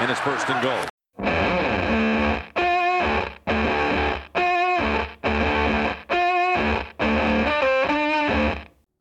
and 0.00 0.10
it's 0.10 0.20
first 0.20 0.48
and 0.48 0.62
goal. 0.62 0.90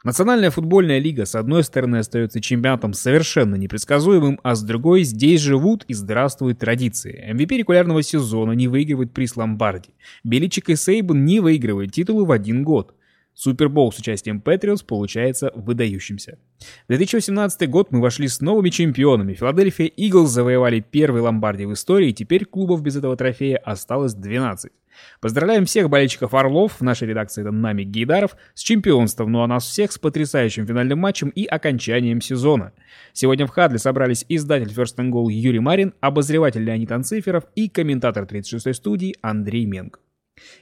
Национальная 0.04 0.50
футбольная 0.50 0.98
лига 0.98 1.26
с 1.26 1.36
одной 1.36 1.64
стороны 1.64 1.98
остается 1.98 2.42
чемпионатом 2.42 2.94
совершенно 2.94 3.56
непредсказуемым, 3.56 4.40
а 4.44 4.56
с 4.56 4.64
другой 4.64 5.04
здесь 5.04 5.42
живут 5.42 5.84
и 5.88 5.94
здравствуют 5.94 6.60
традиции. 6.60 7.32
MVP 7.32 7.58
регулярного 7.58 8.02
сезона 8.02 8.54
не 8.54 8.68
выигрывает 8.68 9.14
приз 9.14 9.36
Ломбарди. 9.36 9.90
Беличик 10.24 10.70
и 10.70 10.76
Сейбан 10.76 11.26
не 11.26 11.42
выигрывают 11.42 11.92
титулы 11.92 12.26
в 12.26 12.32
один 12.32 12.64
год. 12.64 12.96
Супербол 13.40 13.94
с 13.94 14.00
участием 14.00 14.42
Патриотс 14.42 14.84
получается 14.84 15.54
выдающимся. 15.56 16.40
В 16.60 16.88
2018 16.90 17.70
год 17.70 17.90
мы 17.90 18.02
вошли 18.02 18.28
с 18.28 18.42
новыми 18.42 18.70
чемпионами. 18.70 19.34
Филадельфия 19.34 19.88
Иглс 19.88 20.30
завоевали 20.30 20.82
первый 20.82 21.22
ломбарди 21.22 21.64
в 21.64 21.72
истории, 21.72 22.10
и 22.10 22.14
теперь 22.14 22.44
клубов 22.44 22.82
без 22.82 22.98
этого 22.98 23.16
трофея 23.16 23.56
осталось 23.56 24.14
12. 24.14 24.74
Поздравляем 25.22 25.64
всех 25.64 25.90
болельщиков 25.90 26.34
Орлов, 26.34 26.82
в 26.82 26.82
нашей 26.82 27.08
редакции 27.08 27.40
это 27.40 27.52
Нами 27.52 27.84
Гейдаров, 27.84 28.36
с 28.56 28.62
чемпионством, 28.62 29.32
ну 29.32 29.42
а 29.42 29.48
нас 29.48 29.64
всех 29.64 29.94
с 29.94 29.98
потрясающим 29.98 30.68
финальным 30.68 31.00
матчем 31.00 31.30
и 31.30 31.46
окончанием 31.46 32.20
сезона. 32.20 32.74
Сегодня 33.14 33.48
в 33.48 33.52
Хадле 33.52 33.80
собрались 33.80 34.26
издатель 34.28 34.74
First 34.74 34.98
and 34.98 35.12
Goal 35.12 35.32
Юрий 35.32 35.60
Марин, 35.60 35.94
обозреватель 36.02 36.66
Леонид 36.66 36.92
Анциферов 36.92 37.46
и 37.56 37.70
комментатор 37.70 38.26
36-й 38.26 38.74
студии 38.74 39.16
Андрей 39.22 39.66
Менг. 39.66 40.02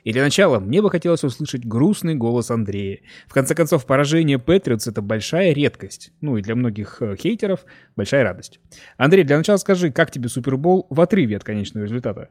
И 0.03 0.13
для 0.13 0.23
начала 0.23 0.59
мне 0.59 0.81
бы 0.81 0.89
хотелось 0.89 1.23
услышать 1.23 1.65
грустный 1.65 2.15
голос 2.15 2.51
Андрея. 2.51 2.99
В 3.27 3.33
конце 3.33 3.55
концов, 3.55 3.85
поражение 3.85 4.39
Патриотс— 4.39 4.87
это 4.87 5.01
большая 5.01 5.53
редкость. 5.53 6.11
Ну 6.21 6.37
и 6.37 6.41
для 6.41 6.55
многих 6.55 7.01
э, 7.01 7.15
хейтеров 7.15 7.65
большая 7.95 8.23
радость. 8.23 8.59
Андрей, 8.97 9.23
для 9.23 9.37
начала 9.37 9.57
скажи, 9.57 9.91
как 9.91 10.11
тебе 10.11 10.29
Супербол 10.29 10.87
в 10.89 11.01
отрыве 11.01 11.37
от 11.37 11.43
конечного 11.43 11.85
результата? 11.85 12.29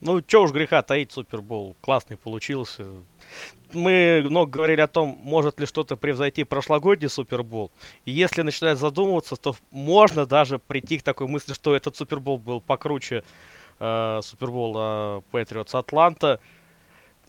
Ну, 0.00 0.22
чё 0.22 0.44
уж 0.44 0.52
греха 0.52 0.82
таить, 0.82 1.12
Супербол 1.12 1.76
классный 1.82 2.16
получился. 2.16 2.86
Мы 3.74 4.22
много 4.24 4.50
говорили 4.50 4.80
о 4.80 4.86
том, 4.86 5.18
может 5.22 5.60
ли 5.60 5.66
что-то 5.66 5.96
превзойти 5.96 6.44
прошлогодний 6.44 7.10
Супербол. 7.10 7.70
И 8.06 8.10
если 8.10 8.40
начинать 8.40 8.78
задумываться, 8.78 9.36
то 9.36 9.54
можно 9.70 10.24
даже 10.24 10.58
прийти 10.58 10.98
к 10.98 11.02
такой 11.02 11.28
мысли, 11.28 11.52
что 11.52 11.76
этот 11.76 11.96
Супербол 11.96 12.38
был 12.38 12.62
покруче 12.62 13.24
э, 13.80 14.20
Супербола 14.22 15.24
Патриотс 15.30 15.74
Атланта 15.74 16.40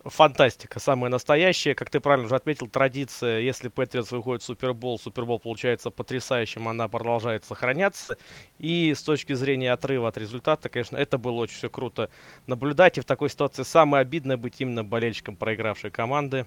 фантастика, 0.06 0.80
самая 0.80 1.10
настоящая. 1.10 1.76
Как 1.76 1.90
ты 1.90 2.00
правильно 2.00 2.26
уже 2.26 2.36
отметил, 2.36 2.68
традиция, 2.68 3.40
если 3.40 3.70
Патриотс 3.70 4.12
выходит 4.12 4.42
в 4.42 4.46
Супербол, 4.46 5.00
Супербол 5.00 5.40
получается 5.40 5.92
потрясающим, 5.92 6.68
она 6.68 6.88
продолжает 6.88 7.46
сохраняться. 7.46 8.18
И 8.58 8.94
с 8.94 9.04
точки 9.04 9.34
зрения 9.34 9.72
отрыва 9.72 10.08
от 10.08 10.18
результата, 10.18 10.70
конечно, 10.70 10.98
это 10.98 11.18
было 11.18 11.42
очень 11.42 11.56
все 11.56 11.70
круто 11.70 12.10
наблюдать. 12.48 12.98
И 12.98 13.02
в 13.02 13.06
такой 13.06 13.30
ситуации 13.30 13.64
самое 13.64 14.02
обидное 14.02 14.38
быть 14.38 14.60
именно 14.60 14.84
болельщиком 14.84 15.36
проигравшей 15.36 15.92
команды. 15.92 16.46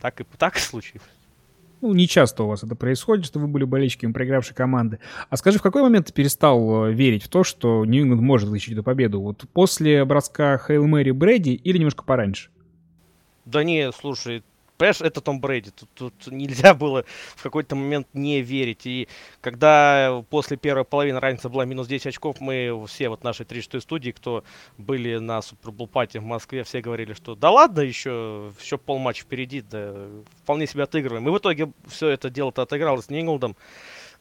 Так 0.00 0.20
и, 0.20 0.24
так 0.24 0.56
и 0.56 0.60
случилось. 0.60 1.19
Ну, 1.80 1.94
не 1.94 2.06
часто 2.06 2.44
у 2.44 2.48
вас 2.48 2.62
это 2.62 2.74
происходит, 2.74 3.24
что 3.24 3.38
вы 3.38 3.46
были 3.46 3.64
болельщиками 3.64 4.12
проигравшей 4.12 4.54
команды. 4.54 4.98
А 5.30 5.36
скажи, 5.36 5.58
в 5.58 5.62
какой 5.62 5.82
момент 5.82 6.06
ты 6.06 6.12
перестал 6.12 6.86
э, 6.86 6.92
верить 6.92 7.22
в 7.22 7.28
то, 7.28 7.42
что 7.42 7.84
Нью-Ингланд 7.86 8.22
может 8.22 8.48
вытащить 8.48 8.72
эту 8.74 8.82
победу? 8.82 9.20
Вот 9.20 9.44
после 9.52 10.04
броска 10.04 10.58
Хейл 10.58 10.86
Мэри 10.86 11.12
Брэди 11.12 11.50
или 11.50 11.78
немножко 11.78 12.04
пораньше? 12.04 12.50
Да 13.46 13.64
не, 13.64 13.90
слушай, 13.92 14.42
понимаешь, 14.80 15.00
это 15.02 15.20
Том 15.20 15.40
Брейди. 15.40 15.70
Тут, 15.70 15.90
тут 15.94 16.32
нельзя 16.32 16.74
было 16.84 17.04
в 17.36 17.42
какой-то 17.42 17.76
момент 17.76 18.08
не 18.14 18.40
верить. 18.40 18.86
И 18.86 19.08
когда 19.42 20.24
после 20.30 20.56
первой 20.56 20.84
половины 20.84 21.20
разница 21.20 21.50
была 21.50 21.66
минус 21.66 21.86
10 21.86 22.06
очков, 22.06 22.40
мы 22.40 22.82
все 22.88 23.10
вот 23.10 23.22
нашей 23.22 23.44
36 23.44 23.84
студии, 23.84 24.10
кто 24.10 24.42
были 24.78 25.18
на 25.18 25.42
Super 25.42 25.66
Bowl 25.66 25.86
party 25.86 26.16
в 26.16 26.24
Москве, 26.24 26.64
все 26.64 26.80
говорили, 26.80 27.12
что 27.12 27.34
да 27.34 27.50
ладно, 27.50 27.80
еще, 27.80 28.52
еще 28.58 28.78
полматча 28.78 29.22
впереди, 29.22 29.60
да 29.60 29.94
вполне 30.42 30.66
себя 30.66 30.84
отыгрываем. 30.84 31.28
И 31.28 31.30
в 31.30 31.36
итоге 31.36 31.70
все 31.86 32.08
это 32.08 32.30
дело-то 32.30 32.62
отыгралось 32.62 33.04
с 33.04 33.10
Нинглдом 33.10 33.56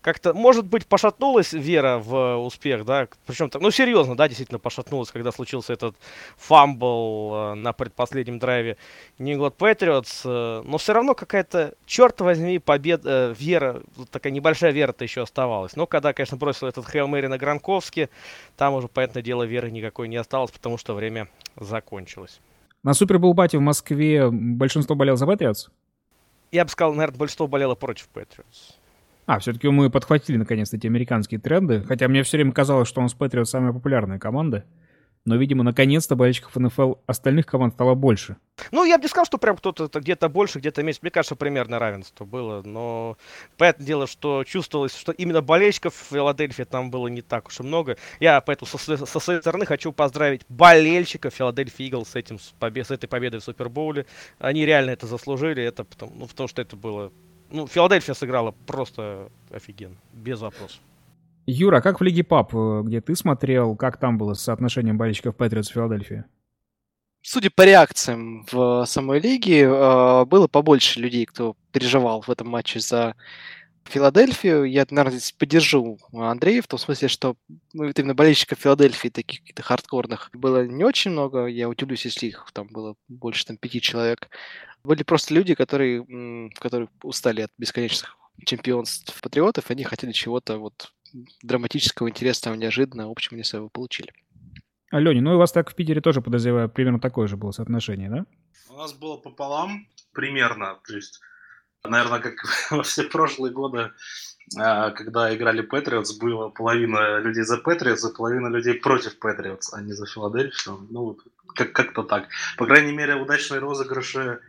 как-то, 0.02 0.34
может 0.34 0.66
быть, 0.66 0.86
пошатнулась 0.86 1.54
вера 1.54 1.98
в 1.98 2.38
успех, 2.38 2.86
да, 2.86 3.08
причем, 3.26 3.50
ну, 3.60 3.72
серьезно, 3.72 4.16
да, 4.16 4.28
действительно 4.28 4.60
пошатнулась, 4.60 5.12
когда 5.12 5.32
случился 5.32 5.74
этот 5.74 5.96
фамбл 6.38 7.32
э, 7.34 7.54
на 7.56 7.74
предпоследнем 7.74 8.40
драйве 8.40 8.78
New 9.18 9.38
England 9.38 9.56
Patriots, 9.58 10.22
э, 10.24 10.64
но 10.66 10.78
все 10.78 10.94
равно 10.94 11.16
какая-то, 11.16 11.74
черт 11.86 12.22
возьми, 12.22 12.60
победа, 12.60 13.32
э, 13.32 13.36
вера, 13.38 13.82
такая 14.10 14.32
небольшая 14.32 14.72
вера-то 14.72 15.04
еще 15.04 15.22
оставалась. 15.22 15.76
Но 15.76 15.86
когда, 15.86 16.14
конечно, 16.14 16.38
бросил 16.38 16.68
этот 16.68 16.90
Хейл 16.90 17.08
Мэри 17.08 17.28
на 17.28 17.38
Гранковске, 17.38 18.10
там 18.56 18.74
уже, 18.74 18.88
понятное 18.88 19.22
дело, 19.22 19.44
веры 19.44 19.70
никакой 19.70 20.08
не 20.08 20.18
осталось, 20.18 20.52
потому 20.52 20.78
что 20.78 20.94
время 20.94 21.28
закончилось. 21.58 22.40
На 22.84 22.94
Супербол 22.94 23.34
Бате 23.34 23.58
в 23.58 23.62
Москве 23.62 24.30
большинство 24.30 24.96
болело 24.96 25.18
за 25.18 25.26
Patriots? 25.26 25.70
Я 26.52 26.64
бы 26.64 26.72
сказал, 26.72 26.94
наверное, 26.94 27.18
большинство 27.18 27.48
болело 27.48 27.76
против 27.76 28.08
Patriots. 28.14 28.79
А, 29.30 29.38
все-таки 29.38 29.70
мы 29.70 29.92
подхватили 29.92 30.38
наконец-то 30.38 30.78
эти 30.78 30.88
американские 30.88 31.40
тренды. 31.40 31.84
Хотя 31.84 32.08
мне 32.08 32.24
все 32.24 32.38
время 32.38 32.52
казалось, 32.52 32.88
что 32.88 33.00
у 33.00 33.04
нас 33.04 33.14
Патриот 33.14 33.48
самая 33.48 33.72
популярная 33.72 34.18
команда. 34.18 34.66
Но, 35.24 35.36
видимо, 35.36 35.64
наконец-то 35.64 36.16
болельщиков 36.16 36.56
НФЛ 36.56 36.94
остальных 37.06 37.46
команд 37.46 37.76
стало 37.76 37.94
больше. 37.94 38.38
Ну, 38.72 38.86
я 38.86 38.98
бы 38.98 39.04
не 39.04 39.08
сказал, 39.08 39.28
что 39.28 39.38
прям 39.38 39.56
кто-то 39.56 40.00
где-то 40.00 40.30
больше, 40.30 40.58
где-то 40.58 40.82
меньше. 40.82 41.02
Мне 41.04 41.12
кажется, 41.12 41.36
примерно 41.36 41.78
равенство 41.78 42.26
было. 42.26 42.64
Но 42.64 43.20
понятное 43.56 43.86
дело, 43.86 44.08
что 44.08 44.44
чувствовалось, 44.46 44.98
что 44.98 45.12
именно 45.12 45.44
болельщиков 45.44 45.94
в 45.94 46.12
Филадельфии 46.12 46.64
там 46.64 46.90
было 46.90 47.08
не 47.08 47.22
так 47.22 47.50
уж 47.50 47.60
и 47.60 47.64
много. 47.64 47.98
Я 48.20 48.42
поэтому 48.42 48.66
со, 48.66 49.06
со 49.06 49.20
своей 49.20 49.42
стороны 49.42 49.68
хочу 49.68 49.92
поздравить 49.92 50.42
болельщиков 50.50 51.36
Филадельфии 51.36 51.86
Игл 51.86 52.04
с, 52.04 52.16
этим, 52.16 52.40
с, 52.40 52.56
побед, 52.58 52.88
с 52.88 52.90
этой 52.90 53.06
победой 53.06 53.42
в 53.42 53.44
Супербоуле. 53.44 54.08
Они 54.40 54.66
реально 54.66 54.90
это 54.90 55.06
заслужили. 55.06 55.62
Это 55.62 55.84
потому, 55.84 56.14
ну, 56.16 56.26
потому 56.26 56.48
что 56.48 56.64
это 56.64 56.76
было 56.76 57.12
ну, 57.52 57.68
Филадельфия 57.68 58.14
сыграла 58.14 58.52
просто 58.66 59.30
офигенно, 59.52 59.96
без 60.14 60.40
вопросов. 60.40 60.80
Юра, 61.46 61.82
как 61.82 62.00
в 62.00 62.04
Лиге 62.04 62.24
Пап, 62.24 62.54
э, 62.54 62.82
где 62.84 63.02
ты 63.02 63.16
смотрел, 63.16 63.76
как 63.76 63.98
там 63.98 64.18
было 64.18 64.34
с 64.34 64.42
соотношением 64.42 64.98
болельщиков 64.98 65.36
Патриотс 65.36 65.70
в 65.70 65.74
Филадельфии? 65.74 66.24
Судя 67.22 67.50
по 67.50 67.64
реакциям 67.64 68.46
в 68.52 68.86
самой 68.86 69.20
лиге, 69.20 69.64
э, 69.64 70.26
было 70.26 70.48
побольше 70.48 71.00
людей, 71.00 71.26
кто 71.26 71.56
переживал 71.72 72.22
в 72.22 72.30
этом 72.30 72.48
матче 72.48 72.80
за 72.80 73.16
Филадельфию. 73.86 74.66
Я, 74.66 74.86
наверное, 74.90 75.18
здесь 75.18 75.32
поддержу 75.32 75.98
Андрея 76.14 76.62
в 76.62 76.68
том 76.68 76.80
смысле, 76.80 77.08
что 77.08 77.36
ну, 77.74 77.86
именно 77.86 78.14
болельщиков 78.14 78.60
Филадельфии, 78.60 79.10
таких 79.10 79.42
каких-то 79.42 79.64
хардкорных, 79.64 80.30
было 80.34 80.66
не 80.66 80.84
очень 80.84 81.12
много. 81.12 81.48
Я 81.48 81.68
удивлюсь, 81.68 82.06
если 82.06 82.28
их 82.28 82.48
там 82.54 82.68
было 82.68 82.96
больше 83.08 83.46
там, 83.46 83.58
пяти 83.58 83.82
человек. 83.82 84.30
Были 84.84 85.04
просто 85.04 85.34
люди, 85.34 85.56
которые, 85.56 86.50
которые 86.60 86.90
устали 87.04 87.42
от 87.42 87.52
бесконечных 87.58 88.16
чемпионств 88.46 89.20
патриотов, 89.22 89.70
они 89.70 89.84
хотели 89.84 90.12
чего-то 90.12 90.58
вот 90.58 90.94
драматического, 91.44 92.10
интересного, 92.10 92.56
неожиданного, 92.56 93.10
в 93.10 93.12
общем, 93.12 93.34
они 93.34 93.44
своего 93.44 93.70
получили. 93.70 94.14
А, 94.92 95.00
Леня, 95.00 95.22
ну 95.22 95.34
и 95.34 95.36
у 95.36 95.40
вас 95.40 95.52
так 95.52 95.70
в 95.70 95.76
Питере 95.76 96.02
тоже, 96.02 96.22
подозреваю, 96.22 96.70
примерно 96.70 97.00
такое 97.00 97.28
же 97.28 97.38
было 97.38 97.52
соотношение, 97.52 98.10
да? 98.10 98.26
У 98.70 98.78
нас 98.78 98.94
было 98.94 99.18
пополам 99.18 99.88
примерно, 100.14 100.80
то 100.88 100.96
есть, 100.96 101.20
наверное, 101.84 102.20
как 102.20 102.34
во 102.72 102.84
все 102.84 103.04
прошлые 103.04 103.54
годы, 103.54 103.92
а, 104.58 104.92
когда 104.92 105.36
играли 105.36 105.62
Патриотс, 105.62 106.18
было 106.18 106.50
половина 106.50 107.20
людей 107.20 107.44
за 107.44 107.58
Патриотс, 107.58 108.04
а 108.06 108.10
половина 108.16 108.48
людей 108.48 108.76
против 108.76 109.20
Патриотс, 109.20 109.74
а 109.74 109.82
не 109.82 109.94
за 109.94 110.06
Филадельфию. 110.08 110.88
Ну, 110.90 111.18
как- 111.56 111.74
как-то 111.74 112.04
так. 112.04 112.28
По 112.58 112.66
крайней 112.66 112.94
мере, 112.94 113.16
удачные 113.16 113.60
розыгрыши 113.60 114.40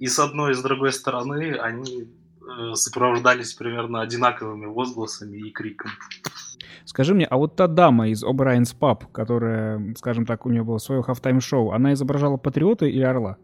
и 0.00 0.06
с 0.06 0.18
одной, 0.18 0.52
и 0.52 0.54
с 0.54 0.62
другой 0.62 0.92
стороны 0.92 1.56
они 1.60 2.02
э, 2.02 2.74
сопровождались 2.74 3.52
примерно 3.52 4.00
одинаковыми 4.00 4.66
возгласами 4.66 5.36
и 5.36 5.50
криком. 5.52 5.90
Скажи 6.86 7.14
мне, 7.14 7.26
а 7.26 7.36
вот 7.36 7.54
та 7.54 7.68
дама 7.68 8.08
из 8.08 8.24
O'Brien's 8.24 8.74
Pub, 8.76 9.12
которая, 9.12 9.94
скажем 9.96 10.24
так, 10.24 10.46
у 10.46 10.50
нее 10.50 10.64
было 10.64 10.78
свое 10.78 11.02
halftime-шоу, 11.02 11.70
она 11.70 11.92
изображала 11.92 12.38
Патриота 12.38 12.86
или 12.86 13.02
Орла? 13.02 13.36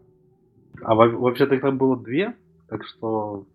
А 0.81 0.95
вообще-то 0.95 1.55
их 1.55 1.61
там 1.61 1.77
было 1.77 1.95
две, 1.95 2.35
так 2.67 2.83
что, 2.83 3.45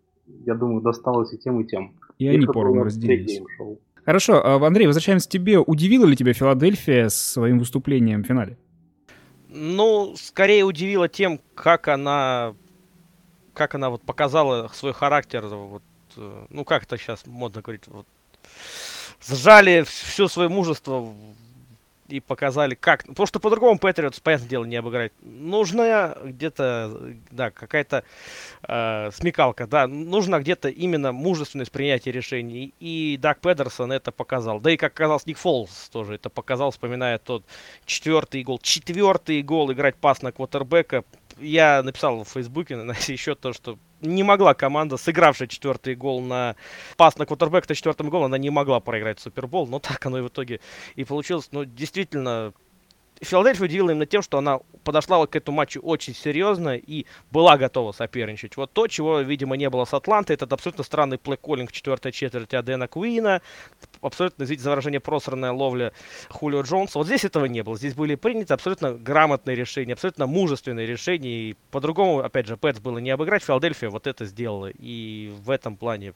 я 0.47 0.55
думаю, 0.55 0.81
досталось 0.81 1.33
и 1.35 1.39
тем, 1.39 1.61
и 1.61 1.67
тем. 1.67 1.97
И 2.19 2.29
они 2.29 2.47
поровну 2.47 2.85
разделились. 2.85 3.43
Хорошо, 4.05 4.41
а, 4.45 4.65
Андрей, 4.65 4.87
возвращаемся 4.87 5.29
к 5.29 5.33
тебе. 5.33 5.59
Удивила 5.59 6.07
ли 6.07 6.17
тебя 6.17 6.33
Филадельфия 6.33 7.09
своим 7.09 7.59
выступлением 7.59 8.23
в 8.23 8.27
финале? 8.27 8.59
Ну, 9.49 10.15
скорее 10.17 10.65
удивила 10.65 11.09
тем, 11.09 11.41
как 11.55 11.89
она 11.89 12.55
как 13.55 13.75
она 13.75 13.91
вот 13.91 14.03
показала 14.03 14.69
свой 14.69 14.93
характер, 14.93 15.47
вот, 15.47 15.83
э, 16.17 16.47
ну 16.51 16.65
как 16.65 16.85
это 16.85 16.97
сейчас 16.99 17.27
модно 17.27 17.63
говорить, 17.63 17.87
вот, 17.87 18.07
сжали 19.27 19.83
все 19.83 20.29
свое 20.29 20.49
мужество 20.49 21.15
и 22.13 22.21
показали, 22.21 22.75
как. 22.75 23.05
Потому 23.07 23.27
что 23.27 23.41
по-другому 23.41 23.79
Патриотс, 23.79 24.21
понятное 24.21 24.49
дело, 24.49 24.65
не 24.65 24.77
обыграть. 24.77 25.13
Нужна 25.23 26.17
где-то, 26.23 27.15
да, 27.31 27.51
какая-то 27.51 28.05
э, 28.69 29.11
смекалка, 29.13 29.67
да. 29.67 29.87
Нужно 29.87 30.39
где-то 30.41 30.69
именно 30.69 31.13
мужественность 31.13 31.73
принятия 31.73 32.13
решений. 32.13 32.75
И 32.81 33.19
Даг 33.21 33.41
Педерсон 33.41 33.93
это 33.93 34.13
показал. 34.13 34.61
Да 34.61 34.71
и, 34.71 34.77
как 34.77 34.93
оказалось, 34.93 35.27
Ник 35.27 35.39
Фолс 35.39 35.89
тоже 35.91 36.17
это 36.17 36.29
показал, 36.29 36.71
вспоминая 36.71 37.19
тот 37.19 37.45
четвертый 37.87 38.43
гол. 38.43 38.59
Четвертый 38.59 39.43
гол 39.43 39.73
играть 39.73 39.97
пас 39.97 40.23
на 40.23 40.33
квотербека. 40.33 41.05
Я 41.43 41.83
написал 41.83 42.25
в 42.25 42.29
Фейсбуке 42.29 42.77
на 42.77 42.93
еще 43.09 43.35
то, 43.35 43.53
что 43.53 43.79
не 44.01 44.23
могла 44.23 44.55
команда, 44.55 44.97
сыгравшая 44.97 45.49
четвертый 45.49 45.95
гол 45.95 46.21
на 46.21 46.57
пас 46.97 47.19
на 47.19 47.27
квотербек 47.27 47.69
на 47.69 47.75
четвертом 47.75 48.11
голе, 48.11 48.27
она 48.27 48.39
не 48.39 48.51
могла 48.51 48.81
проиграть 48.81 49.21
Супербол, 49.21 49.67
но 49.67 49.79
так 49.79 50.05
оно 50.07 50.19
и 50.19 50.23
в 50.23 50.29
итоге 50.29 50.61
и 50.97 51.05
получилось. 51.05 51.49
Но 51.53 51.65
действительно, 51.65 52.53
Филадельфия 53.25 53.65
удивила 53.65 53.91
именно 53.91 54.07
тем, 54.07 54.23
что 54.23 54.39
она 54.39 54.61
подошла 54.85 55.25
к 55.27 55.37
этому 55.37 55.59
матчу 55.59 55.81
очень 55.81 56.15
серьезно 56.15 56.77
и 56.77 57.07
была 57.31 57.57
готова 57.57 57.93
соперничать. 57.93 58.57
Вот 58.57 58.73
то, 58.73 58.89
чего, 58.89 59.21
видимо, 59.21 59.57
не 59.57 59.71
было 59.71 59.85
с 59.85 59.95
Атлантой, 59.95 60.35
это 60.35 60.47
абсолютно 60.47 60.83
странный 60.83 61.19
плей-коллинг 61.19 61.71
в 61.71 61.73
четвертой 61.73 62.11
четверти 62.11 62.57
Адена 62.57 62.89
Куина, 62.89 63.41
абсолютно, 64.01 64.43
извините 64.43 64.65
за 64.65 64.71
выражение, 64.71 65.01
просранная 65.01 65.53
ловля 65.53 65.93
Хулио 66.31 66.63
Джонса. 66.63 66.99
Вот 66.99 67.07
здесь 67.07 67.25
этого 67.25 67.45
не 67.45 67.63
было. 67.63 67.77
Здесь 67.77 67.95
были 67.95 68.17
приняты 68.17 68.55
абсолютно 68.55 68.93
грамотные 68.93 69.57
решения, 69.57 69.93
абсолютно 69.93 70.27
мужественные 70.27 70.87
решения. 70.87 71.51
И 71.51 71.57
по-другому, 71.71 72.21
опять 72.21 72.47
же, 72.47 72.57
Пэтс 72.57 72.81
было 72.81 72.99
не 72.99 73.11
обыграть. 73.11 73.45
Филадельфия 73.45 73.91
вот 73.91 74.07
это 74.07 74.25
сделала. 74.25 74.71
И 74.71 75.33
в 75.43 75.51
этом 75.51 75.77
плане 75.77 76.15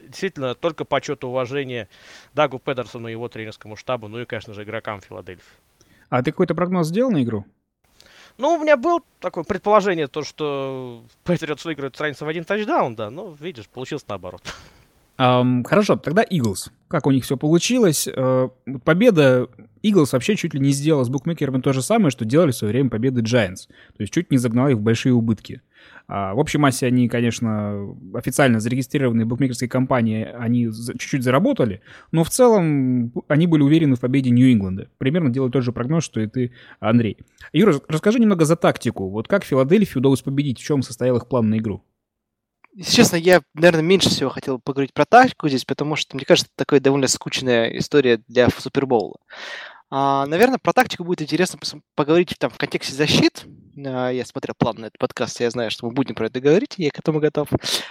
действительно 0.00 0.54
только 0.54 0.84
почет 0.84 1.24
и 1.24 1.26
уважение 1.26 1.88
Дагу 2.34 2.58
Педерсону 2.58 3.08
и 3.08 3.12
его 3.12 3.28
тренерскому 3.28 3.76
штабу, 3.76 4.08
ну 4.08 4.20
и, 4.20 4.24
конечно 4.24 4.54
же, 4.54 4.62
игрокам 4.62 5.00
Филадельфии. 5.00 5.44
А 6.08 6.22
ты 6.22 6.30
какой-то 6.30 6.54
прогноз 6.54 6.88
сделал 6.88 7.10
на 7.10 7.22
игру? 7.22 7.44
Ну, 8.38 8.54
у 8.54 8.62
меня 8.62 8.76
было 8.76 9.00
такое 9.20 9.44
предположение, 9.44 10.08
то, 10.08 10.22
что 10.22 11.04
Патриотс 11.24 11.64
выиграют 11.64 11.96
с 11.96 12.00
разницей 12.00 12.26
в 12.26 12.28
один 12.28 12.44
тачдаун, 12.44 12.94
да, 12.94 13.10
но, 13.10 13.34
видишь, 13.40 13.68
получилось 13.68 14.04
наоборот. 14.08 14.42
Um, 15.18 15.64
хорошо, 15.64 15.96
тогда 15.96 16.22
Eagles. 16.22 16.70
Как 16.88 17.06
у 17.06 17.10
них 17.10 17.24
все 17.24 17.38
получилось? 17.38 18.06
Uh, 18.06 18.50
победа 18.84 19.48
Eagles 19.82 20.10
вообще 20.12 20.36
чуть 20.36 20.52
ли 20.52 20.60
не 20.60 20.72
сделала 20.72 21.04
с 21.04 21.08
букмекерами 21.08 21.62
то 21.62 21.72
же 21.72 21.80
самое, 21.80 22.10
что 22.10 22.26
делали 22.26 22.50
в 22.50 22.56
свое 22.56 22.72
время 22.72 22.90
победы 22.90 23.22
Giants. 23.22 23.68
То 23.96 24.00
есть 24.02 24.12
чуть 24.12 24.30
не 24.30 24.36
загнала 24.36 24.68
их 24.68 24.76
в 24.76 24.82
большие 24.82 25.14
убытки. 25.14 25.62
Uh, 26.08 26.34
в 26.34 26.38
общей 26.38 26.58
массе 26.58 26.86
они, 26.86 27.08
конечно, 27.08 27.96
официально 28.14 28.60
зарегистрированные 28.60 29.24
букмекерские 29.24 29.68
компании, 29.68 30.24
они 30.38 30.70
чуть-чуть 30.70 31.24
заработали, 31.24 31.80
но 32.12 32.22
в 32.22 32.30
целом 32.30 33.12
они 33.26 33.48
были 33.48 33.62
уверены 33.62 33.96
в 33.96 34.00
победе 34.00 34.30
Нью-Ингланда. 34.30 34.88
Примерно 34.98 35.30
делают 35.30 35.54
тот 35.54 35.64
же 35.64 35.72
прогноз, 35.72 36.04
что 36.04 36.20
и 36.20 36.28
ты, 36.28 36.52
Андрей. 36.78 37.18
Юра, 37.52 37.80
расскажи 37.88 38.20
немного 38.20 38.44
за 38.44 38.54
тактику. 38.54 39.08
Вот 39.08 39.26
как 39.26 39.42
Филадельфии 39.42 39.98
удалось 39.98 40.22
победить, 40.22 40.60
в 40.60 40.64
чем 40.64 40.82
состоял 40.82 41.16
их 41.16 41.26
план 41.26 41.50
на 41.50 41.58
игру? 41.58 41.82
Если 42.76 42.92
честно, 42.94 43.16
я, 43.16 43.40
наверное, 43.54 43.82
меньше 43.82 44.10
всего 44.10 44.28
хотел 44.28 44.60
поговорить 44.60 44.92
про 44.92 45.06
тактику 45.06 45.48
здесь, 45.48 45.64
потому 45.64 45.96
что, 45.96 46.14
мне 46.14 46.26
кажется, 46.26 46.50
это 46.54 46.64
такая 46.64 46.78
довольно 46.78 47.08
скучная 47.08 47.70
история 47.78 48.20
для 48.28 48.50
Супербоула. 48.50 49.16
А, 49.88 50.26
наверное, 50.26 50.58
про 50.58 50.72
тактику 50.72 51.04
будет 51.04 51.22
интересно 51.22 51.58
поговорить 51.94 52.34
там, 52.38 52.50
в 52.50 52.58
контексте 52.58 52.94
защит. 52.94 53.44
А, 53.84 54.10
я 54.10 54.24
смотрел 54.24 54.54
план 54.58 54.76
на 54.78 54.86
этот 54.86 54.98
подкаст, 54.98 55.40
я 55.40 55.50
знаю, 55.50 55.70
что 55.70 55.86
мы 55.86 55.92
будем 55.92 56.14
про 56.14 56.26
это 56.26 56.40
говорить, 56.40 56.74
я 56.76 56.90
к 56.90 56.98
этому 56.98 57.20
готов. 57.20 57.48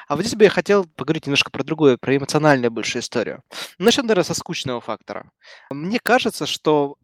А 0.07 0.15
вот 0.15 0.25
здесь 0.25 0.35
бы 0.35 0.43
я 0.43 0.49
хотел 0.49 0.85
поговорить 0.95 1.25
немножко 1.25 1.51
про 1.51 1.63
другое, 1.63 1.97
про 1.97 2.17
эмоциональную 2.17 2.71
большую 2.71 3.01
историю. 3.01 3.43
Начнем, 3.77 4.05
наверное, 4.05 4.25
со 4.25 4.33
скучного 4.33 4.81
фактора. 4.81 5.31
Мне 5.69 5.99
кажется, 5.99 6.45
что 6.45 6.97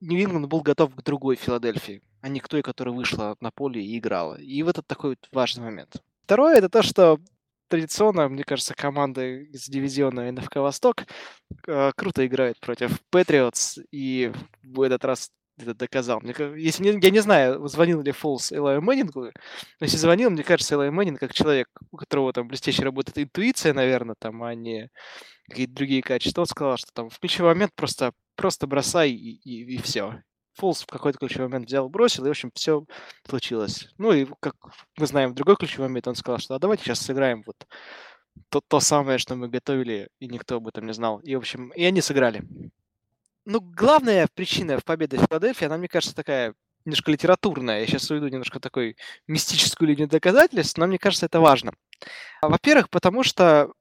Нью-Ингланд 0.00 0.46
был 0.46 0.60
готов 0.60 0.94
к 0.94 1.02
другой 1.02 1.36
Филадельфии, 1.36 2.02
а 2.20 2.28
не 2.28 2.40
к 2.40 2.48
той, 2.48 2.62
которая 2.62 2.94
вышла 2.94 3.36
на 3.40 3.50
поле 3.50 3.82
и 3.82 3.98
играла. 3.98 4.34
И 4.34 4.62
в 4.62 4.68
этот 4.68 4.86
такой 4.86 5.10
вот 5.10 5.28
важный 5.32 5.64
момент. 5.64 5.96
Второе, 6.24 6.56
это 6.56 6.68
то, 6.68 6.82
что 6.82 7.20
традиционно, 7.68 8.28
мне 8.28 8.44
кажется, 8.44 8.74
команды 8.74 9.44
из 9.52 9.66
дивизиона 9.68 10.30
НФК 10.32 10.56
Восток 10.56 11.04
э, 11.66 11.92
круто 11.96 12.26
играют 12.26 12.60
против 12.60 13.00
Патриотс, 13.10 13.78
и 13.90 14.32
в 14.62 14.82
этот 14.82 15.04
раз 15.04 15.30
это 15.58 15.74
доказал. 15.74 16.20
Мне, 16.20 16.34
если, 16.56 16.84
я 16.84 17.10
не 17.10 17.20
знаю, 17.20 17.66
звонил 17.68 18.02
ли 18.02 18.12
Фолс 18.12 18.52
Элай 18.52 18.80
Мэннингу, 18.80 19.24
но 19.24 19.30
если 19.80 19.96
звонил, 19.96 20.30
мне 20.30 20.42
кажется, 20.42 20.74
Элай 20.74 20.90
Мэннинг, 20.90 21.18
как 21.18 21.32
человек, 21.32 21.68
у 21.90 21.96
которого 21.96 22.32
там 22.32 22.48
блестяще 22.48 22.82
работает 22.82 23.18
интуиция, 23.18 23.72
наверное, 23.72 24.16
там, 24.18 24.42
а 24.42 24.54
не 24.54 24.90
какие-то 25.48 25.74
другие 25.74 26.02
качества, 26.02 26.42
он 26.42 26.46
сказал, 26.46 26.76
что 26.76 26.90
там 26.92 27.08
в 27.08 27.18
ключевой 27.18 27.54
момент 27.54 27.72
просто, 27.74 28.12
просто 28.34 28.66
бросай 28.66 29.12
и, 29.12 29.40
и, 29.44 29.76
и 29.76 29.78
все. 29.78 30.22
Фолс 30.56 30.82
в 30.82 30.86
какой-то 30.86 31.18
ключевой 31.18 31.48
момент 31.48 31.66
взял, 31.66 31.88
бросил, 31.88 32.24
и, 32.24 32.28
в 32.28 32.30
общем, 32.30 32.50
все 32.54 32.84
случилось. 33.28 33.88
Ну, 33.98 34.12
и, 34.12 34.26
как 34.40 34.54
мы 34.98 35.06
знаем, 35.06 35.30
в 35.30 35.34
другой 35.34 35.56
ключевой 35.56 35.88
момент 35.88 36.08
он 36.08 36.14
сказал, 36.14 36.38
что 36.38 36.54
а 36.54 36.58
давайте 36.58 36.84
сейчас 36.84 37.00
сыграем 37.00 37.42
вот 37.46 37.56
то, 38.48 38.60
то 38.60 38.80
самое, 38.80 39.18
что 39.18 39.34
мы 39.34 39.48
готовили, 39.48 40.08
и 40.18 40.28
никто 40.28 40.56
об 40.56 40.68
этом 40.68 40.86
не 40.86 40.92
знал. 40.92 41.18
И, 41.20 41.34
в 41.34 41.38
общем, 41.38 41.70
и 41.70 41.84
они 41.84 42.00
сыграли. 42.00 42.42
Ну, 43.44 43.60
главная 43.60 44.28
причина 44.34 44.78
в 44.78 44.84
победе 44.84 45.18
Филадельфии, 45.18 45.66
она, 45.66 45.76
мне 45.76 45.88
кажется, 45.88 46.16
такая 46.16 46.54
немножко 46.84 47.10
литературная. 47.10 47.80
Я 47.80 47.86
сейчас 47.86 48.10
уйду 48.10 48.28
немножко 48.28 48.60
такой 48.60 48.96
мистическую 49.26 49.88
линию 49.88 50.08
доказательств, 50.08 50.78
но 50.78 50.86
мне 50.86 50.98
кажется, 50.98 51.26
это 51.26 51.40
важно. 51.40 51.72
Во-первых, 52.42 52.90
потому 52.90 53.22
что 53.22 53.72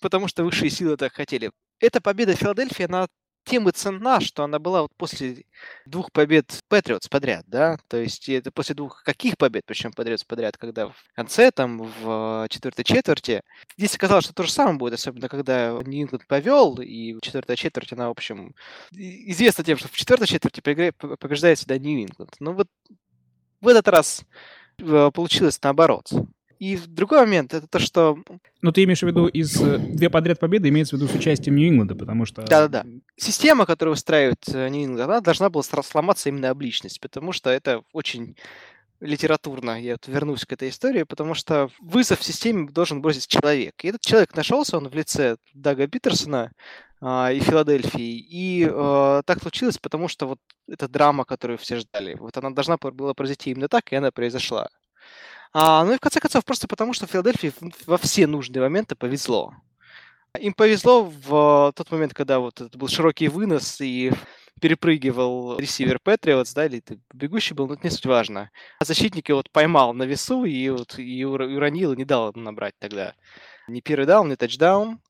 потому 0.00 0.28
что 0.28 0.44
высшие 0.44 0.70
силы 0.70 0.96
так 0.96 1.12
хотели. 1.12 1.50
Эта 1.80 2.00
победа 2.00 2.34
Филадельфии, 2.34 2.84
она 2.84 3.08
тем 3.48 3.68
и 3.68 3.72
ценна, 3.72 4.20
что 4.20 4.44
она 4.44 4.58
была 4.58 4.82
вот 4.82 4.92
после 4.96 5.44
двух 5.86 6.12
побед 6.12 6.60
Патриотс 6.68 7.08
подряд, 7.08 7.44
да, 7.46 7.78
то 7.88 7.96
есть 7.96 8.28
это 8.28 8.52
после 8.52 8.74
двух 8.74 9.02
каких 9.02 9.36
побед, 9.38 9.64
причем 9.66 9.92
Патриотс 9.92 10.24
подряд, 10.24 10.56
когда 10.56 10.88
в 10.88 10.96
конце, 11.14 11.50
там, 11.50 11.78
в 11.78 12.46
четвертой 12.50 12.84
четверти, 12.84 13.42
здесь 13.76 13.94
оказалось, 13.94 14.24
что 14.24 14.34
то 14.34 14.42
же 14.42 14.52
самое 14.52 14.76
будет, 14.76 14.94
особенно 14.94 15.28
когда 15.28 15.70
Нью-Ингланд 15.70 16.26
повел, 16.26 16.76
и 16.76 17.14
в 17.14 17.20
четвертой 17.20 17.56
четверти 17.56 17.94
она, 17.94 18.08
в 18.08 18.12
общем, 18.12 18.54
известна 18.92 19.64
тем, 19.64 19.78
что 19.78 19.88
в 19.88 19.92
четвертой 19.92 20.26
четверти 20.26 20.60
побеждает 20.60 21.58
всегда 21.58 21.78
Нью-Ингланд. 21.78 22.36
Но 22.40 22.52
вот 22.52 22.68
в 23.60 23.68
этот 23.68 23.88
раз 23.88 24.24
э, 24.78 25.10
получилось 25.12 25.58
наоборот. 25.62 26.12
И 26.58 26.76
другой 26.76 27.20
момент, 27.20 27.54
это 27.54 27.66
то, 27.68 27.78
что... 27.78 28.18
Ну, 28.62 28.72
ты 28.72 28.82
имеешь 28.84 29.00
в 29.00 29.06
виду 29.06 29.26
из 29.26 29.60
э, 29.60 29.78
две 29.78 30.10
подряд 30.10 30.40
победы 30.40 30.68
имеется 30.68 30.96
в 30.96 31.00
виду 31.00 31.10
с 31.10 31.14
участием 31.14 31.56
Нью-Ингланда, 31.56 31.94
потому 31.94 32.24
что... 32.24 32.42
Да-да-да. 32.42 32.84
Система, 33.16 33.64
которую 33.64 33.94
устраивает 33.94 34.42
э, 34.48 34.68
Нью-Ингланд, 34.68 35.10
она 35.10 35.20
должна 35.20 35.50
была 35.50 35.62
сломаться 35.62 36.28
именно 36.28 36.50
об 36.50 36.60
личность, 36.60 37.00
потому 37.00 37.32
что 37.32 37.50
это 37.50 37.82
очень 37.92 38.36
литературно, 39.00 39.80
я 39.80 39.92
вот 39.92 40.08
вернусь 40.08 40.44
к 40.44 40.52
этой 40.52 40.70
истории, 40.70 41.04
потому 41.04 41.34
что 41.34 41.70
вызов 41.80 42.22
системе 42.22 42.68
должен 42.68 43.00
бросить 43.00 43.28
человек. 43.28 43.74
И 43.82 43.88
этот 43.88 44.00
человек 44.00 44.34
нашелся, 44.34 44.76
он 44.76 44.88
в 44.88 44.94
лице 44.94 45.36
Дага 45.54 45.86
Питерсона 45.86 46.50
э, 47.00 47.34
и 47.34 47.40
Филадельфии. 47.40 48.18
И 48.18 48.68
э, 48.68 49.22
так 49.24 49.40
случилось, 49.40 49.78
потому 49.78 50.08
что 50.08 50.26
вот 50.26 50.38
эта 50.66 50.88
драма, 50.88 51.24
которую 51.24 51.58
все 51.58 51.76
ждали, 51.76 52.14
вот 52.14 52.36
она 52.36 52.50
должна 52.50 52.76
была 52.78 53.14
произойти 53.14 53.52
именно 53.52 53.68
так, 53.68 53.92
и 53.92 53.96
она 53.96 54.10
произошла. 54.10 54.68
А, 55.52 55.84
ну 55.84 55.92
и 55.92 55.96
в 55.96 56.00
конце 56.00 56.20
концов, 56.20 56.44
просто 56.44 56.68
потому, 56.68 56.92
что 56.92 57.06
Филадельфии 57.06 57.52
во 57.86 57.98
все 57.98 58.26
нужные 58.26 58.62
моменты 58.62 58.94
повезло. 58.94 59.54
Им 60.38 60.52
повезло 60.52 61.04
в 61.04 61.72
тот 61.74 61.90
момент, 61.90 62.14
когда 62.14 62.38
вот 62.38 62.60
это 62.60 62.76
был 62.76 62.88
широкий 62.88 63.28
вынос 63.28 63.80
и 63.80 64.12
перепрыгивал 64.60 65.56
ресивер 65.58 65.98
Патриотс, 66.00 66.52
да, 66.52 66.66
или 66.66 66.82
бегущий 67.12 67.54
был, 67.54 67.66
но 67.66 67.74
это 67.74 67.84
не 67.84 67.90
суть 67.90 68.06
важно. 68.06 68.50
А 68.78 68.84
защитник 68.84 69.28
его 69.28 69.38
вот 69.38 69.50
поймал 69.50 69.94
на 69.94 70.02
весу 70.02 70.44
и, 70.44 70.68
вот, 70.68 70.98
и 70.98 71.24
уронил, 71.24 71.94
не 71.94 72.04
дал 72.04 72.32
набрать 72.34 72.74
тогда 72.78 73.14
ни 73.68 73.80
первый 73.80 74.06
даун, 74.06 74.28
ни 74.28 74.34
тачдаун. 74.34 75.00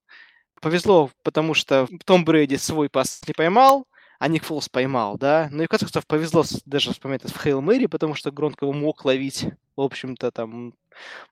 Повезло, 0.61 1.11
потому 1.23 1.55
что 1.55 1.89
Том 2.05 2.25
Брэди 2.25 2.57
свой 2.57 2.89
пас 2.89 3.23
не 3.27 3.33
поймал, 3.33 3.87
а 4.19 4.29
Ник 4.29 4.45
Фолс 4.45 4.69
поймал, 4.69 5.17
да. 5.17 5.49
Ну 5.53 5.63
и 5.63 5.67
в 5.67 5.69
конце 5.69 5.87
концов 5.87 6.07
повезло 6.07 6.45
даже 6.67 6.93
в 6.93 7.05
момент 7.05 7.25
в 7.25 7.41
Хейл 7.41 7.61
Мэри, 7.61 7.87
потому 7.87 8.15
что 8.15 8.31
Гронк 8.33 8.63
его 8.63 8.73
мог 8.73 9.05
ловить. 9.05 9.47
В 9.77 9.81
общем-то, 9.81 10.33
там 10.33 10.75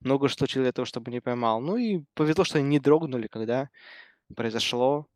много 0.00 0.28
что 0.28 0.46
для 0.46 0.72
того, 0.72 0.86
чтобы 0.86 1.10
не 1.10 1.20
поймал. 1.20 1.60
Ну 1.60 1.76
и 1.76 2.02
повезло, 2.14 2.44
что 2.44 2.58
они 2.58 2.68
не 2.68 2.78
дрогнули, 2.78 3.26
когда 3.26 3.70
произошло. 4.34 5.06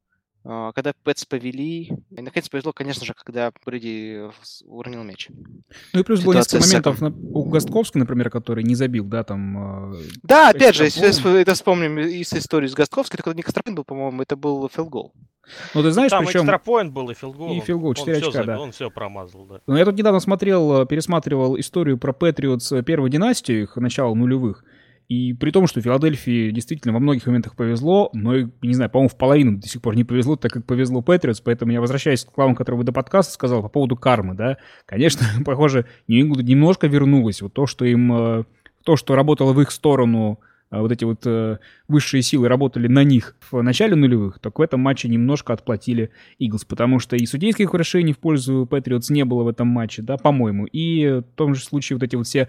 А, 0.42 0.72
когда 0.72 0.92
Пэтс 1.04 1.26
повели. 1.26 1.92
И, 2.10 2.22
наконец, 2.22 2.48
повезло, 2.48 2.72
конечно 2.72 3.04
же, 3.04 3.12
когда 3.14 3.52
Брэди 3.64 4.30
уронил 4.64 5.02
мяч. 5.02 5.28
Ну 5.92 6.00
и 6.00 6.02
плюс 6.02 6.20
было 6.22 6.34
несколько 6.34 6.64
моментов 6.66 7.00
на, 7.00 7.08
у 7.08 7.44
Гостковска, 7.44 7.98
например, 7.98 8.30
который 8.30 8.64
не 8.64 8.74
забил, 8.74 9.04
да, 9.04 9.22
там... 9.22 9.92
Э, 9.92 10.02
да, 10.22 10.50
опять 10.50 10.76
же, 10.76 10.84
если 10.84 11.40
это 11.40 11.54
вспомним 11.54 11.98
из 11.98 12.32
истории 12.32 12.68
с 12.68 12.74
Гостковской, 12.74 13.16
это 13.16 13.24
когда 13.24 13.36
не 13.36 13.42
экстрапоинт 13.42 13.76
был, 13.76 13.84
по-моему, 13.84 14.22
это 14.22 14.36
был 14.36 14.68
филгол. 14.68 15.12
Ну, 15.74 15.82
ты 15.82 15.90
знаешь, 15.90 16.10
Там 16.10 16.24
причем... 16.24 16.40
экстрапоинт 16.40 16.92
был 16.92 17.10
и 17.10 17.14
филгол. 17.14 17.52
И 17.52 17.60
филгол, 17.60 17.94
4 17.94 18.16
очка, 18.16 18.30
забил, 18.30 18.46
да. 18.46 18.60
Он 18.60 18.72
все 18.72 18.90
промазал, 18.90 19.44
да. 19.44 19.60
Ну, 19.66 19.76
я 19.76 19.84
тут 19.84 19.96
недавно 19.96 20.20
смотрел, 20.20 20.86
пересматривал 20.86 21.58
историю 21.58 21.98
про 21.98 22.12
Патриотс 22.12 22.72
э, 22.72 22.82
первой 22.82 23.10
династию, 23.10 23.62
их 23.64 23.76
начала 23.76 24.14
нулевых. 24.14 24.64
И 25.10 25.32
при 25.32 25.50
том, 25.50 25.66
что 25.66 25.80
Филадельфии 25.80 26.52
действительно 26.52 26.94
во 26.94 27.00
многих 27.00 27.26
моментах 27.26 27.56
повезло, 27.56 28.10
но, 28.12 28.36
не 28.62 28.74
знаю, 28.74 28.90
по-моему, 28.90 29.08
в 29.08 29.16
половину 29.16 29.58
до 29.58 29.66
сих 29.66 29.82
пор 29.82 29.96
не 29.96 30.04
повезло, 30.04 30.36
так 30.36 30.52
как 30.52 30.64
повезло 30.64 31.02
Патриотс, 31.02 31.40
поэтому 31.40 31.72
я 31.72 31.80
возвращаюсь 31.80 32.24
к 32.24 32.32
словам, 32.32 32.54
которые 32.54 32.78
вы 32.78 32.84
до 32.84 32.92
подкаста 32.92 33.32
сказал 33.32 33.60
по 33.60 33.68
поводу 33.68 33.96
кармы, 33.96 34.34
да. 34.36 34.58
Конечно, 34.86 35.26
похоже, 35.44 35.86
Нью-Ингланд 36.06 36.48
немножко 36.48 36.86
вернулось. 36.86 37.42
Вот 37.42 37.52
то, 37.52 37.66
что 37.66 37.84
им, 37.84 38.12
э, 38.12 38.44
то, 38.84 38.94
что 38.94 39.16
работало 39.16 39.52
в 39.52 39.60
их 39.60 39.72
сторону 39.72 40.38
а 40.70 40.82
вот 40.82 40.92
эти 40.92 41.02
вот 41.02 41.26
э, 41.26 41.58
высшие 41.88 42.22
силы 42.22 42.46
работали 42.46 42.86
на 42.86 43.02
них 43.02 43.34
в 43.50 43.60
начале 43.60 43.96
нулевых, 43.96 44.38
так 44.38 44.60
в 44.60 44.62
этом 44.62 44.78
матче 44.78 45.08
немножко 45.08 45.52
отплатили 45.52 46.10
Иглс, 46.38 46.64
потому 46.64 47.00
что 47.00 47.16
и 47.16 47.26
судейских 47.26 47.74
решений 47.74 48.12
в 48.12 48.18
пользу 48.18 48.68
Патриотс 48.70 49.10
не 49.10 49.24
было 49.24 49.42
в 49.42 49.48
этом 49.48 49.66
матче, 49.66 50.02
да, 50.02 50.16
по-моему, 50.16 50.66
и 50.66 51.22
в 51.22 51.34
том 51.34 51.56
же 51.56 51.64
случае 51.64 51.96
вот 51.96 52.04
эти 52.04 52.14
вот 52.14 52.28
все 52.28 52.46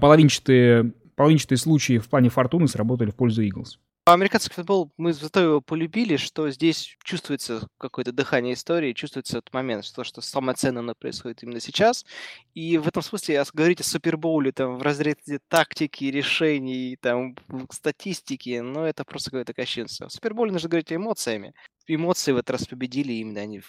половинчатые, 0.00 0.92
половинчатые 1.20 1.58
случаи 1.58 1.98
в 1.98 2.08
плане 2.08 2.30
фортуны 2.30 2.66
сработали 2.66 3.10
в 3.10 3.14
пользу 3.14 3.42
Иглс. 3.42 3.78
Американский 4.06 4.54
футбол, 4.54 4.90
мы 4.96 5.12
зато 5.12 5.40
его 5.40 5.60
полюбили, 5.60 6.16
что 6.16 6.48
здесь 6.48 6.96
чувствуется 7.04 7.68
какое-то 7.76 8.10
дыхание 8.10 8.54
истории, 8.54 8.94
чувствуется 8.94 9.36
этот 9.36 9.52
момент, 9.52 9.84
что, 9.84 10.02
что 10.02 10.22
самое 10.22 10.56
ценное 10.56 10.80
оно 10.80 10.94
происходит 10.94 11.42
именно 11.42 11.60
сейчас. 11.60 12.06
И 12.54 12.78
в 12.78 12.88
этом 12.88 13.02
смысле 13.02 13.44
говорить 13.52 13.82
о 13.82 13.84
Супербоуле 13.84 14.52
там, 14.52 14.78
в 14.78 14.82
разрезе 14.82 15.40
тактики, 15.48 16.04
решений, 16.04 16.96
там, 16.98 17.36
статистики, 17.70 18.60
ну, 18.60 18.84
это 18.84 19.04
просто 19.04 19.30
какое-то 19.30 19.52
кощунство. 19.52 20.08
В 20.08 20.12
Супербоуле 20.12 20.52
нужно 20.52 20.70
говорить 20.70 20.90
эмоциями. 20.90 21.52
Эмоции 21.86 22.32
в 22.32 22.38
этот 22.38 22.52
раз 22.52 22.66
победили 22.66 23.12
именно 23.12 23.42
они. 23.42 23.60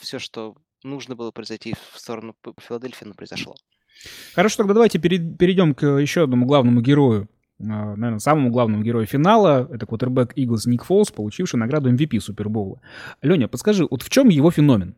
Все, 0.00 0.18
что 0.18 0.56
нужно 0.82 1.14
было 1.14 1.30
произойти 1.30 1.74
в 1.92 1.98
сторону 1.98 2.34
Филадельфии, 2.58 3.04
оно 3.04 3.12
произошло. 3.12 3.54
Хорошо, 4.34 4.58
тогда 4.58 4.74
давайте 4.74 4.98
перейдем 4.98 5.74
к 5.74 5.86
еще 5.98 6.24
одному 6.24 6.46
главному 6.46 6.80
герою 6.80 7.28
а, 7.58 7.96
наверное, 7.96 8.18
самому 8.18 8.50
главному 8.50 8.84
герою 8.84 9.06
финала. 9.06 9.68
Это 9.72 9.86
квотербек 9.86 10.32
Иглс 10.36 10.66
Ник 10.66 10.84
Фолс, 10.84 11.10
получивший 11.10 11.56
награду 11.56 11.90
MVP 11.90 12.20
Супербоула. 12.20 12.80
Леня, 13.22 13.48
подскажи, 13.48 13.86
вот 13.90 14.02
в 14.02 14.10
чем 14.10 14.28
его 14.28 14.50
феномен? 14.50 14.94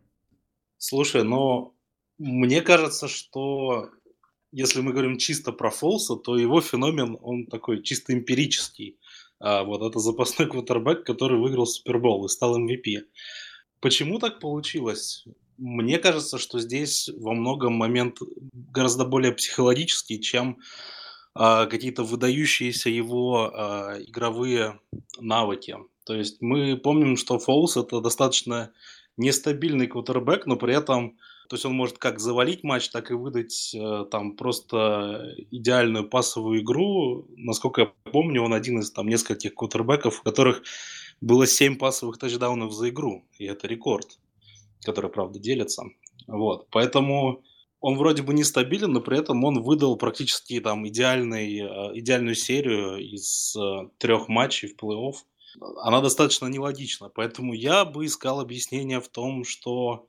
Слушай, 0.77 1.25
ну, 1.25 1.75
мне 2.19 2.61
кажется, 2.61 3.07
что 3.07 3.91
если 4.51 4.81
мы 4.81 4.93
говорим 4.93 5.19
чисто 5.19 5.53
про 5.53 5.71
Фолса, 5.71 6.17
то 6.17 6.37
его 6.37 6.61
феномен, 6.61 7.17
он 7.21 7.47
такой 7.47 7.83
чисто 7.83 8.13
эмпирический. 8.13 8.99
А 9.41 9.63
вот 9.63 9.89
это 9.89 10.01
запасной 10.01 10.49
квотербек, 10.49 11.05
который 11.05 11.39
выиграл 11.39 11.67
Супербол 11.67 12.27
и 12.27 12.29
стал 12.29 12.59
MVP. 12.59 13.05
Почему 13.81 14.19
так 14.19 14.41
получилось? 14.41 15.25
Мне 15.59 15.99
кажется, 15.99 16.39
что 16.39 16.61
здесь 16.61 17.11
во 17.19 17.35
многом 17.35 17.75
момент 17.75 18.19
гораздо 18.53 19.05
более 19.05 19.33
психологический, 19.33 20.21
чем 20.21 20.59
а, 21.35 21.67
какие-то 21.67 22.05
выдающиеся 22.05 22.91
его 22.91 23.51
а, 23.53 23.97
игровые 24.01 24.81
навыки. 25.21 25.77
То 26.05 26.15
есть 26.15 26.41
мы 26.41 26.77
помним, 26.77 27.17
что 27.17 27.39
Фолс 27.39 27.77
это 27.77 28.01
достаточно 28.01 28.73
нестабильный 29.17 29.89
квотербек, 29.89 30.47
но 30.47 30.57
при 30.57 30.75
этом 30.75 31.19
то 31.49 31.57
есть 31.57 31.65
он 31.65 31.73
может 31.75 31.97
как 31.97 32.21
завалить 32.21 32.63
матч, 32.63 32.91
так 32.91 33.11
и 33.11 33.15
выдать 33.15 33.75
э, 33.75 34.05
там 34.11 34.37
просто 34.37 35.35
идеальную 35.51 36.07
пасовую 36.07 36.61
игру. 36.61 37.27
Насколько 37.37 37.81
я 37.81 37.93
помню, 38.13 38.43
он 38.43 38.53
один 38.53 38.81
из 38.81 38.91
там 38.91 39.09
нескольких 39.09 39.55
квотербеков, 39.55 40.21
у 40.21 40.25
которых 40.25 40.63
было 41.23 41.47
7 41.47 41.79
пасовых 41.79 42.19
тачдаунов 42.19 42.75
за 42.75 42.91
игру. 42.91 43.25
И 43.39 43.47
это 43.47 43.67
рекорд, 43.67 44.19
который, 44.85 45.11
правда, 45.11 45.39
делится. 45.39 45.85
Вот. 46.27 46.69
Поэтому 46.71 47.43
он 47.81 47.97
вроде 47.97 48.23
бы 48.23 48.35
нестабилен, 48.35 48.93
но 48.93 49.01
при 49.01 49.19
этом 49.19 49.45
он 49.45 49.63
выдал 49.63 49.97
практически 49.97 50.61
там 50.61 50.87
идеальный, 50.89 51.61
э, 51.61 51.99
идеальную 51.99 52.35
серию 52.35 52.97
из 52.97 53.55
э, 53.57 53.89
трех 53.99 54.29
матчей 54.29 54.69
в 54.69 54.77
плей-офф. 54.77 55.15
Она 55.83 56.01
достаточно 56.01 56.47
нелогична, 56.47 57.09
поэтому 57.09 57.53
я 57.55 57.85
бы 57.85 58.07
искал 58.07 58.41
объяснение 58.41 59.01
в 59.01 59.09
том, 59.09 59.45
что 59.45 60.07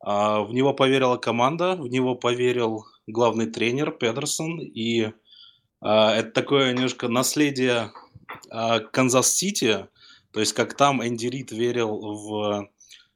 а, 0.00 0.40
в 0.40 0.52
него 0.52 0.72
поверила 0.72 1.16
команда, 1.16 1.76
в 1.76 1.86
него 1.86 2.14
поверил 2.14 2.84
главный 3.06 3.46
тренер 3.46 3.92
Педерсон, 3.92 4.58
и 4.60 5.12
а, 5.80 6.14
это 6.14 6.30
такое 6.30 6.72
немножко 6.72 7.08
наследие 7.08 7.92
а, 8.50 8.80
Канзас-Сити, 8.80 9.86
то 10.32 10.40
есть 10.40 10.54
как 10.54 10.74
там 10.74 11.06
Энди 11.06 11.26
Рид 11.26 11.52
верил 11.52 11.98
в 11.98 12.68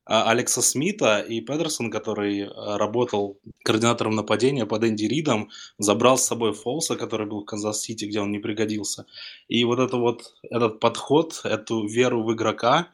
Алекса 0.07 0.61
Смита 0.61 1.21
и 1.21 1.41
Педерсон, 1.41 1.91
который 1.91 2.41
э, 2.41 2.49
работал 2.77 3.39
координатором 3.63 4.15
нападения 4.15 4.67
под 4.67 4.85
Энди 4.85 5.05
Ридом, 5.05 5.51
забрал 5.79 6.19
с 6.19 6.25
собой 6.25 6.53
Фолса, 6.53 6.97
который 6.97 7.27
был 7.27 7.41
в 7.41 7.45
Канзас-Сити, 7.47 8.05
где 8.05 8.21
он 8.21 8.31
не 8.31 8.39
пригодился. 8.39 9.07
И 9.49 9.65
вот, 9.65 9.79
это 9.79 9.97
вот 9.97 10.35
этот 10.43 10.81
подход, 10.81 11.41
эту 11.45 11.87
веру 11.87 12.23
в 12.23 12.33
игрока 12.35 12.89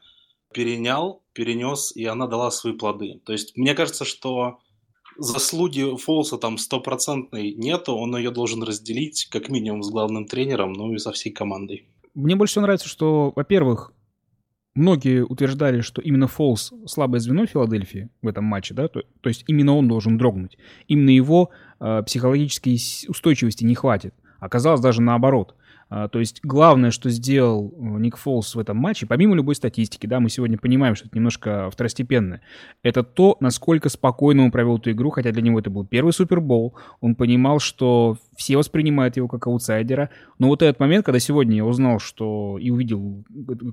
перенял, 0.52 1.22
перенес, 1.32 1.92
и 1.96 2.04
она 2.04 2.26
дала 2.26 2.50
свои 2.50 2.74
плоды. 2.74 3.20
То 3.24 3.32
есть 3.32 3.56
мне 3.56 3.74
кажется, 3.74 4.04
что 4.04 4.58
заслуги 5.16 5.96
Фолса 5.96 6.38
там 6.38 6.58
стопроцентной 6.58 7.52
нету, 7.54 7.94
он 7.94 8.16
ее 8.16 8.30
должен 8.30 8.62
разделить 8.62 9.26
как 9.30 9.48
минимум 9.48 9.82
с 9.82 9.90
главным 9.90 10.26
тренером, 10.26 10.72
ну 10.72 10.92
и 10.92 10.98
со 10.98 11.12
всей 11.12 11.30
командой. 11.30 11.86
Мне 12.14 12.36
больше 12.36 12.52
всего 12.52 12.62
нравится, 12.62 12.88
что, 12.88 13.32
во-первых, 13.36 13.92
Многие 14.74 15.24
утверждали, 15.24 15.80
что 15.80 16.00
именно 16.00 16.28
Фолс 16.28 16.72
слабое 16.86 17.20
звено 17.20 17.44
Филадельфии 17.44 18.08
в 18.22 18.28
этом 18.28 18.44
матче, 18.44 18.72
да, 18.72 18.86
то, 18.86 19.02
то 19.20 19.28
есть 19.28 19.44
именно 19.48 19.74
он 19.74 19.88
должен 19.88 20.16
дрогнуть. 20.16 20.58
Именно 20.86 21.10
его 21.10 21.50
э, 21.80 22.02
психологической 22.06 22.78
устойчивости 23.08 23.64
не 23.64 23.74
хватит. 23.74 24.14
Оказалось 24.38 24.80
даже 24.80 25.02
наоборот. 25.02 25.56
А, 25.90 26.08
то 26.08 26.20
есть 26.20 26.40
главное, 26.44 26.92
что 26.92 27.10
сделал 27.10 27.74
э, 27.76 27.98
Ник 27.98 28.16
Фолс 28.16 28.54
в 28.54 28.60
этом 28.60 28.76
матче, 28.76 29.06
помимо 29.06 29.34
любой 29.34 29.56
статистики, 29.56 30.06
да, 30.06 30.20
мы 30.20 30.30
сегодня 30.30 30.56
понимаем, 30.56 30.94
что 30.94 31.08
это 31.08 31.16
немножко 31.16 31.68
второстепенное, 31.70 32.42
это 32.84 33.02
то, 33.02 33.36
насколько 33.40 33.88
спокойно 33.88 34.44
он 34.44 34.52
провел 34.52 34.78
эту 34.78 34.92
игру, 34.92 35.10
хотя 35.10 35.32
для 35.32 35.42
него 35.42 35.58
это 35.58 35.68
был 35.68 35.84
первый 35.84 36.12
Супербол, 36.12 36.76
он 37.00 37.16
понимал, 37.16 37.58
что 37.58 38.16
все 38.36 38.56
воспринимают 38.56 39.16
его 39.16 39.26
как 39.26 39.48
аутсайдера, 39.48 40.10
но 40.38 40.46
вот 40.46 40.62
этот 40.62 40.78
момент, 40.78 41.04
когда 41.04 41.18
сегодня 41.18 41.56
я 41.56 41.64
узнал, 41.64 41.98
что 41.98 42.56
и 42.58 42.70
увидел, 42.70 43.24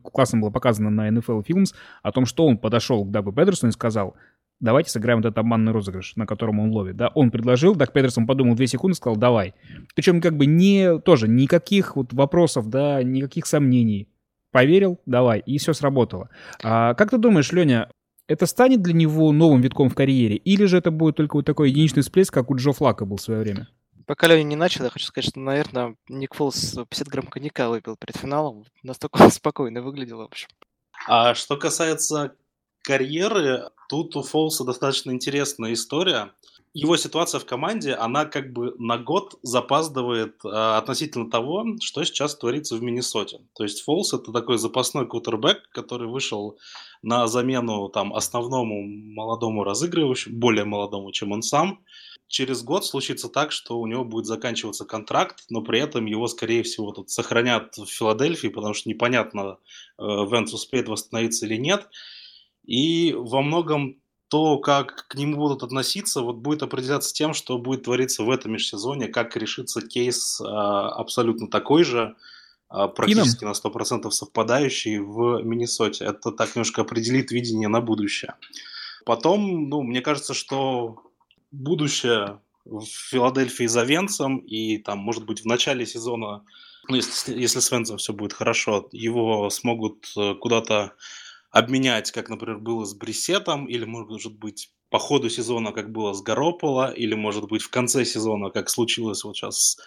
классно 0.01 0.39
было 0.39 0.50
показано 0.50 0.89
на 0.89 1.09
NFL 1.09 1.45
Films, 1.45 1.75
о 2.01 2.12
том, 2.12 2.25
что 2.25 2.47
он 2.47 2.57
подошел 2.57 3.05
к 3.05 3.12
Дагу 3.12 3.31
Педерсону 3.31 3.69
и 3.69 3.74
сказал, 3.74 4.15
давайте 4.59 4.89
сыграем 4.89 5.19
вот 5.19 5.25
этот 5.25 5.37
обманный 5.37 5.71
розыгрыш, 5.71 6.15
на 6.15 6.25
котором 6.25 6.59
он 6.59 6.71
ловит, 6.71 6.97
да, 6.97 7.09
он 7.09 7.31
предложил, 7.31 7.75
Даг 7.75 7.93
Педерсон 7.93 8.25
подумал 8.25 8.55
две 8.55 8.67
секунды, 8.67 8.95
сказал, 8.95 9.17
давай. 9.17 9.53
Причем 9.95 10.21
как 10.21 10.37
бы 10.37 10.45
не, 10.45 10.99
тоже 10.99 11.27
никаких 11.27 11.95
вот 11.95 12.13
вопросов, 12.13 12.69
да, 12.69 13.01
никаких 13.03 13.45
сомнений. 13.45 14.09
Поверил, 14.51 14.99
давай, 15.05 15.39
и 15.39 15.57
все 15.57 15.73
сработало. 15.73 16.29
А, 16.63 16.93
как 16.93 17.11
ты 17.11 17.17
думаешь, 17.17 17.51
Леня, 17.51 17.89
это 18.27 18.45
станет 18.45 18.81
для 18.81 18.93
него 18.93 19.31
новым 19.31 19.61
витком 19.61 19.89
в 19.89 19.95
карьере, 19.95 20.35
или 20.35 20.65
же 20.65 20.77
это 20.77 20.91
будет 20.91 21.15
только 21.15 21.35
вот 21.35 21.45
такой 21.45 21.69
единичный 21.69 22.01
всплеск, 22.01 22.33
как 22.33 22.49
у 22.49 22.55
Джо 22.55 22.71
Флака 22.71 23.05
был 23.05 23.17
в 23.17 23.21
свое 23.21 23.41
время? 23.41 23.67
Пока 24.05 24.27
Леня 24.27 24.43
не 24.43 24.55
начал, 24.55 24.85
я 24.85 24.89
хочу 24.89 25.05
сказать, 25.05 25.29
что, 25.29 25.39
наверное, 25.41 25.95
Ник 26.07 26.33
Фолс 26.33 26.77
50 26.89 27.07
грамм 27.09 27.27
коньяка 27.27 27.69
выпил 27.69 27.97
перед 27.97 28.15
финалом. 28.15 28.63
Настолько 28.81 29.29
спокойно 29.29 29.81
выглядел, 29.81 30.19
в 30.19 30.21
общем. 30.21 30.47
А 31.07 31.35
что 31.35 31.57
касается 31.57 32.33
карьеры, 32.88 33.70
тут 33.89 34.15
у 34.15 34.24
Фолса 34.24 34.63
достаточно 34.63 35.12
интересная 35.12 35.74
история. 35.74 36.32
Его 36.74 36.96
ситуация 36.96 37.39
в 37.39 37.46
команде, 37.46 37.94
она 37.94 38.24
как 38.24 38.53
бы 38.53 38.75
на 38.77 38.98
год 38.98 39.36
запаздывает 39.41 40.36
э, 40.46 40.48
относительно 40.48 41.29
того, 41.29 41.65
что 41.82 42.06
сейчас 42.06 42.38
творится 42.38 42.77
в 42.77 42.82
Миннесоте. 42.82 43.41
То 43.56 43.63
есть 43.63 43.82
Фолс 43.82 44.13
это 44.13 44.32
такой 44.32 44.58
запасной 44.58 45.06
кутербэк, 45.06 45.70
который 45.72 46.08
вышел 46.08 46.58
на 47.01 47.27
замену 47.27 47.89
там 47.89 48.13
основному 48.13 48.84
молодому 48.84 49.65
разыгрывающему, 49.65 50.38
более 50.38 50.63
молодому, 50.63 51.12
чем 51.12 51.34
он 51.34 51.41
сам. 51.41 51.79
Через 52.29 52.63
год 52.63 52.86
случится 52.86 53.27
так, 53.27 53.51
что 53.51 53.79
у 53.79 53.88
него 53.88 54.06
будет 54.06 54.27
заканчиваться 54.27 54.86
контракт, 54.86 55.44
но 55.50 55.62
при 55.62 55.79
этом 55.79 56.06
его, 56.06 56.27
скорее 56.27 56.63
всего, 56.63 56.91
тут 56.91 57.10
сохранят 57.10 57.77
в 57.77 57.88
Филадельфии, 57.88 58.48
потому 58.48 58.74
что 58.74 58.89
непонятно, 58.89 59.58
э, 59.98 60.03
Венс 60.03 60.53
успеет 60.53 60.88
восстановиться 60.88 61.46
или 61.46 61.58
нет. 61.58 61.89
И 62.67 63.13
во 63.13 63.41
многом 63.41 63.97
то, 64.27 64.57
как 64.57 65.07
к 65.07 65.15
нему 65.15 65.38
будут 65.38 65.63
относиться, 65.63 66.21
вот 66.21 66.36
будет 66.38 66.62
определяться 66.62 67.13
тем, 67.13 67.33
что 67.33 67.57
будет 67.57 67.83
твориться 67.83 68.24
в 68.24 68.29
этом 68.29 68.51
межсезоне, 68.51 69.07
как 69.07 69.38
решится 69.38 69.81
кейс 69.81 70.41
а, 70.41 70.89
абсолютно 70.89 71.47
такой 71.47 71.83
же, 71.83 72.15
а, 72.67 72.89
практически 72.89 73.45
Ином. 73.45 73.53
на 73.53 73.69
100% 73.69 74.12
совпадающий 74.12 75.00
в 75.00 75.41
Миннесоте. 75.43 76.05
Это 76.05 76.31
так 76.31 76.55
немножко 76.55 76.81
определит 76.81 77.31
видение 77.31 77.69
на 77.69 77.79
будущее. 77.79 78.36
Потом, 79.05 79.69
ну, 79.69 79.81
мне 79.81 80.01
кажется, 80.01 80.33
что 80.33 81.01
будущее 81.51 82.41
в 82.65 82.83
Филадельфии 82.83 83.67
за 83.67 83.83
Венцем 83.83 84.39
и 84.39 84.77
там, 84.77 85.00
может 85.00 85.25
быть, 85.25 85.41
в 85.41 85.45
начале 85.45 85.86
сезона, 85.86 86.43
ну, 86.89 86.97
если, 86.97 87.39
если 87.39 87.62
с 87.62 87.71
Венцем 87.71 87.97
все 87.97 88.12
будет 88.12 88.33
хорошо, 88.33 88.89
его 88.91 89.50
смогут 89.50 90.12
э, 90.17 90.36
куда-то 90.36 90.93
обменять, 91.57 92.11
как, 92.11 92.29
например, 92.29 92.59
было 92.59 92.85
с 92.85 92.93
Брисетом, 92.93 93.65
или, 93.65 93.83
может 93.83 94.37
быть, 94.37 94.71
по 94.89 94.99
ходу 94.99 95.29
сезона, 95.29 95.71
как 95.71 95.91
было 95.91 96.13
с 96.13 96.21
Гарополо, 96.21 96.91
или, 96.91 97.15
может 97.15 97.47
быть, 97.47 97.61
в 97.61 97.69
конце 97.69 98.05
сезона, 98.05 98.51
как 98.51 98.69
случилось 98.69 99.23
вот 99.23 99.35
сейчас 99.35 99.77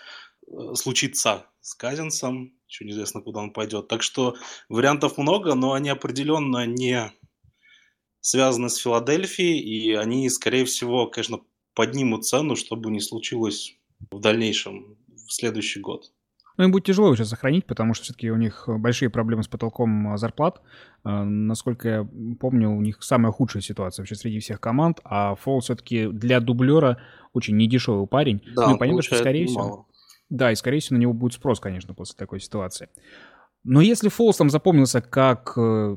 э, 0.47 0.75
случится 0.75 1.47
с 1.61 1.75
Казинсом, 1.75 2.53
еще 2.67 2.85
неизвестно, 2.85 3.23
куда 3.23 3.41
он 3.41 3.53
пойдет. 3.53 3.89
Так 3.89 4.03
что 4.03 4.35
вариантов 4.69 5.17
много, 5.17 5.55
но 5.55 5.73
они 5.73 5.89
определенно 5.89 6.67
не 6.67 7.13
связаны 8.21 8.69
с 8.69 8.77
Филадельфией, 8.77 9.61
и 9.61 9.95
они, 9.95 10.29
скорее 10.29 10.65
всего, 10.65 11.07
конечно, 11.07 11.41
поднимут 11.75 12.27
цену, 12.27 12.57
чтобы 12.57 12.91
не 12.91 13.01
случилось 13.01 13.77
в 14.11 14.19
дальнейшем, 14.19 14.99
в 15.07 15.33
следующий 15.33 15.81
год. 15.81 16.13
Ну, 16.57 16.65
им 16.65 16.73
будет 16.73 16.85
тяжело 16.85 17.15
сейчас 17.15 17.31
сохранить, 17.31 17.67
потому 17.67 17.95
что 17.95 18.05
все-таки 18.05 18.31
у 18.31 18.37
них 18.37 18.65
большие 18.69 19.09
проблемы 19.09 19.43
с 19.43 19.49
потолком 19.49 20.17
зарплат. 20.19 20.61
Э, 21.05 21.23
насколько 21.23 21.89
я 21.89 22.09
помню, 22.39 22.71
у 22.71 22.81
них 22.81 23.03
самая 23.03 23.33
худшая 23.33 23.63
ситуация 23.63 24.03
вообще 24.03 24.15
среди 24.15 24.41
всех 24.41 24.61
команд, 24.61 25.01
а 25.05 25.35
Фол 25.37 25.61
все-таки 25.61 26.07
для 26.07 26.41
дублера 26.41 26.99
очень 27.33 27.57
недешевый 27.57 28.07
парень. 28.07 28.43
Да, 28.55 28.69
ну, 28.69 28.79
понятно, 28.79 29.03
что, 29.03 29.17
скорее 29.17 29.47
всего... 29.47 29.63
Мало. 29.63 29.87
Да, 30.29 30.53
и, 30.53 30.55
скорее 30.55 30.79
всего, 30.79 30.97
на 30.97 31.01
него 31.01 31.13
будет 31.13 31.33
спрос, 31.33 31.59
конечно, 31.59 31.93
после 31.93 32.17
такой 32.17 32.41
ситуации. 32.41 32.89
Но 33.65 33.81
если 33.81 34.09
Фолс 34.09 34.37
там 34.37 34.51
запомнился 34.51 35.01
как... 35.01 35.55
Э, 35.57 35.97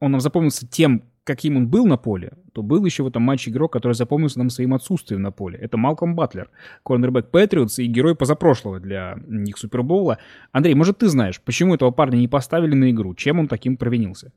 он 0.00 0.12
нам 0.12 0.20
запомнился 0.20 0.66
тем, 0.66 1.04
каким 1.28 1.58
он 1.58 1.68
был 1.68 1.86
на 1.86 1.98
поле, 1.98 2.32
то 2.54 2.62
был 2.62 2.86
еще 2.86 3.02
в 3.02 3.06
этом 3.06 3.22
матче 3.22 3.50
игрок, 3.50 3.70
который 3.70 3.92
запомнился 3.92 4.38
нам 4.38 4.48
своим 4.48 4.72
отсутствием 4.72 5.20
на 5.20 5.30
поле. 5.30 5.58
Это 5.58 5.76
Малком 5.76 6.14
Батлер, 6.14 6.48
корнербэк 6.82 7.30
Патриотс 7.30 7.78
и 7.80 7.86
герой 7.86 8.14
позапрошлого 8.14 8.80
для 8.80 9.18
них 9.26 9.58
Супербоула. 9.58 10.18
Андрей, 10.52 10.74
может, 10.74 10.98
ты 10.98 11.08
знаешь, 11.08 11.38
почему 11.40 11.74
этого 11.74 11.90
парня 11.90 12.16
не 12.16 12.28
поставили 12.28 12.74
на 12.74 12.90
игру? 12.90 13.14
Чем 13.14 13.40
он 13.40 13.46
таким 13.46 13.76
провинился? 13.76 14.32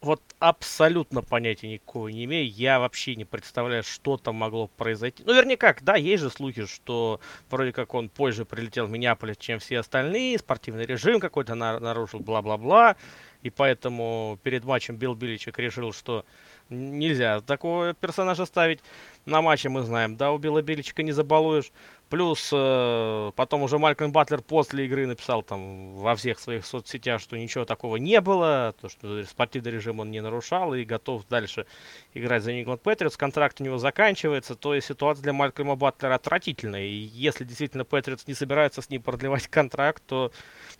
Вот 0.00 0.22
абсолютно 0.38 1.22
понятия 1.22 1.68
никакого 1.68 2.08
не 2.08 2.24
имею. 2.24 2.48
Я 2.48 2.78
вообще 2.78 3.14
не 3.16 3.24
представляю, 3.26 3.82
что 3.82 4.16
там 4.16 4.36
могло 4.36 4.68
произойти. 4.68 5.24
Ну, 5.26 5.34
вернее, 5.34 5.56
как, 5.56 5.82
да, 5.82 5.96
есть 5.96 6.22
же 6.22 6.30
слухи, 6.30 6.66
что 6.66 7.20
вроде 7.50 7.72
как 7.72 7.94
он 7.94 8.08
позже 8.08 8.44
прилетел 8.44 8.86
в 8.86 8.90
Миннеаполис, 8.90 9.36
чем 9.36 9.58
все 9.58 9.80
остальные, 9.80 10.38
спортивный 10.38 10.86
режим 10.86 11.20
какой-то 11.20 11.54
нарушил, 11.56 12.20
бла-бла-бла. 12.20 12.96
И 13.42 13.50
поэтому 13.50 14.38
перед 14.42 14.64
матчем 14.64 14.96
Билл 14.96 15.14
Биличек 15.14 15.58
решил, 15.58 15.92
что 15.92 16.24
нельзя 16.70 17.40
такого 17.40 17.94
персонажа 17.94 18.46
ставить. 18.46 18.80
На 19.26 19.42
матче 19.42 19.68
мы 19.68 19.82
знаем, 19.82 20.16
да, 20.16 20.32
у 20.32 20.38
Билла 20.38 20.62
Биличика 20.62 21.02
не 21.02 21.12
забалуешь. 21.12 21.70
Плюс 22.08 22.50
э, 22.54 23.32
потом 23.36 23.62
уже 23.62 23.78
Малькольм 23.78 24.12
Батлер 24.12 24.40
после 24.40 24.86
игры 24.86 25.06
написал 25.06 25.42
там 25.42 25.94
во 25.96 26.16
всех 26.16 26.38
своих 26.40 26.64
соцсетях, 26.64 27.20
что 27.20 27.36
ничего 27.36 27.66
такого 27.66 27.96
не 27.96 28.22
было, 28.22 28.74
то, 28.80 28.88
что 28.88 29.22
спортивный 29.24 29.72
режим 29.72 30.00
он 30.00 30.10
не 30.10 30.22
нарушал 30.22 30.72
и 30.72 30.84
готов 30.84 31.28
дальше 31.28 31.66
играть 32.14 32.42
за 32.42 32.52
Нью-Ингланд 32.52 32.80
Патриотс. 32.80 33.18
Контракт 33.18 33.60
у 33.60 33.64
него 33.64 33.76
заканчивается, 33.76 34.54
то 34.54 34.74
есть 34.74 34.86
ситуация 34.86 35.22
для 35.22 35.34
Малькольма 35.34 35.76
Батлера 35.76 36.14
отвратительная. 36.14 36.84
И 36.84 36.94
если 36.94 37.44
действительно 37.44 37.84
Патриотс 37.84 38.26
не 38.26 38.32
собираются 38.32 38.80
с 38.80 38.88
ним 38.88 39.02
продлевать 39.02 39.46
контракт, 39.48 40.02
то 40.06 40.32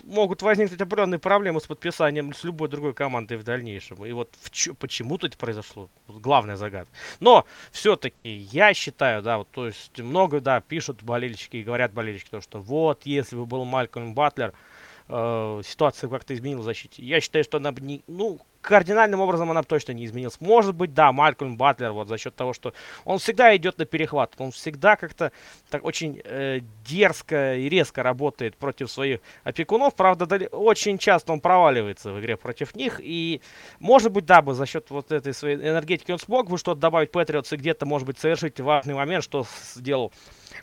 могут 0.05 0.43
возникнуть 0.43 0.81
определенные 0.81 1.19
проблемы 1.19 1.61
с 1.61 1.67
подписанием 1.67 2.35
с 2.35 2.45
любой 2.45 2.69
другой 2.69 2.95
командой 2.95 3.37
в 3.37 3.45
дальнейшем. 3.45 4.05
И 4.05 4.13
вот 4.13 4.31
в 4.41 4.51
чё, 4.51 4.75
почему 4.75 5.19
тут 5.19 5.37
произошло? 5.37 5.89
Главная 6.09 6.57
загадка. 6.57 6.93
Но 7.21 7.45
все-таки 7.71 8.31
я 8.53 8.75
считаю, 8.75 9.23
да, 9.23 9.39
вот, 9.39 9.49
то 9.51 9.67
есть 9.67 9.99
много, 9.99 10.41
да, 10.41 10.61
пишут 10.61 11.03
болельщики 11.03 11.59
и 11.59 11.63
говорят 11.63 11.93
болельщики, 11.93 12.31
то, 12.31 12.41
что 12.41 12.61
вот, 12.61 13.03
если 13.05 13.37
бы 13.37 13.47
был 13.47 13.65
Малькольм 13.65 14.15
Батлер, 14.15 14.53
э, 15.09 15.63
ситуация 15.65 16.09
как-то 16.11 16.35
изменилась 16.35 16.63
в 16.63 16.67
защите. 16.67 17.03
Я 17.03 17.21
считаю, 17.21 17.45
что 17.45 17.59
она 17.59 17.73
бы 17.73 17.81
не, 17.81 18.03
ну, 18.07 18.41
кардинальным 18.69 19.21
образом 19.21 19.51
она 19.51 19.63
точно 19.63 19.93
не 19.93 20.05
изменилась. 20.05 20.39
Может 20.41 20.75
быть, 20.75 20.93
да, 20.93 21.11
Малькольм 21.11 21.57
Батлер, 21.57 21.93
вот 21.93 22.07
за 22.09 22.19
счет 22.19 22.37
того, 22.37 22.53
что 22.53 22.75
он 23.07 23.19
всегда 23.19 23.57
идет 23.57 23.79
на 23.79 23.87
перехват, 23.87 24.35
он 24.37 24.51
всегда 24.51 24.97
как-то 24.97 25.33
так 25.71 25.87
очень 25.87 26.21
э, 26.23 26.61
дерзко 26.87 27.57
и 27.57 27.71
резко 27.71 28.03
работает 28.03 28.59
против 28.59 28.91
своих 28.91 29.21
опекунов. 29.43 29.95
Правда, 29.95 30.27
очень 30.49 30.99
часто 30.99 31.33
он 31.33 31.41
проваливается 31.41 32.13
в 32.13 32.21
игре 32.21 32.37
против 32.37 32.75
них. 32.75 33.01
И, 33.03 33.41
может 33.81 34.13
быть, 34.13 34.27
да, 34.27 34.43
бы 34.43 34.53
за 34.53 34.67
счет 34.67 34.91
вот 34.91 35.13
этой 35.13 35.33
своей 35.33 35.57
энергетики 35.57 36.13
он 36.13 36.19
смог 36.19 36.51
бы 36.51 36.59
что-то 36.59 36.79
добавить 36.79 37.11
Патриотс 37.11 37.51
и 37.55 37.57
где-то, 37.57 37.87
может 37.87 38.07
быть, 38.07 38.19
совершить 38.19 38.61
важный 38.61 38.95
момент, 38.95 39.25
что 39.25 39.47
сделал 39.77 40.13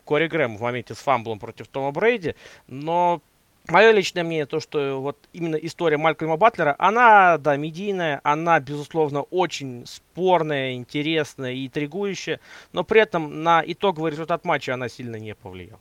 Кори 0.03 0.27
Грэм 0.27 0.57
в 0.57 0.61
моменте 0.61 0.93
с 0.93 0.99
фамблом 0.99 1.39
против 1.39 1.67
Тома 1.69 1.91
Брейди. 1.91 2.35
Но 2.67 3.23
Мое 3.67 3.91
личное 3.91 4.23
мнение, 4.23 4.45
то, 4.45 4.59
что 4.59 5.01
вот 5.01 5.17
именно 5.33 5.55
история 5.55 5.97
Малькольма 5.97 6.37
Батлера, 6.37 6.75
она, 6.77 7.37
да, 7.37 7.57
медийная, 7.57 8.21
она, 8.23 8.59
безусловно, 8.59 9.21
очень 9.21 9.85
спорная, 9.87 10.73
интересная 10.73 11.53
и 11.53 11.65
интригующая, 11.65 12.39
но 12.73 12.83
при 12.83 13.01
этом 13.01 13.43
на 13.43 13.63
итоговый 13.65 14.11
результат 14.11 14.45
матча 14.45 14.73
она 14.73 14.87
сильно 14.87 15.15
не 15.15 15.33
повлияла. 15.33 15.79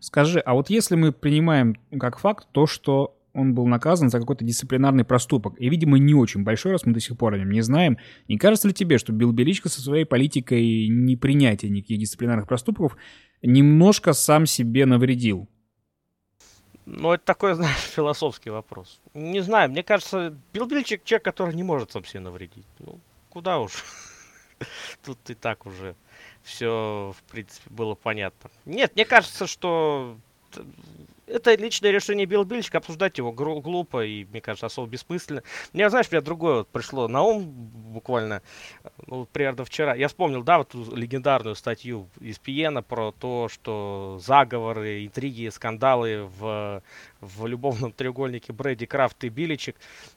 Скажи, 0.00 0.40
а 0.40 0.54
вот 0.54 0.70
если 0.70 0.96
мы 0.96 1.12
принимаем 1.12 1.76
как 1.98 2.18
факт 2.18 2.48
то, 2.52 2.66
что 2.66 3.14
он 3.34 3.54
был 3.54 3.66
наказан 3.66 4.10
за 4.10 4.18
какой-то 4.18 4.44
дисциплинарный 4.44 5.04
проступок. 5.04 5.54
И, 5.60 5.68
видимо, 5.68 5.98
не 5.98 6.14
очень 6.14 6.42
большой, 6.42 6.72
раз 6.72 6.86
мы 6.86 6.92
до 6.92 7.00
сих 7.00 7.16
пор 7.16 7.34
о 7.34 7.38
нем 7.38 7.50
не 7.50 7.60
знаем. 7.60 7.98
Не 8.26 8.36
кажется 8.36 8.66
ли 8.66 8.74
тебе, 8.74 8.98
что 8.98 9.12
Билл 9.12 9.32
Беличко 9.32 9.68
со 9.68 9.80
своей 9.80 10.04
политикой 10.04 10.88
непринятия 10.88 11.68
никаких 11.68 11.98
дисциплинарных 12.00 12.48
проступков 12.48 12.96
немножко 13.42 14.12
сам 14.12 14.46
себе 14.46 14.86
навредил? 14.86 15.48
Ну, 16.90 17.12
это 17.12 17.24
такой, 17.24 17.54
знаешь, 17.54 17.76
философский 17.76 18.50
вопрос. 18.50 19.00
Не 19.14 19.40
знаю, 19.40 19.70
мне 19.70 19.82
кажется, 19.82 20.34
Билл 20.52 20.66
Бильчик 20.66 21.04
человек, 21.04 21.24
который 21.24 21.54
не 21.54 21.62
может 21.62 21.92
сам 21.92 22.04
себе 22.04 22.20
навредить. 22.20 22.66
Ну, 22.78 22.98
куда 23.28 23.58
уж. 23.58 23.84
Тут 25.04 25.18
и 25.28 25.34
так 25.34 25.66
уже 25.66 25.94
все, 26.42 27.14
в 27.16 27.30
принципе, 27.30 27.68
было 27.70 27.94
понятно. 27.94 28.50
Нет, 28.64 28.94
мне 28.94 29.04
кажется, 29.04 29.46
что 29.46 30.16
это 31.28 31.54
личное 31.54 31.90
решение 31.90 32.26
Билл 32.26 32.44
Бильчика, 32.44 32.78
обсуждать 32.78 33.18
его 33.18 33.32
глупо 33.32 34.04
и, 34.04 34.24
мне 34.24 34.40
кажется, 34.40 34.66
особо 34.66 34.88
бессмысленно. 34.88 35.42
Мне, 35.72 35.88
знаешь, 35.90 36.10
мне 36.10 36.20
другое 36.20 36.58
вот 36.58 36.68
пришло 36.68 37.08
на 37.08 37.22
ум 37.22 37.44
буквально, 37.44 38.42
ну, 39.06 39.26
примерно 39.26 39.64
вчера. 39.64 39.94
Я 39.94 40.08
вспомнил, 40.08 40.42
да, 40.42 40.58
вот 40.58 40.70
ту 40.70 40.94
легендарную 40.94 41.54
статью 41.54 42.08
из 42.20 42.38
Пиена 42.38 42.82
про 42.82 43.12
то, 43.12 43.48
что 43.50 44.20
заговоры, 44.24 45.06
интриги, 45.06 45.48
скандалы 45.48 46.28
в, 46.38 46.82
в 47.20 47.46
любовном 47.46 47.92
треугольнике 47.92 48.52
Брэди 48.52 48.86
Крафт 48.86 49.22
и 49.24 49.28
Билличек. 49.28 49.76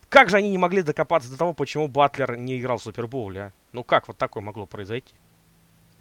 Как 0.10 0.30
же 0.30 0.38
они 0.38 0.50
не 0.50 0.58
могли 0.58 0.82
докопаться 0.82 1.30
до 1.30 1.38
того, 1.38 1.54
почему 1.54 1.88
Батлер 1.88 2.38
не 2.38 2.60
играл 2.60 2.78
в 2.78 2.84
Супербоуле, 2.84 3.42
а? 3.42 3.52
Ну 3.72 3.84
как 3.84 4.08
вот 4.08 4.18
такое 4.18 4.44
могло 4.44 4.66
произойти? 4.66 5.14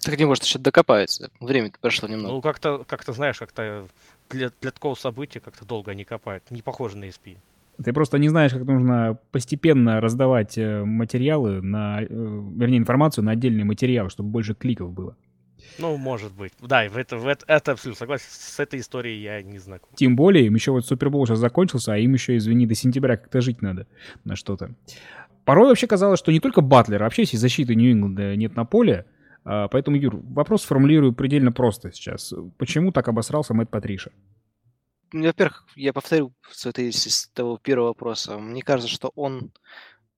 Так 0.02 0.18
не 0.18 0.24
может 0.24 0.44
еще 0.44 0.58
докопается. 0.58 1.30
Время-то 1.40 1.78
прошло 1.78 2.08
немного. 2.08 2.32
Ну, 2.32 2.40
как-то, 2.40 2.84
как-то, 2.88 3.12
знаешь, 3.12 3.38
как-то 3.38 3.86
для, 4.30 4.50
для 4.60 4.70
такого 4.70 4.94
события 4.94 5.40
как-то 5.40 5.64
долго 5.64 5.90
они 5.90 6.04
копают. 6.04 6.50
Не 6.50 6.62
похоже 6.62 6.96
на 6.96 7.04
SP. 7.04 7.38
Ты 7.82 7.92
просто 7.92 8.18
не 8.18 8.28
знаешь, 8.28 8.52
как 8.52 8.64
нужно 8.64 9.18
постепенно 9.30 10.00
раздавать 10.00 10.58
э, 10.58 10.84
материалы, 10.84 11.62
на, 11.62 12.02
э, 12.02 12.06
вернее, 12.08 12.78
информацию 12.78 13.24
на 13.24 13.32
отдельные 13.32 13.64
материалы, 13.64 14.10
чтобы 14.10 14.28
больше 14.28 14.54
кликов 14.54 14.92
было. 14.92 15.16
Ну, 15.78 15.96
может 15.96 16.32
быть. 16.32 16.52
Да, 16.60 16.86
в 16.88 16.96
это, 16.96 17.16
в 17.16 17.26
это, 17.26 17.44
это 17.46 17.72
абсолютно 17.72 17.98
согласен. 17.98 18.26
С 18.28 18.60
этой 18.60 18.80
историей 18.80 19.22
я 19.22 19.42
не 19.42 19.58
знаком. 19.58 19.88
Тем 19.94 20.14
более, 20.14 20.46
им 20.46 20.54
еще 20.54 20.72
вот 20.72 20.84
Супербол 20.86 21.26
сейчас 21.26 21.38
закончился, 21.38 21.94
а 21.94 21.98
им 21.98 22.12
еще, 22.12 22.36
извини, 22.36 22.66
до 22.66 22.74
сентября 22.74 23.16
как-то 23.16 23.40
жить 23.40 23.62
надо 23.62 23.86
на 24.24 24.36
что-то. 24.36 24.74
Порой 25.44 25.68
вообще 25.68 25.86
казалось, 25.86 26.18
что 26.18 26.32
не 26.32 26.40
только 26.40 26.60
Батлер, 26.60 27.02
а 27.02 27.04
вообще 27.06 27.22
если 27.22 27.36
защиты 27.36 27.74
Нью-Ингланда 27.74 28.36
нет 28.36 28.56
на 28.56 28.64
поле, 28.64 29.06
поэтому, 29.44 29.96
Юр, 29.96 30.16
вопрос 30.16 30.64
формулирую 30.64 31.12
предельно 31.12 31.53
просто 31.53 31.92
сейчас. 31.92 32.33
Почему 32.59 32.92
так 32.92 33.09
обосрался 33.09 33.55
Мэтт 33.55 33.70
Патриша? 33.70 34.12
Ну, 35.12 35.24
во-первых, 35.26 35.66
я 35.74 35.92
повторю 35.92 36.33
свой 36.53 36.72
тезис 36.72 37.31
того 37.35 37.59
первого 37.59 37.88
вопроса. 37.88 38.38
Мне 38.38 38.62
кажется, 38.62 38.92
что 38.92 39.11
он 39.16 39.53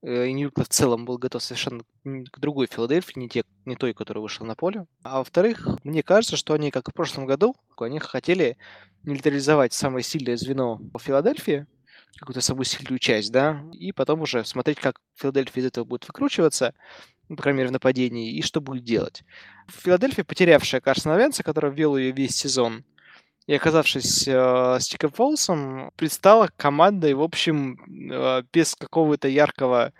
э, 0.03 0.27
и 0.27 0.33
Ньютон 0.35 0.65
в 0.65 0.69
целом 0.69 1.07
был 1.07 1.17
готов 1.17 1.43
совершенно 1.43 1.83
к 2.05 2.39
другой 2.39 2.67
Филадельфии, 2.67 3.19
не, 3.19 3.29
те, 3.29 3.45
не 3.65 3.77
той, 3.77 3.95
которая 3.95 4.21
вышла 4.21 4.45
на 4.45 4.55
поле. 4.55 4.87
А 5.03 5.19
во-вторых, 5.19 5.67
мне 5.83 6.03
кажется, 6.03 6.37
что 6.37 6.53
они, 6.53 6.71
как 6.71 6.89
и 6.89 6.91
в 6.91 6.95
прошлом 6.95 7.25
году, 7.25 7.55
они 7.79 8.01
хотели 8.01 8.59
нейтрализовать 9.03 9.73
самое 9.73 10.05
сильное 10.05 10.37
звено 10.37 10.79
в 10.93 10.99
Филадельфии, 10.99 11.67
какую-то 12.19 12.41
самую 12.43 12.65
сильную 12.65 12.99
часть, 12.99 13.33
да, 13.33 13.65
и 13.73 13.93
потом 13.93 14.21
уже 14.21 14.45
смотреть, 14.45 14.79
как 14.79 15.01
Филадельфия 15.15 15.63
из 15.63 15.67
этого 15.67 15.85
будет 15.85 16.07
выкручиваться, 16.07 16.75
ну, 17.29 17.37
крайней 17.37 17.59
мере, 17.59 17.69
в 17.69 17.73
нападении, 17.73 18.33
и 18.33 18.43
что 18.43 18.61
будет 18.61 18.85
делать. 18.85 19.23
Филадельфия, 19.69 20.25
потерявшая 20.25 20.81
Карсона 20.81 21.17
Венца, 21.17 21.43
который 21.43 21.73
вел 21.73 21.97
ее 21.97 22.13
весь 22.13 22.37
сезон, 22.37 22.85
и 23.47 23.55
оказавшись 23.55 24.29
э, 24.29 24.79
с 24.79 24.87
Чиком 24.87 25.11
Фолсом, 25.11 25.91
предстала 25.97 26.51
командой, 26.57 27.15
в 27.15 27.23
общем, 27.23 27.77
э, 28.11 28.43
без 28.53 28.75
какого-то 28.77 29.29
яркого 29.29 29.93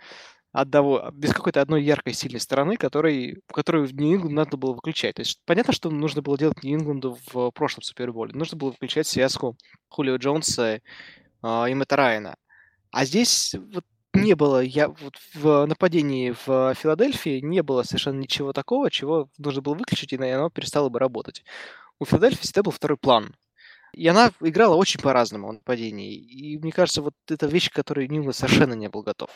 одного, 0.53 1.09
без 1.13 1.33
какой-то 1.33 1.61
одной 1.61 1.83
яркой 1.83 2.13
сильной 2.13 2.39
стороны, 2.39 2.77
которой, 2.77 3.41
которую 3.47 3.87
в 3.87 3.93
Нью-Ингланд 3.93 4.35
надо 4.35 4.57
было 4.57 4.73
выключать. 4.73 5.15
То 5.15 5.21
есть 5.21 5.41
понятно, 5.45 5.73
что 5.73 5.89
нужно 5.89 6.21
было 6.21 6.37
делать 6.37 6.63
Нью-Ингланду 6.63 7.17
в 7.33 7.51
прошлом 7.51 7.81
Суперболе. 7.81 8.33
Нужно 8.33 8.57
было 8.57 8.69
выключать 8.69 9.07
связку 9.07 9.57
Хулио 9.89 10.17
Джонса 10.17 10.79
э, 11.43 11.65
и 11.69 11.73
Мэтта 11.73 11.95
Райана. 11.97 12.35
А 12.91 13.05
здесь 13.05 13.55
вот 13.73 13.83
не 14.13 14.35
было, 14.35 14.61
я 14.61 14.89
вот 14.89 15.17
в 15.33 15.65
нападении 15.65 16.31
в 16.45 16.73
Филадельфии 16.75 17.39
не 17.39 17.63
было 17.63 17.83
совершенно 17.83 18.19
ничего 18.19 18.53
такого, 18.53 18.91
чего 18.91 19.29
нужно 19.37 19.61
было 19.61 19.73
выключить, 19.73 20.13
и 20.13 20.15
оно 20.15 20.49
перестало 20.49 20.89
бы 20.89 20.99
работать. 20.99 21.43
У 21.99 22.05
Филадельфии 22.05 22.41
всегда 22.41 22.63
был 22.63 22.71
второй 22.71 22.97
план. 22.97 23.35
И 23.93 24.07
она 24.07 24.31
играла 24.41 24.75
очень 24.75 24.99
по-разному 24.99 25.49
в 25.49 25.53
нападении. 25.53 26.15
И 26.15 26.57
мне 26.57 26.71
кажется, 26.71 27.01
вот 27.01 27.13
это 27.29 27.45
вещь, 27.45 27.69
к 27.69 27.75
которой 27.75 28.07
Ньюланд 28.07 28.35
совершенно 28.35 28.73
не 28.73 28.89
был 28.89 29.03
готов. 29.03 29.29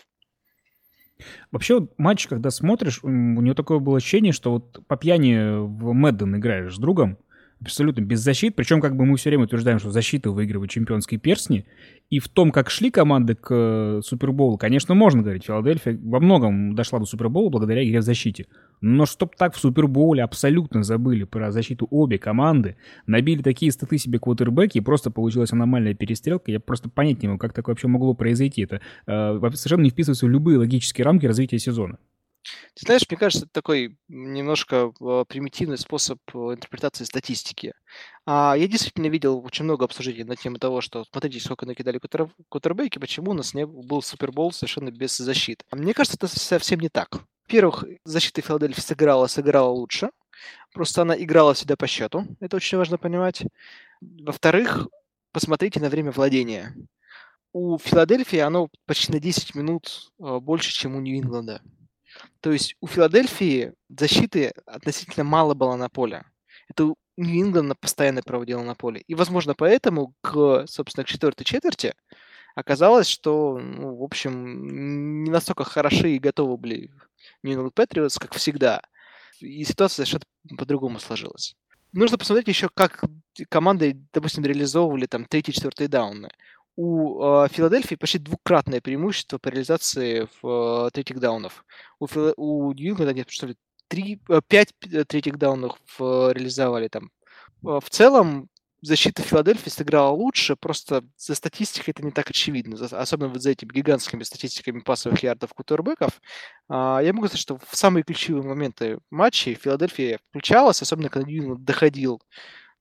Вообще, 1.52 1.80
вот 1.80 1.98
матч, 1.98 2.28
когда 2.28 2.52
смотришь, 2.52 3.04
у 3.04 3.10
него 3.10 3.56
такое 3.56 3.80
было 3.80 3.98
ощущение, 3.98 4.34
что 4.34 4.52
вот 4.52 4.86
по 4.88 4.98
пьяни 4.98 5.58
в 5.60 5.94
Мэдден 5.94 6.36
играешь 6.38 6.76
с 6.76 6.80
другом, 6.80 7.18
абсолютно 7.62 8.02
без 8.02 8.20
защит. 8.20 8.56
Причем 8.56 8.82
как 8.82 8.96
бы 8.96 9.06
мы 9.06 9.18
все 9.18 9.30
время 9.30 9.46
утверждаем, 9.46 9.80
что 9.80 9.92
защита 9.92 10.32
выигрывает 10.32 10.70
чемпионские 10.70 11.20
персни. 11.20 11.66
И 12.10 12.20
в 12.20 12.30
том, 12.30 12.52
как 12.52 12.70
шли 12.70 12.90
команды 12.90 13.36
к 13.36 13.48
э, 13.50 14.02
Супербоулу, 14.04 14.58
конечно, 14.58 14.96
можно 14.96 15.22
говорить. 15.22 15.46
Филадельфия 15.46 16.00
во 16.02 16.20
многом 16.20 16.74
дошла 16.76 17.00
до 17.00 17.06
Супербоула 17.06 17.50
благодаря 17.50 17.84
игре 17.84 18.00
в 18.00 18.04
защите. 18.04 18.48
Но 18.80 19.06
чтоб 19.06 19.36
так 19.36 19.56
в 19.56 19.60
Супербоуле 19.60 20.24
абсолютно 20.24 20.84
забыли 20.84 21.24
про 21.24 21.52
защиту 21.52 21.88
обе 21.90 22.18
команды, 22.18 22.78
набили 23.08 23.42
такие 23.42 23.72
статы 23.72 23.98
себе 23.98 24.20
квотербеки, 24.20 24.78
и 24.78 24.82
просто 24.82 25.12
получилась 25.12 25.52
аномальная 25.52 25.96
перестрелка, 25.96 26.52
я 26.52 26.60
просто 26.60 26.90
понять 26.90 27.22
не 27.22 27.28
могу, 27.28 27.40
как 27.40 27.54
такое 27.54 27.74
вообще 27.74 27.88
могло 27.88 28.14
произойти. 28.14 28.62
Это 28.62 28.82
э, 29.08 29.40
совершенно 29.54 29.82
не 29.82 29.90
вписывается 29.90 30.28
в 30.28 30.30
любые 30.30 30.60
логические 30.60 31.06
рамки 31.06 31.26
развития 31.26 31.60
сезона. 31.60 31.98
Ты 32.76 32.86
знаешь, 32.86 33.04
мне 33.10 33.18
кажется, 33.18 33.46
это 33.46 33.54
такой 33.54 33.98
немножко 34.08 34.92
э, 35.00 35.26
примитивный 35.28 35.78
способ 35.78 36.20
э, 36.34 36.38
интерпретации 36.38 37.04
статистики. 37.04 37.74
А 38.26 38.56
я 38.58 38.68
действительно 38.68 39.08
видел 39.08 39.44
очень 39.46 39.66
много 39.66 39.86
обсуждений 39.86 40.24
на 40.24 40.36
тему 40.36 40.58
того, 40.58 40.82
что 40.82 41.04
смотрите, 41.06 41.40
сколько 41.40 41.66
накидали 41.66 41.98
кутер, 41.98 42.30
кутербеки, 42.50 43.00
почему 43.00 43.32
у 43.32 43.34
нас 43.34 43.54
не 43.54 43.66
был 43.66 44.02
Супербол 44.02 44.52
совершенно 44.52 44.92
без 44.92 45.18
защиты. 45.18 45.66
А 45.72 45.76
мне 45.76 45.94
кажется, 45.94 46.18
это 46.18 46.28
совсем 46.28 46.80
не 46.80 46.90
так. 46.90 47.22
Во-первых, 47.48 47.86
защита 48.04 48.42
Филадельфии 48.42 48.82
сыграла, 48.82 49.28
сыграла 49.28 49.70
лучше. 49.70 50.10
Просто 50.74 51.04
она 51.04 51.16
играла 51.16 51.54
всегда 51.54 51.76
по 51.76 51.88
счету. 51.88 52.26
Это 52.40 52.58
очень 52.58 52.78
важно 52.78 52.98
понимать. 52.98 53.44
Во-вторых, 54.02 54.88
посмотрите 55.32 55.80
на 55.80 55.90
время 55.90 56.12
владения. 56.12 56.76
У 57.54 57.78
Филадельфии 57.78 58.40
оно 58.40 58.70
почти 58.86 59.12
на 59.12 59.20
10 59.20 59.56
минут 59.56 60.12
э, 60.20 60.40
больше, 60.40 60.72
чем 60.72 60.96
у 60.96 61.00
Нью-Ингланда. 61.00 61.62
То 62.42 62.52
есть 62.52 62.76
у 62.82 62.88
Филадельфии 62.88 63.74
защиты 63.90 64.54
относительно 64.66 65.24
мало 65.24 65.54
было 65.54 65.76
на 65.76 65.90
поле. 65.90 66.24
Это 66.70 66.86
у 66.86 66.98
Нью-Ингланда 67.18 67.76
постоянно 67.76 68.22
проводила 68.22 68.62
на 68.62 68.76
поле. 68.76 69.02
И, 69.08 69.16
возможно, 69.16 69.56
поэтому 69.56 70.14
к, 70.22 70.66
собственно, 70.68 71.04
к 71.04 71.08
четвертой 71.08 71.46
четверти 71.46 71.94
оказалось, 72.56 73.08
что, 73.08 73.58
ну, 73.60 73.96
в 73.96 74.04
общем, 74.04 75.24
не 75.24 75.30
настолько 75.30 75.64
хороши 75.64 76.12
и 76.12 76.20
готовы 76.20 76.58
были 76.58 76.92
Нью-Ингланд 77.44 77.74
Патриотс, 77.74 78.18
как 78.18 78.34
всегда. 78.34 78.82
И 79.40 79.64
ситуация 79.64 80.06
совершенно 80.06 80.24
по-другому 80.58 81.00
сложилась. 81.00 81.56
Нужно 81.94 82.18
посмотреть 82.18 82.48
еще, 82.48 82.70
как 82.74 83.04
команды, 83.50 83.98
допустим, 84.14 84.44
реализовывали 84.44 85.06
там 85.06 85.26
третий, 85.26 85.54
четвертый 85.54 85.88
дауны 85.88 86.30
у 86.78 87.44
э, 87.44 87.48
Филадельфии 87.50 87.96
почти 87.96 88.20
двукратное 88.20 88.80
преимущество 88.80 89.40
по 89.40 89.50
реализации 89.50 90.28
в 90.42 90.88
э, 90.88 90.92
третьих 90.92 91.20
даунов. 91.20 91.66
У, 92.00 92.08
Фила... 92.08 92.34
у 92.38 92.72
Нью-Ингланда 92.72 93.14
нет, 93.14 93.30
что 93.30 93.48
ли, 93.48 93.56
три, 93.88 94.22
э, 94.30 94.42
пять 94.48 94.74
э, 94.92 95.04
третьих 95.04 95.38
даунов 95.38 95.78
в, 95.98 96.32
реализовали 96.32 96.88
там. 96.88 97.12
В 97.64 97.90
целом, 97.90 98.50
защита 98.82 99.24
Филадельфии 99.24 99.70
сыграла 99.70 100.12
лучше, 100.12 100.56
просто 100.56 101.04
за 101.18 101.36
статистикой 101.36 101.94
это 101.94 102.06
не 102.06 102.12
так 102.12 102.30
очевидно, 102.30 102.78
особенно 102.92 103.30
вот 103.30 103.42
за 103.42 103.52
этими 103.52 103.70
гигантскими 103.74 104.24
статистиками 104.24 104.82
пасовых 104.82 105.24
ярдов 105.24 105.54
кутербеков. 105.54 106.22
А, 106.70 107.00
я 107.02 107.14
могу 107.14 107.28
сказать, 107.28 107.42
что 107.42 107.58
в 107.58 107.76
самые 107.76 108.04
ключевые 108.04 108.44
моменты 108.44 109.00
матчей 109.10 109.56
Филадельфия 109.56 110.20
включалась, 110.30 110.82
особенно 110.82 111.10
когда 111.10 111.28
Нью 111.28 111.58
доходил 111.58 112.22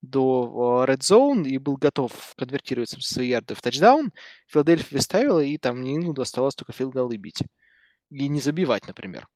до 0.06 0.84
Red 0.88 1.00
Zone 1.00 1.46
и 1.46 1.58
был 1.58 1.76
готов 1.76 2.12
конвертировать 2.36 2.90
свои 2.90 3.28
ярды 3.28 3.54
в 3.54 3.62
тачдаун, 3.62 4.12
Филадельфия 4.48 5.00
ставила, 5.00 5.40
и 5.40 5.58
там 5.58 5.82
Нью-Ингланду 5.82 6.22
оставалось 6.22 6.54
только 6.54 6.72
филголы 6.72 7.16
бить. 7.16 7.42
И 8.10 8.28
не 8.28 8.40
забивать, 8.40 8.86
например. 8.86 9.26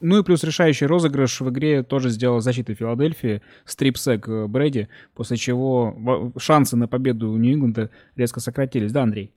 Ну 0.00 0.18
и 0.18 0.24
плюс 0.24 0.42
решающий 0.42 0.86
розыгрыш 0.86 1.40
в 1.40 1.50
игре 1.50 1.84
тоже 1.84 2.10
сделал 2.10 2.40
защита 2.40 2.74
Филадельфии, 2.74 3.42
стрипсек 3.64 4.28
э, 4.28 4.46
Брэди, 4.48 4.88
после 5.14 5.36
чего 5.36 6.32
шансы 6.36 6.76
на 6.76 6.88
победу 6.88 7.30
у 7.30 7.36
Нью-Ингланда 7.36 7.90
резко 8.16 8.40
сократились. 8.40 8.90
Да, 8.90 9.04
Андрей? 9.04 9.32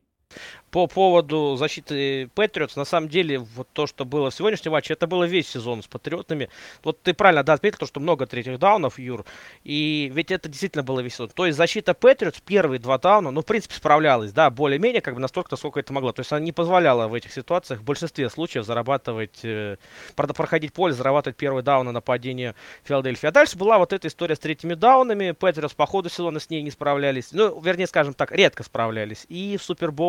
По 0.72 0.88
поводу 0.88 1.56
защиты 1.56 2.30
Патриотс, 2.36 2.76
на 2.76 2.84
самом 2.84 3.08
деле, 3.08 3.40
вот 3.40 3.70
то, 3.72 3.88
что 3.88 4.04
было 4.04 4.30
в 4.30 4.36
сегодняшнем 4.36 4.74
матче, 4.74 4.94
это 4.94 5.08
было 5.08 5.24
весь 5.24 5.48
сезон 5.48 5.82
с 5.82 5.88
Патриотами. 5.88 6.50
Вот 6.84 7.02
ты 7.02 7.14
правильно 7.14 7.44
да, 7.44 7.54
отметил, 7.54 7.78
то, 7.78 7.86
что 7.86 8.02
много 8.02 8.26
третьих 8.26 8.60
даунов, 8.60 9.00
Юр, 9.00 9.26
и 9.64 10.12
ведь 10.14 10.32
это 10.32 10.50
действительно 10.50 10.84
было 10.84 11.00
весь 11.00 11.14
сезон. 11.14 11.30
То 11.30 11.46
есть 11.46 11.58
защита 11.58 11.94
Патриотс, 11.94 12.42
первые 12.42 12.80
два 12.80 12.98
дауна, 12.98 13.32
ну, 13.32 13.42
в 13.42 13.46
принципе, 13.46 13.76
справлялась, 13.76 14.34
да, 14.34 14.50
более-менее, 14.50 15.02
как 15.02 15.14
бы 15.14 15.22
настолько, 15.22 15.50
насколько 15.52 15.80
это 15.80 15.94
могло. 15.94 16.12
То 16.12 16.22
есть 16.22 16.32
она 16.34 16.42
не 16.42 16.52
позволяла 16.52 17.08
в 17.08 17.14
этих 17.14 17.32
ситуациях 17.32 17.80
в 17.80 17.84
большинстве 17.84 18.30
случаев 18.30 18.66
зарабатывать, 18.66 19.40
э, 19.44 19.78
проходить 20.16 20.74
поле, 20.74 20.94
зарабатывать 20.94 21.38
первый 21.38 21.64
даун 21.64 21.86
на 21.86 21.94
нападение 21.94 22.54
Филадельфии. 22.84 23.28
А 23.28 23.32
дальше 23.32 23.58
была 23.58 23.78
вот 23.78 23.94
эта 23.94 24.10
история 24.10 24.36
с 24.36 24.40
третьими 24.40 24.74
даунами. 24.74 25.32
Патриотс 25.32 25.74
по 25.74 25.86
ходу 25.86 26.10
сезона 26.10 26.42
с 26.42 26.50
ней 26.50 26.62
не 26.62 26.72
справлялись. 26.72 27.30
Ну, 27.32 27.62
вернее, 27.62 27.88
скажем 27.88 28.14
так, 28.14 28.34
редко 28.34 28.64
справлялись. 28.64 29.26
И 29.30 29.56
в 29.58 29.64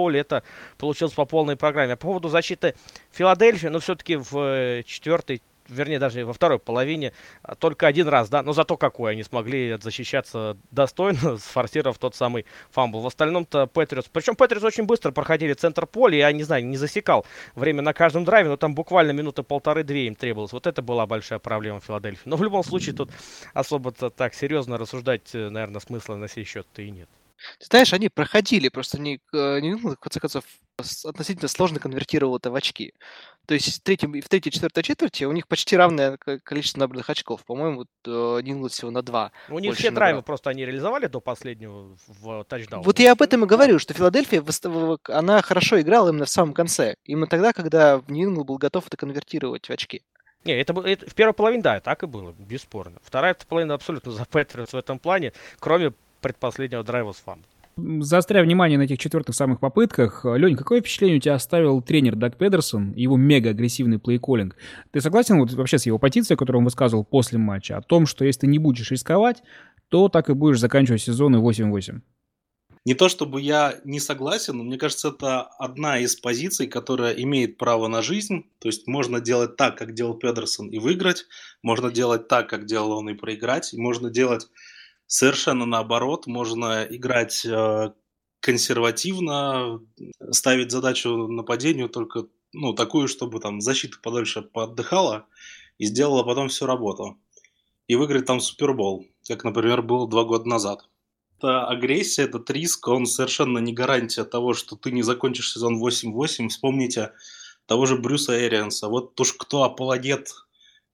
Супербоуле 0.07 0.21
это 0.21 0.43
получилось 0.79 1.15
по 1.15 1.25
полной 1.25 1.57
программе. 1.57 1.97
По 1.97 2.07
поводу 2.07 2.29
защиты 2.29 2.75
Филадельфии, 3.13 3.69
ну, 3.69 3.81
все-таки 3.81 4.17
в 4.17 4.37
э, 4.39 4.83
четвертой 4.85 5.43
вернее, 5.69 5.99
даже 5.99 6.25
во 6.25 6.33
второй 6.33 6.61
половине, 6.61 7.13
а, 7.43 7.57
только 7.57 7.89
один 7.89 8.07
раз, 8.07 8.29
да, 8.29 8.45
но 8.45 8.53
зато 8.53 8.77
какой 8.77 9.11
они 9.11 9.25
смогли 9.25 9.77
защищаться 9.81 10.57
достойно, 10.71 11.39
сфорсировав 11.39 11.99
тот 11.99 12.15
самый 12.15 12.47
фамбл. 12.71 13.01
В 13.01 13.07
остальном-то 13.09 13.67
Патриотс, 13.67 14.07
причем 14.13 14.37
Патриотс 14.37 14.65
очень 14.65 14.85
быстро 14.85 15.11
проходили 15.11 15.55
центр 15.55 15.85
поля, 15.85 16.19
я 16.19 16.31
не 16.31 16.45
знаю, 16.45 16.65
не 16.65 16.77
засекал 16.77 17.27
время 17.57 17.83
на 17.83 17.93
каждом 17.95 18.25
драйве, 18.25 18.49
но 18.49 18.57
там 18.57 18.77
буквально 18.77 19.11
минуты 19.11 19.43
полторы-две 19.43 20.07
им 20.07 20.15
требовалось. 20.15 20.53
Вот 20.53 20.69
это 20.69 20.83
была 20.83 21.05
большая 21.05 21.41
проблема 21.41 21.81
Филадельфии. 21.81 22.29
Но 22.29 22.37
в 22.37 22.45
любом 22.45 22.63
случае 22.63 22.95
тут 22.95 23.11
особо-то 23.53 24.11
так 24.11 24.35
серьезно 24.35 24.79
рассуждать, 24.79 25.35
э, 25.35 25.49
наверное, 25.49 25.81
смысла 25.81 26.15
на 26.15 26.29
сей 26.29 26.45
счет-то 26.45 26.81
и 26.83 26.93
нет. 26.93 27.09
Ты 27.59 27.67
знаешь, 27.67 27.93
они 27.93 28.09
проходили, 28.09 28.69
просто 28.69 29.01
не, 29.01 29.21
не 29.33 29.75
в 29.75 29.97
конце 29.97 30.21
концов, 30.21 30.45
относительно 31.05 31.49
сложно 31.49 31.81
конвертировал 31.81 32.37
это 32.37 32.51
в 32.51 32.55
очки. 32.55 32.93
То 33.47 33.55
есть 33.55 33.81
в 33.81 33.83
третьем, 33.83 34.13
в 34.13 34.29
третьей, 34.29 34.51
четвертой 34.51 34.83
четверти 34.83 35.25
у 35.25 35.33
них 35.33 35.47
почти 35.47 35.77
равное 35.77 36.17
количество 36.17 36.81
набранных 36.81 37.09
очков. 37.09 37.45
По-моему, 37.45 37.87
Нингланд 38.05 38.73
всего 38.73 38.91
на 38.91 39.03
два. 39.03 39.33
У 39.49 39.59
них 39.59 39.77
все 39.77 39.91
драйвы 39.91 40.23
просто 40.23 40.51
они 40.51 40.65
реализовали 40.65 41.07
до 41.07 41.21
последнего 41.21 41.97
в 42.07 42.45
тачдаун. 42.45 42.83
Вот 42.83 42.99
я 42.99 43.13
об 43.13 43.23
этом 43.23 43.45
и 43.45 43.47
говорю, 43.47 43.79
что 43.79 43.95
Филадельфия, 43.95 44.45
она 45.09 45.43
хорошо 45.43 45.81
играла 45.81 46.11
именно 46.11 46.25
в 46.25 46.31
самом 46.31 46.55
конце. 46.55 46.97
Именно 47.05 47.29
тогда, 47.29 47.53
когда 47.53 48.03
Нингланд 48.09 48.47
был 48.47 48.59
готов 48.59 48.87
это 48.89 48.97
конвертировать 48.97 49.69
в 49.69 49.71
очки. 49.71 50.03
Не, 50.47 50.61
это, 50.61 50.73
это 50.81 51.11
в 51.11 51.15
первой 51.15 51.33
половине, 51.33 51.63
да, 51.63 51.81
так 51.81 52.05
и 52.05 52.07
было, 52.07 52.33
бесспорно. 52.39 52.99
Вторая 53.03 53.37
половина 53.49 53.75
абсолютно 53.75 54.13
за 54.13 54.25
Патриотс 54.25 54.73
в 54.73 54.77
этом 54.77 54.99
плане, 54.99 55.33
кроме 55.59 55.93
предпоследнего 56.27 56.83
драйва 56.83 57.13
с 57.13 57.17
фан. 57.17 57.39
Заостряя 57.77 58.43
внимание 58.43 58.79
на 58.79 58.83
этих 58.83 58.99
четвертых 58.99 59.35
самых 59.37 59.61
попытках, 59.61 60.25
Лень, 60.25 60.57
какое 60.57 60.81
впечатление 60.81 61.19
у 61.19 61.21
тебя 61.21 61.35
оставил 61.35 61.83
тренер 61.83 62.17
Даг 62.17 62.37
Педерсон 62.37 62.93
и 62.93 63.03
его 63.03 63.17
мега-агрессивный 63.17 63.99
плей-коллинг? 63.99 64.57
Ты 64.91 65.01
согласен 65.01 65.39
вот 65.39 65.53
вообще 65.53 65.79
с 65.79 65.87
его 65.87 65.99
позицией, 65.99 66.37
которую 66.37 66.61
он 66.61 66.65
высказывал 66.65 67.05
после 67.05 67.39
матча, 67.39 67.77
о 67.77 67.83
том, 67.83 68.07
что 68.07 68.25
если 68.25 68.41
ты 68.41 68.47
не 68.49 68.59
будешь 68.59 68.91
рисковать, 68.91 69.43
то 69.89 70.09
так 70.09 70.31
и 70.31 70.35
будешь 70.35 70.59
заканчивать 70.59 71.03
сезоны 71.03 71.37
8-8? 71.37 72.01
Не 72.87 72.95
то 72.95 73.09
чтобы 73.09 73.41
я 73.41 73.75
не 73.85 74.01
согласен, 74.01 74.57
но 74.57 74.65
мне 74.65 74.79
кажется, 74.79 75.09
это 75.09 75.43
одна 75.43 75.99
из 75.99 76.17
позиций, 76.17 76.69
которая 76.69 77.13
имеет 77.13 77.59
право 77.59 77.89
на 77.89 78.01
жизнь. 78.01 78.47
То 78.59 78.69
есть 78.69 78.87
можно 78.87 79.21
делать 79.21 79.57
так, 79.57 79.77
как 79.77 79.93
делал 79.93 80.15
Педерсон, 80.15 80.69
и 80.69 80.79
выиграть. 80.79 81.27
Можно 81.63 81.91
делать 81.91 82.27
так, 82.27 82.49
как 82.49 82.65
делал 82.65 82.93
он, 82.93 83.11
и 83.11 83.15
проиграть. 83.15 83.75
И 83.75 83.81
можно 83.81 84.09
делать 84.09 84.49
совершенно 85.07 85.67
наоборот. 85.67 86.27
Можно 86.27 86.87
играть 86.89 87.45
э, 87.45 87.93
консервативно, 88.41 89.81
ставить 90.31 90.71
задачу 90.71 91.29
нападению 91.29 91.89
только 91.89 92.27
ну, 92.53 92.73
такую, 92.73 93.09
чтобы 93.09 93.41
там 93.41 93.61
защита 93.61 93.99
подольше 94.03 94.43
поотдыхала 94.43 95.27
и 95.79 95.87
сделала 95.87 96.23
потом 96.23 96.49
всю 96.49 96.67
работу. 96.67 97.19
И 97.89 97.95
выиграть 97.95 98.27
там 98.27 98.41
Супербол, 98.41 99.07
как, 99.29 99.45
например, 99.45 99.83
было 99.83 100.09
два 100.09 100.25
года 100.25 100.49
назад. 100.49 100.89
Это 101.39 101.67
агрессия, 101.67 102.23
этот 102.23 102.51
риск, 102.51 102.89
он 102.89 103.07
совершенно 103.07 103.59
не 103.59 103.73
гарантия 103.73 104.25
того, 104.25 104.55
что 104.55 104.75
ты 104.75 104.91
не 104.91 105.03
закончишь 105.03 105.53
сезон 105.53 105.83
8-8. 105.83 106.49
Вспомните 106.49 107.13
того 107.67 107.85
же 107.87 107.97
Брюса 107.97 108.47
Эрианса. 108.47 108.89
Вот 108.89 109.21
уж 109.21 109.35
кто 109.35 109.65
апологет 109.65 110.31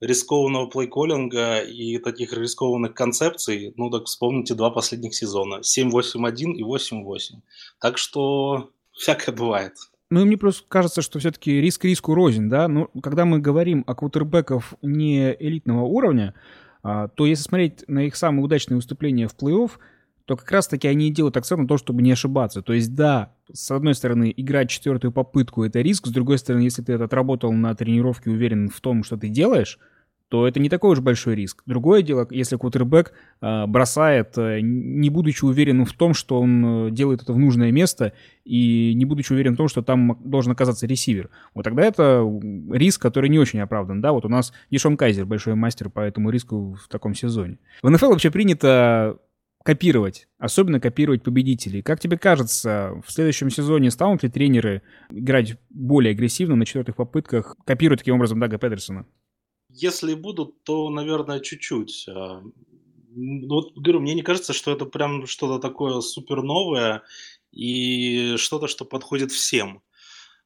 рискованного 0.03 0.67
плейколлинга 0.67 1.61
и 1.61 1.99
таких 1.99 2.33
рискованных 2.33 2.93
концепций, 2.93 3.73
ну 3.77 3.89
так 3.89 4.07
вспомните 4.07 4.55
два 4.55 4.71
последних 4.71 5.15
сезона. 5.15 5.61
7-8-1 5.61 6.55
и 6.55 6.63
8-8. 6.65 7.41
Так 7.81 7.99
что 7.99 8.71
всякое 8.93 9.33
бывает. 9.33 9.75
Ну, 10.11 10.27
мне 10.27 10.37
просто 10.37 10.65
кажется, 10.69 11.03
что 11.03 11.21
все-таки 11.21 11.61
риск 11.61 11.85
риску 11.85 12.15
рознь, 12.15 12.51
да? 12.51 12.69
Ну, 12.69 12.89
когда 13.01 13.25
мы 13.25 13.39
говорим 13.39 13.85
о 13.87 13.95
квотербеков 13.95 14.75
не 14.83 15.35
элитного 15.39 15.85
уровня, 15.85 16.35
а, 16.83 17.07
то 17.09 17.25
если 17.25 17.45
смотреть 17.45 17.85
на 17.87 18.01
их 18.01 18.17
самые 18.17 18.45
удачные 18.45 18.77
выступления 18.77 19.29
в 19.29 19.37
плей-офф, 19.37 19.71
то 20.25 20.37
как 20.37 20.51
раз-таки 20.51 20.89
они 20.89 21.11
делают 21.13 21.37
акцент 21.37 21.63
на 21.63 21.69
то, 21.69 21.79
чтобы 21.79 22.03
не 22.03 22.13
ошибаться. 22.13 22.61
То 22.61 22.73
есть, 22.73 22.95
да, 22.95 23.35
с 23.53 23.71
одной 23.71 23.95
стороны, 23.95 24.33
играть 24.37 24.69
четвертую 24.69 25.13
попытку— 25.13 25.63
это 25.65 25.81
риск, 25.81 26.07
с 26.07 26.11
другой 26.11 26.39
стороны, 26.39 26.63
если 26.63 26.83
ты 26.83 26.93
это 26.93 27.05
отработал 27.05 27.53
на 27.53 27.75
тренировке, 27.75 28.31
уверен 28.31 28.69
в 28.69 28.81
том, 28.81 29.05
что 29.05 29.17
ты 29.17 29.29
делаешь, 29.29 29.79
то 30.33 30.49
это 30.49 30.61
не 30.61 30.71
такой 30.71 30.93
уж 30.93 31.01
большой 31.01 31.35
риск. 31.35 31.63
Другое 31.67 32.01
дело, 32.01 32.27
если 32.31 32.57
квотербек 32.57 33.13
э, 33.43 33.67
бросает, 33.67 34.39
э, 34.39 34.61
не 34.63 35.11
будучи 35.11 35.45
уверенным 35.45 35.85
в 35.85 35.93
том, 35.93 36.15
что 36.15 36.41
он 36.41 36.87
э, 36.87 36.91
делает 36.91 37.21
это 37.21 37.35
в 37.35 37.39
нужное 37.39 37.71
место, 37.71 38.15
и 38.47 38.95
не 38.95 39.05
будучи 39.05 39.31
уверен 39.31 39.53
в 39.53 39.57
том, 39.59 39.69
что 39.69 39.83
там 39.83 40.19
должен 40.25 40.53
оказаться 40.53 40.87
ресивер. 40.87 41.29
Вот 41.53 41.65
тогда 41.65 41.85
это 41.85 42.27
риск, 42.71 43.03
который 43.03 43.29
не 43.29 43.39
очень 43.39 43.61
оправдан. 43.61 44.01
Да, 44.01 44.13
вот 44.13 44.25
у 44.25 44.31
нас 44.31 44.55
Дишон 44.71 44.97
Кайзер 44.97 45.27
большой 45.27 45.55
мастер 45.55 45.91
по 45.91 46.01
этому 46.01 46.31
риску 46.31 46.79
в 46.83 46.89
таком 46.89 47.15
сезоне. 47.15 47.59
В 47.83 47.91
НФЛ 47.91 48.09
вообще 48.09 48.31
принято 48.31 49.19
копировать, 49.63 50.29
особенно 50.39 50.81
копировать 50.81 51.23
победителей. 51.23 51.83
Как 51.83 52.01
тебе 52.01 52.17
кажется, 52.17 52.93
в 53.07 53.13
следующем 53.13 53.51
сезоне 53.51 53.91
станут 53.91 54.23
ли 54.23 54.31
тренеры 54.31 54.81
играть 55.11 55.59
более 55.69 56.13
агрессивно 56.13 56.57
на 56.57 56.65
четвертых 56.65 56.97
попытках, 56.97 57.55
копируя 57.67 57.99
таким 57.99 58.15
образом 58.15 58.41
Дага 58.41 58.57
Педерсона? 58.57 59.05
Если 59.75 60.15
будут, 60.15 60.63
то, 60.65 60.91
наверное, 60.91 61.41
чуть-чуть. 61.41 62.07
А, 62.09 62.43
вот, 63.15 63.73
говорю, 63.77 64.01
мне 64.01 64.15
не 64.15 64.23
кажется, 64.23 64.53
что 64.53 64.71
это 64.73 64.85
прям 64.87 65.27
что-то 65.27 65.59
такое 65.61 66.01
супер 66.01 66.43
новое 66.43 67.03
и 67.53 68.37
что-то, 68.37 68.69
что 68.69 68.85
подходит 68.85 69.33
всем. 69.33 69.83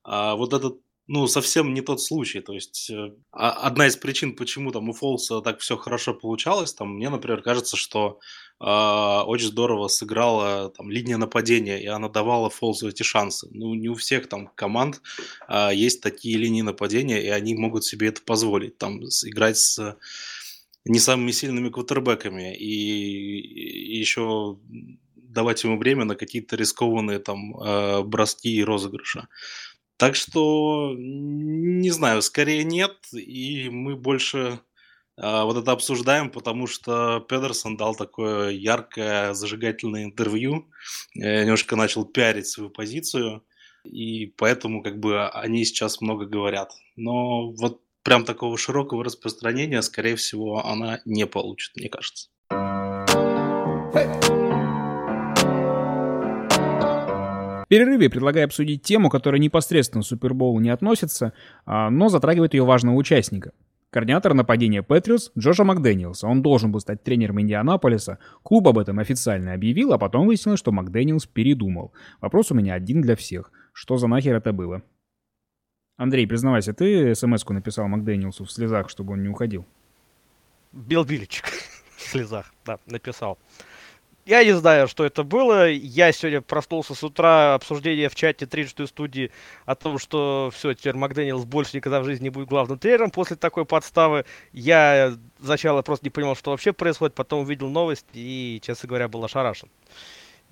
А 0.04 0.36
вот 0.36 0.54
этот 0.54 0.80
ну, 1.08 1.26
совсем 1.28 1.72
не 1.72 1.80
тот 1.82 2.02
случай. 2.02 2.40
То 2.40 2.52
есть 2.52 2.90
э, 2.90 3.12
а, 3.30 3.52
одна 3.52 3.86
из 3.86 3.96
причин, 3.96 4.34
почему 4.34 4.72
там 4.72 4.88
у 4.88 4.92
Фолса 4.92 5.40
так 5.40 5.60
все 5.60 5.76
хорошо 5.76 6.14
получалось, 6.14 6.74
там, 6.74 6.96
мне, 6.96 7.08
например, 7.10 7.42
кажется, 7.42 7.76
что 7.76 8.18
э, 8.60 8.64
очень 8.64 9.46
здорово 9.46 9.88
сыграла 9.88 10.70
там 10.70 10.90
линия 10.90 11.16
нападения, 11.16 11.80
и 11.82 11.86
она 11.86 12.08
давала 12.08 12.50
Фолсу 12.50 12.88
эти 12.88 13.04
шансы. 13.04 13.48
Ну, 13.52 13.74
не 13.74 13.88
у 13.88 13.94
всех 13.94 14.28
там 14.28 14.48
команд 14.54 15.00
э, 15.48 15.70
есть 15.74 16.02
такие 16.02 16.38
линии 16.38 16.62
нападения, 16.62 17.22
и 17.22 17.28
они 17.28 17.54
могут 17.54 17.84
себе 17.84 18.08
это 18.08 18.22
позволить. 18.22 18.78
Там 18.78 19.00
играть 19.02 19.58
с 19.58 19.96
не 20.84 20.98
самыми 20.98 21.32
сильными 21.32 21.68
квотербеками 21.68 22.56
и, 22.56 23.40
и 23.40 23.98
еще 23.98 24.58
давать 25.14 25.62
ему 25.64 25.78
время 25.78 26.04
на 26.04 26.16
какие-то 26.16 26.56
рискованные 26.56 27.18
там 27.18 27.56
э, 27.60 28.02
броски 28.02 28.54
и 28.54 28.64
розыгрыши. 28.64 29.28
Так 29.96 30.14
что, 30.14 30.94
не 30.96 31.90
знаю, 31.90 32.20
скорее 32.22 32.64
нет, 32.64 32.96
и 33.12 33.70
мы 33.70 33.96
больше 33.96 34.60
э, 35.16 35.42
вот 35.42 35.56
это 35.56 35.72
обсуждаем, 35.72 36.30
потому 36.30 36.66
что 36.66 37.20
Педерсон 37.20 37.76
дал 37.78 37.94
такое 37.94 38.50
яркое, 38.50 39.32
зажигательное 39.32 40.04
интервью, 40.04 40.68
э, 41.14 41.44
немножко 41.44 41.76
начал 41.76 42.04
пиарить 42.04 42.46
свою 42.46 42.68
позицию, 42.70 43.42
и 43.84 44.26
поэтому 44.36 44.82
как 44.82 44.98
бы 45.00 45.28
они 45.30 45.64
сейчас 45.64 46.02
много 46.02 46.26
говорят. 46.26 46.72
Но 46.96 47.52
вот 47.52 47.80
прям 48.02 48.24
такого 48.24 48.58
широкого 48.58 49.02
распространения, 49.02 49.80
скорее 49.80 50.16
всего, 50.16 50.66
она 50.66 51.00
не 51.06 51.26
получит, 51.26 51.74
мне 51.76 51.88
кажется. 51.88 52.28
Перерыве 57.68 58.08
предлагаю 58.08 58.46
обсудить 58.46 58.82
тему, 58.82 59.10
которая 59.10 59.40
непосредственно 59.40 60.02
к 60.02 60.06
Супербоулу 60.06 60.60
не 60.60 60.70
относится, 60.70 61.32
а, 61.64 61.90
но 61.90 62.08
затрагивает 62.08 62.54
ее 62.54 62.64
важного 62.64 62.94
участника. 62.96 63.52
Координатор 63.90 64.34
нападения 64.34 64.82
Патриотс 64.82 65.30
Джоша 65.38 65.64
Макдэниелса. 65.64 66.26
Он 66.26 66.42
должен 66.42 66.70
был 66.70 66.80
стать 66.80 67.02
тренером 67.02 67.40
Индианаполиса. 67.40 68.18
Клуб 68.42 68.68
об 68.68 68.78
этом 68.78 68.98
официально 68.98 69.54
объявил, 69.54 69.92
а 69.92 69.98
потом 69.98 70.26
выяснилось, 70.26 70.58
что 70.58 70.72
Макдэниелс 70.72 71.26
передумал. 71.26 71.92
Вопрос 72.20 72.50
у 72.50 72.54
меня 72.54 72.74
один 72.74 73.00
для 73.00 73.16
всех. 73.16 73.50
Что 73.72 73.96
за 73.96 74.06
нахер 74.06 74.36
это 74.36 74.52
было? 74.52 74.82
Андрей, 75.96 76.26
признавайся, 76.26 76.74
ты 76.74 77.14
смс-ку 77.14 77.54
написал 77.54 77.88
Макдэниелсу 77.88 78.44
в 78.44 78.52
слезах, 78.52 78.90
чтобы 78.90 79.14
он 79.14 79.22
не 79.22 79.28
уходил? 79.28 79.64
Билл 80.72 81.04
Биличек 81.04 81.46
в 81.96 82.02
слезах, 82.02 82.52
да, 82.66 82.78
написал. 82.86 83.38
Я 84.26 84.42
не 84.42 84.56
знаю, 84.56 84.88
что 84.88 85.04
это 85.04 85.22
было. 85.22 85.70
Я 85.70 86.10
сегодня 86.10 86.40
проснулся 86.40 86.96
с 86.96 87.04
утра, 87.04 87.54
обсуждение 87.54 88.08
в 88.08 88.16
чате 88.16 88.44
трижды 88.44 88.88
студии 88.88 89.30
о 89.66 89.76
том, 89.76 90.00
что 90.00 90.50
все, 90.52 90.74
теперь 90.74 90.96
Макдэниелс 90.96 91.44
больше 91.44 91.76
никогда 91.76 92.00
в 92.00 92.04
жизни 92.04 92.24
не 92.24 92.30
будет 92.30 92.48
главным 92.48 92.76
тренером 92.76 93.12
после 93.12 93.36
такой 93.36 93.64
подставы. 93.64 94.24
Я 94.52 95.14
сначала 95.40 95.82
просто 95.82 96.06
не 96.06 96.10
понимал, 96.10 96.34
что 96.34 96.50
вообще 96.50 96.72
происходит, 96.72 97.14
потом 97.14 97.44
увидел 97.44 97.68
новость 97.68 98.06
и, 98.14 98.60
честно 98.64 98.88
говоря, 98.88 99.06
был 99.06 99.24
ошарашен. 99.24 99.68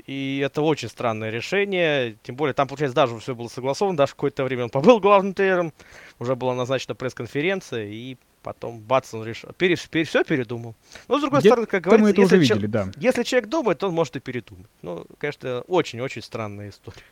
И 0.07 0.41
это 0.45 0.63
очень 0.63 0.89
странное 0.89 1.31
решение. 1.31 2.17
Тем 2.23 2.37
более, 2.37 2.55
там, 2.55 2.69
получается, 2.69 2.95
даже 2.95 3.19
все 3.19 3.35
было 3.35 3.49
согласовано. 3.49 3.97
Даже 3.97 4.13
какое-то 4.13 4.45
время 4.45 4.65
он 4.65 4.71
побыл 4.71 5.01
главным 5.01 5.35
тренером. 5.35 5.73
Уже 6.21 6.37
была 6.37 6.55
назначена 6.55 6.95
пресс-конференция. 6.95 7.87
И 7.87 8.19
потом 8.45 8.79
бац, 8.79 9.13
он 9.15 9.25
решил, 9.25 9.51
пере, 9.57 9.77
пере, 9.91 10.05
все 10.05 10.23
передумал. 10.23 10.75
Но, 11.09 11.19
с 11.19 11.23
другой 11.23 11.41
Где 11.41 11.49
стороны, 11.49 11.67
как 11.67 11.83
говорится, 11.83 12.11
это 12.11 12.21
если, 12.21 12.37
уже 12.37 12.55
видели, 12.55 12.67
да. 12.67 12.89
если 12.97 13.23
человек 13.25 13.49
думает, 13.49 13.79
то 13.79 13.89
он 13.89 13.95
может 13.95 14.15
и 14.17 14.21
передумать. 14.21 14.67
Ну, 14.83 15.07
конечно, 15.19 15.63
очень-очень 15.63 16.23
странная 16.23 16.69
история. 16.69 17.03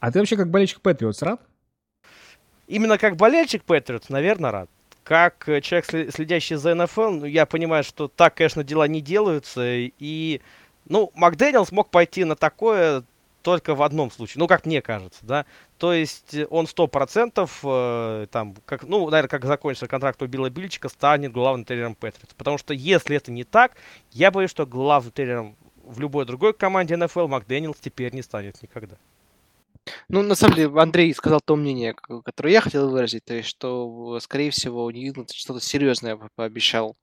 А 0.00 0.12
ты 0.12 0.18
вообще 0.18 0.36
как 0.36 0.50
болельщик 0.50 0.80
Патриотс 0.80 1.22
рад? 1.22 1.40
Именно 2.66 2.98
как 2.98 3.16
болельщик 3.16 3.62
Патриотс, 3.62 4.10
наверное, 4.10 4.50
рад. 4.50 4.70
Как 5.04 5.44
человек, 5.62 5.86
следящий 6.14 6.56
за 6.56 6.74
НФЛ, 6.74 7.10
ну, 7.10 7.24
я 7.24 7.46
понимаю, 7.46 7.84
что 7.84 8.08
так, 8.08 8.34
конечно, 8.34 8.62
дела 8.62 8.86
не 8.86 9.00
делаются. 9.00 9.62
И, 9.64 10.40
ну, 10.86 11.10
Макдэниел 11.14 11.64
смог 11.64 11.90
пойти 11.90 12.24
на 12.24 12.36
такое 12.36 13.04
только 13.42 13.74
в 13.74 13.82
одном 13.82 14.10
случае, 14.10 14.40
ну, 14.40 14.46
как 14.46 14.66
мне 14.66 14.82
кажется, 14.82 15.20
да, 15.22 15.46
то 15.80 15.94
есть 15.94 16.34
э, 16.34 16.46
он 16.50 16.66
100% 16.66 17.50
э, 17.64 18.26
там, 18.26 18.54
как, 18.66 18.84
ну, 18.84 19.08
наверное, 19.08 19.30
как 19.30 19.46
закончится 19.46 19.88
контракт 19.88 20.22
у 20.22 20.26
Билла 20.26 20.50
Бильчика, 20.50 20.90
станет 20.90 21.32
главным 21.32 21.64
тренером 21.64 21.94
Патриотс. 21.94 22.34
Потому 22.34 22.58
что 22.58 22.74
если 22.74 23.16
это 23.16 23.32
не 23.32 23.44
так, 23.44 23.72
я 24.12 24.30
боюсь, 24.30 24.50
что 24.50 24.66
главным 24.66 25.10
тренером 25.10 25.56
в 25.82 25.98
любой 25.98 26.26
другой 26.26 26.52
команде 26.52 26.98
НФЛ 26.98 27.28
Макдэниелс 27.28 27.78
теперь 27.80 28.14
не 28.14 28.20
станет 28.20 28.60
никогда. 28.60 28.96
Ну, 30.10 30.22
на 30.22 30.34
самом 30.34 30.56
деле, 30.56 30.78
Андрей 30.78 31.14
сказал 31.14 31.40
то 31.40 31.56
мнение, 31.56 31.94
которое 31.94 32.52
я 32.52 32.60
хотел 32.60 32.90
выразить, 32.90 33.24
то 33.24 33.32
есть, 33.32 33.48
что, 33.48 34.20
скорее 34.20 34.50
всего, 34.50 34.90
Ньюилл 34.90 35.26
что-то 35.32 35.60
серьезное 35.60 36.18
пообещал 36.36 36.98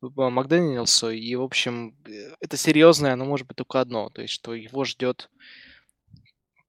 Макдэниелсу, 0.00 1.10
и, 1.10 1.34
в 1.34 1.42
общем, 1.42 1.94
э, 2.06 2.34
это 2.40 2.56
серьезное, 2.56 3.12
оно 3.12 3.26
может 3.26 3.46
быть 3.46 3.58
только 3.58 3.82
одно, 3.82 4.08
то 4.08 4.22
есть, 4.22 4.32
что 4.32 4.54
его 4.54 4.84
ждет 4.84 5.28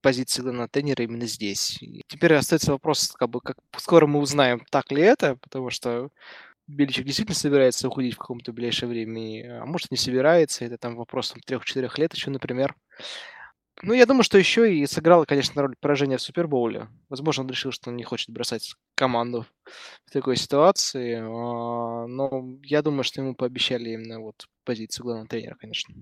позиции 0.05 0.43
главного 0.43 0.67
тренера 0.67 1.03
именно 1.03 1.25
здесь. 1.25 1.81
И 1.81 2.03
теперь 2.07 2.35
остается 2.35 2.71
вопрос, 2.71 3.11
как 3.17 3.27
бы, 3.27 3.41
как 3.41 3.57
скоро 3.75 4.05
мы 4.05 4.19
узнаем, 4.19 4.63
так 4.69 4.91
ли 4.91 5.01
это, 5.01 5.35
потому 5.37 5.71
что 5.71 6.09
Беличек 6.67 7.05
действительно 7.05 7.33
собирается 7.33 7.87
уходить 7.87 8.13
в 8.13 8.19
каком-то 8.19 8.53
ближайшее 8.53 8.87
время, 8.87 9.63
а 9.63 9.65
может 9.65 9.89
не 9.89 9.97
собирается, 9.97 10.63
это 10.63 10.77
там 10.77 10.95
вопрос 10.95 11.33
трех-четырех 11.47 11.97
лет 11.97 12.13
еще, 12.13 12.29
например. 12.29 12.75
Ну, 13.81 13.93
я 13.95 14.05
думаю, 14.05 14.21
что 14.21 14.37
еще 14.37 14.71
и 14.71 14.85
сыграла, 14.85 15.25
конечно, 15.25 15.59
роль 15.63 15.75
поражения 15.81 16.17
в 16.17 16.21
Супербоуле. 16.21 16.87
Возможно, 17.09 17.43
он 17.43 17.49
решил, 17.49 17.71
что 17.71 17.89
он 17.89 17.95
не 17.95 18.03
хочет 18.03 18.29
бросать 18.29 18.75
команду 18.93 19.47
в 20.05 20.11
такой 20.11 20.35
ситуации, 20.35 21.15
а, 21.15 22.05
но 22.05 22.59
я 22.61 22.83
думаю, 22.83 23.03
что 23.03 23.21
ему 23.21 23.33
пообещали 23.33 23.89
именно 23.89 24.19
вот 24.19 24.45
позицию 24.65 25.05
главного 25.05 25.27
тренера, 25.27 25.55
конечно. 25.55 25.95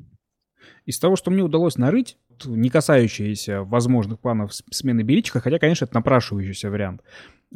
Из 0.86 1.00
того, 1.00 1.16
что 1.16 1.32
мне 1.32 1.44
удалось 1.44 1.78
нарыть, 1.78 2.18
не 2.46 2.70
касающиеся 2.70 3.64
возможных 3.64 4.20
планов 4.20 4.54
смены 4.54 5.02
Беличика, 5.02 5.40
хотя, 5.40 5.60
конечно, 5.60 5.86
это 5.86 5.96
напрашивающийся 5.96 6.70
вариант. 6.70 7.02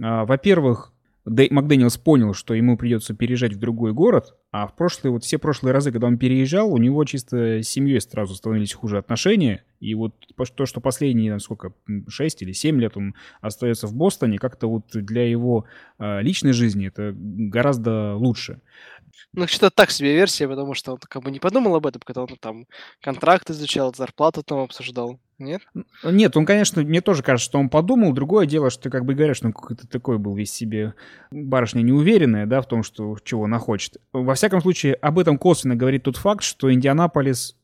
А, 0.01 0.25
во-первых, 0.25 0.93
Макдэниелс 1.27 1.97
понял, 1.97 2.33
что 2.33 2.53
ему 2.53 2.77
придется 2.77 3.13
переезжать 3.13 3.53
в 3.53 3.59
другой 3.59 3.91
город, 3.91 4.35
а 4.51 4.65
в 4.65 4.75
прошлые, 4.75 5.11
вот 5.11 5.25
все 5.25 5.37
прошлые 5.37 5.73
разы, 5.73 5.91
когда 5.91 6.07
он 6.07 6.17
переезжал, 6.17 6.71
у 6.73 6.77
него 6.77 7.03
чисто 7.03 7.61
с 7.61 7.67
семьей 7.67 7.99
сразу 7.99 8.33
становились 8.33 8.73
хуже 8.73 8.97
отношения, 8.97 9.63
и 9.81 9.93
вот 9.93 10.13
то, 10.55 10.65
что 10.65 10.79
последние, 10.79 11.37
сколько, 11.39 11.73
6 12.07 12.41
или 12.43 12.53
7 12.53 12.79
лет 12.79 12.95
он 12.95 13.13
остается 13.41 13.87
в 13.87 13.93
Бостоне, 13.93 14.37
как-то 14.37 14.67
вот 14.67 14.85
для 14.93 15.29
его 15.29 15.65
э, 15.99 16.21
личной 16.21 16.53
жизни 16.53 16.87
это 16.87 17.13
гораздо 17.13 18.15
лучше. 18.15 18.61
Ну, 19.33 19.47
что-то 19.47 19.71
так 19.71 19.91
себе 19.91 20.13
версия, 20.13 20.47
потому 20.47 20.73
что 20.73 20.93
он 20.93 20.99
как 20.99 21.23
бы 21.23 21.31
не 21.31 21.39
подумал 21.39 21.75
об 21.75 21.85
этом, 21.85 22.01
когда 22.05 22.21
он 22.21 22.29
там 22.39 22.65
контракт 23.01 23.49
изучал, 23.49 23.93
зарплату 23.93 24.43
там 24.43 24.59
обсуждал. 24.59 25.19
Нет? 25.39 25.61
Нет, 26.03 26.35
он, 26.35 26.45
конечно, 26.47 26.81
мне 26.81 27.01
тоже 27.01 27.21
кажется, 27.21 27.49
что 27.49 27.59
он 27.59 27.69
подумал. 27.69 28.11
Другое 28.13 28.47
дело, 28.47 28.71
что 28.71 28.83
ты 28.83 28.89
как 28.89 29.05
бы 29.05 29.13
говоришь, 29.13 29.39
он 29.43 29.53
какой-то 29.53 29.87
такой 29.87 30.17
был 30.17 30.35
весь 30.35 30.51
себе 30.51 30.95
барышня 31.29 31.81
неуверенная, 31.81 32.47
да, 32.47 32.61
в 32.61 32.67
том, 32.67 32.81
что 32.81 33.17
чего 33.23 33.43
она 33.43 33.59
хочет. 33.59 33.97
Во 34.13 34.33
всяком 34.33 34.61
случае, 34.61 34.95
об 34.95 35.19
этом 35.19 35.37
косвенно 35.37 35.75
говорит 35.75 36.03
тот 36.03 36.17
факт, 36.17 36.43
что 36.43 36.73
Индианаполис 36.73 37.56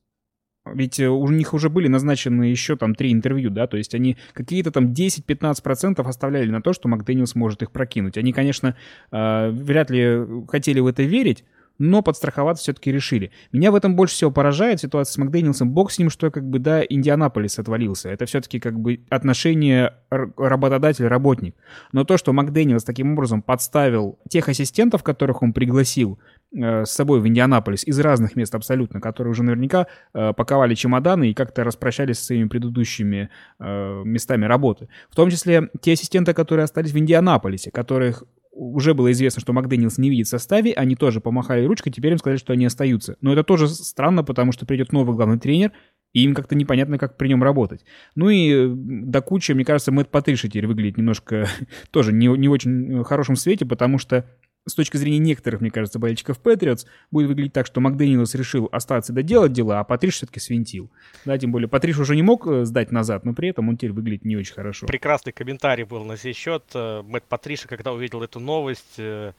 ведь 0.66 1.00
э, 1.00 1.10
у 1.10 1.28
них 1.30 1.54
уже 1.54 1.70
были 1.70 1.88
назначены 1.88 2.46
еще 2.46 2.76
там 2.76 2.96
три 2.96 3.12
интервью, 3.12 3.50
да, 3.50 3.68
то 3.68 3.78
есть 3.78 3.94
они 3.96 4.18
какие-то 4.34 4.72
там 4.72 4.94
10-15% 4.94 6.02
оставляли 6.02 6.50
на 6.50 6.62
то, 6.62 6.74
что 6.74 6.88
МакДэниелс 6.88 7.36
может 7.36 7.62
их 7.62 7.72
прокинуть. 7.72 8.18
Они, 8.18 8.32
конечно, 8.34 8.76
э, 9.12 9.50
вряд 9.50 9.90
ли 9.90 10.26
хотели 10.48 10.80
в 10.80 10.88
это 10.88 11.04
верить, 11.04 11.44
но 11.80 12.02
подстраховаться 12.02 12.64
все-таки 12.64 12.92
решили. 12.92 13.32
Меня 13.52 13.72
в 13.72 13.76
этом 13.76 13.96
больше 13.96 14.16
всего 14.16 14.32
поражает 14.32 14.80
ситуация 14.80 15.14
с 15.14 15.18
Макдэниелсом. 15.18 15.72
Бог 15.72 15.92
с 15.92 15.98
ним, 15.98 16.10
что 16.10 16.30
как 16.32 16.48
бы, 16.48 16.60
да, 16.60 16.84
Индианаполис 16.84 17.60
отвалился. 17.60 18.10
Это 18.10 18.26
все-таки 18.26 18.60
как 18.60 18.80
бы 18.80 19.02
отношение 19.10 19.94
работодатель-работник. 20.10 21.56
Но 21.92 22.04
то, 22.04 22.18
что 22.18 22.34
Макдэниелс 22.34 22.84
таким 22.84 23.14
образом 23.14 23.42
подставил 23.42 24.20
тех 24.30 24.48
ассистентов, 24.50 25.04
которых 25.04 25.42
он 25.42 25.54
пригласил, 25.54 26.20
э, 26.56 26.86
с 26.86 26.92
собой 26.92 27.20
в 27.20 27.28
Индианаполис 27.28 27.84
из 27.86 28.00
разных 28.00 28.36
мест 28.36 28.54
абсолютно, 28.54 29.02
которые 29.02 29.32
уже 29.32 29.44
наверняка 29.44 29.88
э, 30.14 30.34
паковали 30.34 30.76
чемоданы 30.76 31.32
и 31.32 31.34
как-то 31.34 31.64
распрощались 31.64 32.20
со 32.20 32.26
своими 32.26 32.48
предыдущими 32.48 33.30
э, 33.60 34.02
местами 34.06 34.46
работы. 34.46 34.90
В 35.10 35.16
том 35.16 35.30
числе 35.30 35.70
те 35.82 35.94
ассистенты, 35.94 36.34
которые 36.34 36.66
остались 36.66 36.92
в 36.92 36.98
Индианаполисе, 36.98 37.72
которых 37.72 38.24
уже 38.54 38.94
было 38.94 39.12
известно, 39.12 39.42
что 39.42 39.54
Макдэниелс 39.54 39.98
не 39.98 40.10
видит 40.10 40.28
в 40.28 40.30
составе, 40.30 40.74
они 40.74 40.96
тоже 40.96 41.22
помахали 41.22 41.66
ручкой, 41.66 41.92
теперь 41.92 42.12
им 42.12 42.18
сказали, 42.18 42.38
что 42.38 42.54
они 42.54 42.66
остаются. 42.66 43.18
Но 43.22 43.34
это 43.34 43.44
тоже 43.44 43.68
странно, 43.68 44.24
потому 44.24 44.52
что 44.52 44.66
придет 44.66 44.92
новый 44.92 45.16
главный 45.16 45.40
тренер, 45.40 45.72
и 46.14 46.24
им 46.24 46.36
как-то 46.36 46.56
непонятно, 46.56 46.98
как 46.98 47.18
при 47.18 47.28
нем 47.28 47.44
работать. 47.44 47.84
Ну 48.16 48.30
и 48.30 48.52
э, 48.52 48.68
до 48.70 49.22
кучи, 49.22 49.52
мне 49.54 49.66
кажется, 49.66 49.92
Мэтт 49.92 50.12
Патриши 50.12 50.48
теперь 50.48 50.68
выглядит 50.68 50.98
немножко 50.98 51.48
тоже 51.92 52.14
не, 52.14 52.28
не 52.28 52.48
очень 52.48 53.04
хорошем 53.04 53.36
свете, 53.36 53.66
потому 53.66 53.98
что 53.98 54.26
с 54.66 54.76
точки 54.76 54.98
зрения 54.98 55.20
некоторых, 55.20 55.62
мне 55.62 55.72
кажется, 55.72 56.00
болельщиков 56.00 56.40
Патриотс, 56.40 56.86
будет 57.12 57.28
выглядеть 57.28 57.54
так, 57.54 57.66
что 57.66 57.82
Макдэниелс 57.82 58.34
решил 58.36 58.70
остаться 58.72 59.12
и 59.12 59.16
доделать 59.16 59.52
дела, 59.52 59.80
а 59.80 59.84
Патриш 59.84 60.16
все-таки 60.16 60.40
свинтил. 60.40 60.90
Да, 61.26 61.38
тем 61.38 61.52
более 61.52 61.68
Патриш 61.68 61.98
уже 62.00 62.16
не 62.16 62.24
мог 62.24 62.48
э, 62.48 62.66
сдать 62.66 62.92
назад, 62.92 63.26
но 63.26 63.34
при 63.34 63.50
этом 63.50 63.70
он 63.70 63.78
теперь 63.78 63.92
выглядит 63.92 64.26
не 64.26 64.38
очень 64.38 64.54
хорошо. 64.54 64.88
Прекрасный 64.88 65.34
комментарий 65.34 65.84
был 65.84 66.06
на 66.06 66.18
сей 66.18 66.34
счет. 66.34 66.64
Э, 66.74 67.02
Мэтт 67.04 67.26
Патриша, 67.28 67.68
когда 67.68 67.92
увидел 67.92 68.24
эту 68.24 68.40
новость, 68.40 68.96
э, 68.98 69.34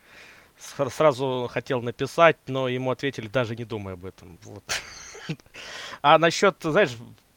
сразу 0.59 1.49
хотел 1.51 1.81
написать, 1.83 2.37
но 2.47 2.69
ему 2.69 2.91
ответили, 2.91 3.29
даже 3.29 3.57
не 3.57 3.65
думай 3.65 3.95
об 3.95 4.05
этом. 4.05 4.39
Вот. 4.45 4.65
А 6.03 6.19
насчет, 6.19 6.57
знаешь, 6.61 6.91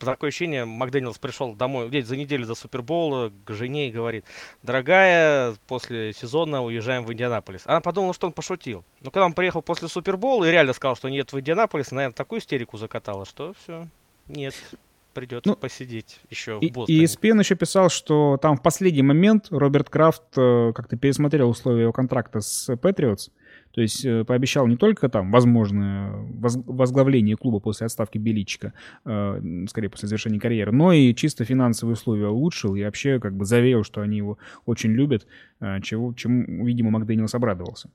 такое 0.06 0.30
ощущение, 0.30 0.66
Макдэниелс 0.66 1.18
пришел 1.18 1.54
домой 1.56 1.90
где 1.90 2.04
за 2.04 2.16
неделю 2.16 2.46
до 2.46 2.56
Супербола 2.56 3.32
к 3.46 3.54
жене 3.54 3.90
и 3.90 3.92
говорит, 3.92 4.26
дорогая, 4.64 5.56
после 5.68 6.14
сезона 6.14 6.64
уезжаем 6.64 7.06
в 7.06 7.14
Индианаполис. 7.14 7.64
Она 7.66 7.82
подумала, 7.82 8.14
что 8.14 8.28
он 8.28 8.34
пошутил. 8.34 8.84
Но 9.02 9.12
когда 9.12 9.26
он 9.26 9.34
приехал 9.34 9.62
после 9.62 9.88
Супербола 9.88 10.46
и 10.46 10.52
реально 10.52 10.74
сказал, 10.74 10.96
что 10.96 11.10
нет 11.10 11.32
в 11.34 11.40
Индианаполис, 11.40 11.92
наверное, 11.92 12.14
такую 12.14 12.40
истерику 12.40 12.78
закатала, 12.78 13.26
что 13.26 13.54
все, 13.64 13.88
нет 14.28 14.54
придется 15.18 15.50
ну, 15.50 15.56
посидеть 15.56 16.20
еще 16.30 16.60
и, 16.62 16.70
в 16.70 16.74
Бостоне. 16.74 17.00
И 17.00 17.04
ESPN 17.04 17.40
еще 17.40 17.56
писал, 17.56 17.90
что 17.90 18.38
там 18.40 18.56
в 18.56 18.62
последний 18.62 19.02
момент 19.02 19.48
Роберт 19.50 19.90
Крафт 19.90 20.22
э, 20.38 20.74
как-то 20.76 20.96
пересмотрел 20.96 21.50
условия 21.50 21.84
его 21.84 21.92
контракта 21.92 22.40
с 22.40 22.70
Patriots, 22.70 23.32
то 23.78 23.82
есть 23.82 24.04
э, 24.04 24.24
пообещал 24.26 24.66
не 24.66 24.76
только 24.76 25.08
там 25.08 25.32
возможное 25.32 26.12
возглавление 26.42 27.36
клуба 27.36 27.60
после 27.60 27.86
отставки 27.86 28.18
Беличика, 28.18 28.74
э, 29.06 29.66
скорее 29.70 29.90
после 29.90 30.08
завершения 30.08 30.40
карьеры, 30.40 30.72
но 30.72 30.94
и 30.94 31.14
чисто 31.14 31.46
финансовые 31.46 31.94
условия 31.94 32.28
улучшил 32.28 32.74
и 32.74 32.84
вообще 32.84 33.20
как 33.20 33.38
бы 33.38 33.46
заверил, 33.46 33.84
что 33.84 34.02
они 34.02 34.18
его 34.18 34.40
очень 34.66 34.94
любят, 34.94 35.28
э, 35.60 35.80
чего, 35.82 36.12
чему, 36.16 36.66
видимо, 36.66 36.90
Макдэниелс 36.90 37.36
обрадовался. 37.36 37.92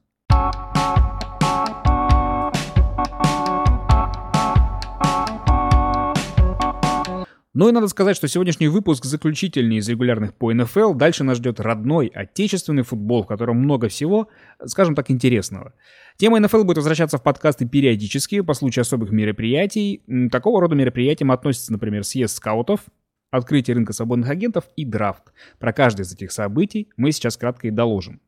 Ну 7.54 7.68
и 7.68 7.72
надо 7.72 7.88
сказать, 7.88 8.16
что 8.16 8.28
сегодняшний 8.28 8.68
выпуск 8.68 9.04
заключительный 9.04 9.76
из 9.76 9.86
регулярных 9.86 10.34
по 10.34 10.50
НФЛ. 10.54 10.94
Дальше 10.94 11.22
нас 11.22 11.36
ждет 11.36 11.60
родной, 11.60 12.06
отечественный 12.06 12.82
футбол, 12.82 13.24
в 13.24 13.26
котором 13.26 13.58
много 13.58 13.88
всего, 13.88 14.28
скажем 14.64 14.94
так, 14.94 15.10
интересного. 15.10 15.74
Тема 16.16 16.40
НФЛ 16.40 16.64
будет 16.64 16.78
возвращаться 16.78 17.18
в 17.18 17.22
подкасты 17.22 17.68
периодически 17.68 18.40
по 18.40 18.54
случаю 18.54 18.82
особых 18.82 19.10
мероприятий. 19.10 20.02
Такого 20.30 20.62
рода 20.62 20.74
мероприятиям 20.74 21.30
относятся, 21.30 21.72
например, 21.72 22.04
съезд 22.04 22.36
скаутов, 22.36 22.86
открытие 23.30 23.74
рынка 23.74 23.92
свободных 23.92 24.30
агентов 24.30 24.64
и 24.76 24.86
драфт. 24.86 25.34
Про 25.58 25.74
каждое 25.74 26.04
из 26.04 26.12
этих 26.14 26.32
событий 26.32 26.88
мы 26.96 27.12
сейчас 27.12 27.36
кратко 27.36 27.68
и 27.68 27.70
доложим. 27.70 28.22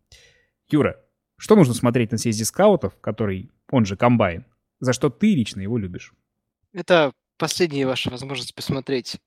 Юра, 0.69 1.01
что 1.39 1.57
нужно 1.57 1.73
смотреть 1.73 2.13
на 2.13 2.19
съезде 2.19 2.45
скаутов, 2.45 3.01
который, 3.01 3.51
он 3.71 3.87
же 3.87 3.97
комбайн, 3.97 4.45
за 4.81 4.93
что 4.93 5.09
ты 5.09 5.35
лично 5.35 5.63
его 5.63 5.79
любишь? 5.79 6.13
Это 6.75 7.13
последняя 7.37 7.87
ваша 7.87 8.11
возможность 8.11 8.55
посмотреть 8.55 9.19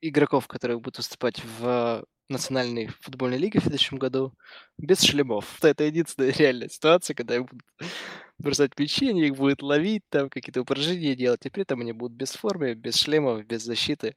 игроков, 0.00 0.48
которые 0.48 0.78
будут 0.78 0.98
выступать 0.98 1.42
в 1.58 2.04
национальной 2.28 2.88
футбольной 3.00 3.38
лиге 3.38 3.60
в 3.60 3.62
следующем 3.62 3.98
году 3.98 4.32
без 4.78 5.02
шлемов. 5.02 5.62
Это 5.62 5.84
единственная 5.84 6.32
реальная 6.38 6.68
ситуация, 6.68 7.14
когда 7.14 7.36
их 7.36 7.42
будут 7.42 7.62
бросать 8.38 8.78
мячи, 8.78 9.08
они 9.08 9.26
их 9.26 9.36
будут 9.36 9.62
ловить, 9.62 10.02
там 10.08 10.28
какие-то 10.28 10.62
упражнения 10.62 11.14
делать, 11.14 11.46
и 11.46 11.50
при 11.50 11.62
этом 11.62 11.80
они 11.80 11.92
будут 11.92 12.16
без 12.16 12.32
формы, 12.32 12.74
без 12.74 12.96
шлемов, 12.96 13.46
без 13.46 13.62
защиты. 13.62 14.16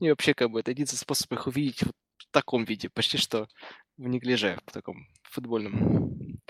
И 0.00 0.10
вообще, 0.10 0.34
как 0.34 0.50
бы, 0.50 0.60
это 0.60 0.72
единственный 0.72 1.00
способ 1.00 1.32
их 1.32 1.46
увидеть 1.46 1.82
вот 1.82 1.94
в 2.18 2.30
таком 2.30 2.64
виде, 2.64 2.90
почти 2.90 3.16
что 3.16 3.48
в 3.96 4.08
неглиже, 4.08 4.58
в 4.66 4.72
таком 4.72 5.06
футбольном. 5.22 6.40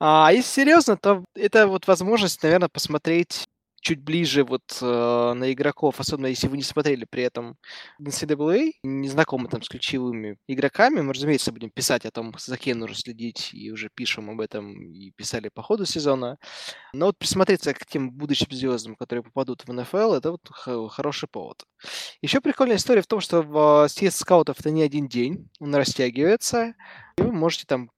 А 0.00 0.30
если 0.32 0.62
серьезно, 0.62 0.96
то 0.96 1.24
это 1.34 1.66
вот 1.66 1.86
возможность, 1.86 2.42
наверное, 2.42 2.68
посмотреть 2.68 3.46
чуть 3.84 4.02
ближе 4.02 4.44
вот 4.44 4.78
э, 4.80 5.32
на 5.34 5.52
игроков, 5.52 6.00
особенно 6.00 6.26
если 6.26 6.48
вы 6.48 6.56
не 6.56 6.62
смотрели 6.62 7.04
при 7.04 7.22
этом 7.22 7.56
NCAA, 8.00 8.72
не 8.82 9.08
знакомы 9.08 9.48
там 9.48 9.62
с 9.62 9.68
ключевыми 9.68 10.38
игроками, 10.48 11.02
мы, 11.02 11.12
разумеется, 11.12 11.52
будем 11.52 11.70
писать 11.70 12.06
о 12.06 12.10
том, 12.10 12.34
за 12.38 12.56
кем 12.56 12.78
нужно 12.78 12.96
следить, 12.96 13.50
и 13.52 13.70
уже 13.70 13.90
пишем 13.94 14.30
об 14.30 14.40
этом, 14.40 14.72
и 14.82 15.10
писали 15.10 15.50
по 15.52 15.62
ходу 15.62 15.84
сезона. 15.84 16.38
Но 16.94 17.06
вот 17.06 17.18
присмотреться 17.18 17.74
к 17.74 17.84
тем 17.84 18.10
будущим 18.10 18.50
звездам, 18.50 18.96
которые 18.96 19.22
попадут 19.22 19.64
в 19.66 19.72
НФЛ, 19.72 20.14
это 20.14 20.30
вот 20.30 20.48
хороший 20.90 21.28
повод. 21.28 21.62
Еще 22.22 22.40
прикольная 22.40 22.76
история 22.76 23.02
в 23.02 23.06
том, 23.06 23.20
что 23.20 23.42
в 23.42 23.86
съезд 23.88 24.16
скаутов 24.16 24.60
это 24.60 24.70
не 24.70 24.82
один 24.82 25.08
день, 25.08 25.50
он 25.60 25.74
растягивается, 25.74 26.74
и 27.18 27.22
вы 27.22 27.32
можете 27.32 27.66
там 27.66 27.90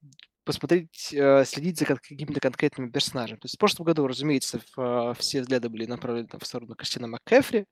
посмотреть, 0.47 1.13
э, 1.13 1.45
следить 1.45 1.79
за 1.79 1.85
какими-то 1.85 2.41
конкретными 2.41 2.91
персонажами. 2.91 3.39
То 3.39 3.47
есть 3.47 3.57
в 3.57 3.59
прошлом 3.59 3.85
году, 3.85 4.07
разумеется, 4.07 4.61
а, 4.79 5.13
все 5.15 5.43
взгляды 5.43 5.69
были 5.69 5.85
направлены 5.85 6.29
в 6.41 6.47
сторону 6.47 6.75
Кристина 6.75 7.09
МакКефри, 7.09 7.67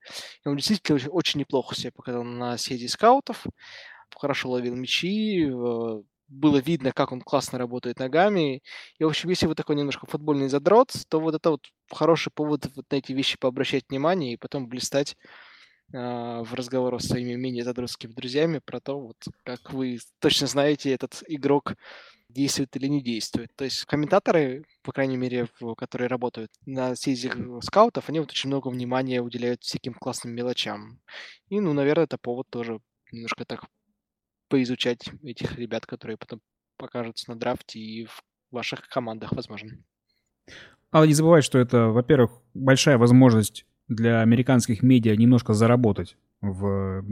и 0.45 0.49
он 0.49 0.57
действительно 0.57 0.99
очень, 1.11 1.41
неплохо 1.41 1.75
себя 1.75 1.93
показал 1.93 2.25
на 2.25 2.59
съезде 2.59 2.89
скаутов, 2.89 3.47
хорошо 4.15 4.51
ловил 4.51 4.75
мячи, 4.75 5.47
э, 5.49 6.03
было 6.29 6.59
видно, 6.59 6.93
как 6.93 7.13
он 7.13 7.21
классно 7.21 7.59
работает 7.59 7.99
ногами. 7.99 8.63
И, 8.99 9.05
в 9.05 9.09
общем, 9.09 9.31
если 9.31 9.47
вы 9.47 9.55
такой 9.55 9.77
немножко 9.77 10.07
футбольный 10.07 10.49
задрот, 10.49 10.93
то 11.09 11.21
вот 11.21 11.35
это 11.35 11.51
вот 11.51 11.67
хороший 11.91 12.33
повод 12.33 12.69
вот 12.75 12.87
на 12.91 12.97
эти 12.97 13.13
вещи 13.13 13.39
пообращать 13.39 13.85
внимание 13.89 14.35
и 14.35 14.37
потом 14.37 14.69
блистать 14.69 15.17
э, 15.93 15.97
в 15.99 16.55
разговорах 16.55 17.03
с 17.03 17.09
своими 17.09 17.35
менее 17.35 17.65
задротскими 17.65 18.13
друзьями 18.13 18.61
про 18.65 18.81
то, 18.81 18.99
вот, 18.99 19.17
как 19.45 19.73
вы 19.73 19.99
точно 20.21 20.47
знаете, 20.47 20.93
этот 20.93 21.23
игрок 21.29 21.75
действует 22.35 22.77
или 22.77 22.89
не 22.89 23.03
действует. 23.03 23.51
То 23.57 23.65
есть 23.65 23.85
комментаторы, 23.85 24.65
по 24.83 24.93
крайней 24.93 25.17
мере, 25.17 25.49
которые 25.77 26.09
работают 26.09 26.51
на 26.67 26.95
съезде 26.97 27.33
скаутов, 27.63 28.09
они 28.09 28.21
вот 28.21 28.31
очень 28.31 28.49
много 28.49 28.69
внимания 28.69 29.23
уделяют 29.23 29.63
всяким 29.63 29.95
классным 29.95 30.35
мелочам. 30.35 31.01
И, 31.49 31.61
ну, 31.61 31.73
наверное, 31.73 32.05
это 32.05 32.19
повод 32.19 32.47
тоже 32.51 32.81
немножко 33.13 33.45
так 33.45 33.65
поизучать 34.49 35.09
этих 35.23 35.57
ребят, 35.57 35.87
которые 35.87 36.17
потом 36.17 36.41
покажутся 36.77 37.31
на 37.31 37.39
драфте 37.39 37.79
и 37.79 38.05
в 38.05 38.23
ваших 38.51 38.89
командах, 38.89 39.33
возможно. 39.33 39.71
Надо 40.93 41.07
не 41.07 41.15
забывать, 41.15 41.45
что 41.45 41.59
это, 41.59 41.89
во-первых, 41.89 42.31
большая 42.53 42.99
возможность 42.99 43.67
для 43.89 44.21
американских 44.21 44.83
медиа 44.83 45.17
немножко 45.17 45.55
заработать 45.55 46.17
в 46.53 47.05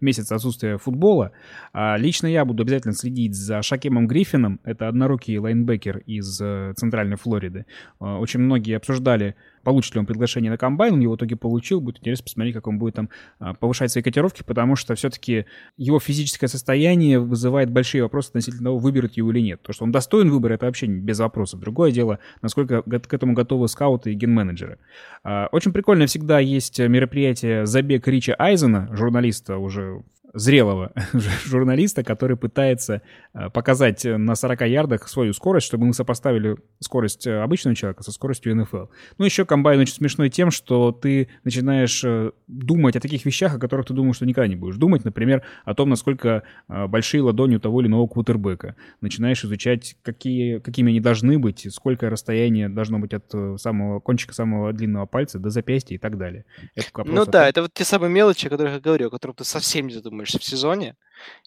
месяц 0.00 0.32
отсутствия 0.32 0.78
футбола. 0.78 1.32
А 1.72 1.96
лично 1.96 2.26
я 2.26 2.44
буду 2.44 2.62
обязательно 2.62 2.94
следить 2.94 3.34
за 3.34 3.62
Шакемом 3.62 4.06
Гриффином. 4.06 4.60
Это 4.64 4.88
однорукий 4.88 5.38
лайнбекер 5.38 5.98
из 6.06 6.40
э, 6.40 6.72
Центральной 6.76 7.16
Флориды. 7.16 7.66
А, 7.98 8.18
очень 8.18 8.40
многие 8.40 8.76
обсуждали 8.76 9.34
получит 9.66 9.94
ли 9.94 9.98
он 9.98 10.06
приглашение 10.06 10.48
на 10.48 10.56
комбайн, 10.56 10.94
он 10.94 11.00
его 11.00 11.14
в 11.14 11.16
итоге 11.16 11.34
получил, 11.34 11.80
будет 11.80 11.98
интересно 11.98 12.22
посмотреть, 12.22 12.54
как 12.54 12.68
он 12.68 12.78
будет 12.78 12.94
там 12.94 13.10
а, 13.40 13.52
повышать 13.54 13.90
свои 13.90 14.00
котировки, 14.00 14.44
потому 14.46 14.76
что 14.76 14.94
все-таки 14.94 15.46
его 15.76 15.98
физическое 15.98 16.46
состояние 16.46 17.18
вызывает 17.18 17.72
большие 17.72 18.04
вопросы 18.04 18.28
относительно 18.28 18.66
того, 18.66 18.78
выберут 18.78 19.16
его 19.16 19.32
или 19.32 19.40
нет. 19.40 19.60
То, 19.62 19.72
что 19.72 19.82
он 19.82 19.90
достоин 19.90 20.30
выбора, 20.30 20.54
это 20.54 20.66
вообще 20.66 20.86
без 20.86 21.18
вопросов. 21.18 21.58
Другое 21.58 21.90
дело, 21.90 22.20
насколько 22.42 22.82
к 22.82 23.12
этому 23.12 23.32
готовы 23.32 23.66
скауты 23.66 24.12
и 24.12 24.14
ген-менеджеры. 24.14 24.78
А, 25.24 25.48
очень 25.50 25.72
прикольно 25.72 26.06
всегда 26.06 26.38
есть 26.38 26.78
мероприятие 26.78 27.66
«Забег 27.66 28.06
Рича 28.06 28.36
Айзена», 28.38 28.88
журналиста 28.92 29.58
уже 29.58 30.04
зрелого 30.32 30.92
журналиста, 31.44 32.04
который 32.04 32.36
пытается 32.36 33.02
э, 33.32 33.48
показать 33.50 34.04
на 34.04 34.34
40 34.34 34.62
ярдах 34.62 35.08
свою 35.08 35.32
скорость, 35.32 35.66
чтобы 35.66 35.86
мы 35.86 35.94
сопоставили 35.94 36.56
скорость 36.80 37.26
э, 37.26 37.40
обычного 37.40 37.74
человека 37.74 38.02
со 38.02 38.12
скоростью 38.12 38.54
НФЛ. 38.56 38.86
Ну, 39.18 39.24
еще 39.24 39.44
комбайн 39.44 39.80
очень 39.80 39.94
смешной 39.94 40.28
тем, 40.28 40.50
что 40.50 40.92
ты 40.92 41.28
начинаешь 41.44 42.02
э, 42.04 42.32
думать 42.46 42.96
о 42.96 43.00
таких 43.00 43.24
вещах, 43.24 43.54
о 43.54 43.58
которых 43.58 43.86
ты 43.86 43.94
думал, 43.94 44.12
что 44.12 44.26
никогда 44.26 44.48
не 44.48 44.56
будешь 44.56 44.76
думать. 44.76 45.04
Например, 45.04 45.42
о 45.64 45.74
том, 45.74 45.88
насколько 45.88 46.42
большие 46.68 47.22
ладони 47.22 47.56
у 47.56 47.60
того 47.60 47.80
или 47.80 47.88
иного 47.88 48.06
квотербека. 48.06 48.76
Начинаешь 49.00 49.44
изучать, 49.44 49.96
какие, 50.02 50.58
какими 50.58 50.90
они 50.90 51.00
должны 51.00 51.38
быть, 51.38 51.66
сколько 51.72 52.10
расстояние 52.10 52.68
должно 52.68 52.98
быть 52.98 53.14
от 53.14 53.32
самого 53.60 54.00
кончика 54.00 54.34
самого 54.34 54.72
длинного 54.72 55.06
пальца 55.06 55.38
до 55.38 55.50
запястья 55.50 55.94
и 55.94 55.98
так 55.98 56.18
далее. 56.18 56.44
Это 56.74 56.88
ну 57.04 57.24
да, 57.24 57.48
это 57.48 57.62
вот 57.62 57.72
те 57.72 57.84
самые 57.84 58.10
мелочи, 58.10 58.46
о 58.46 58.50
которых 58.50 58.74
я 58.74 58.80
говорю, 58.80 59.08
о 59.08 59.10
которых 59.10 59.36
ты 59.36 59.44
совсем 59.44 59.86
не 59.86 59.94
задумываешься 59.94 60.15
находишься 60.16 60.38
в 60.38 60.44
сезоне, 60.44 60.96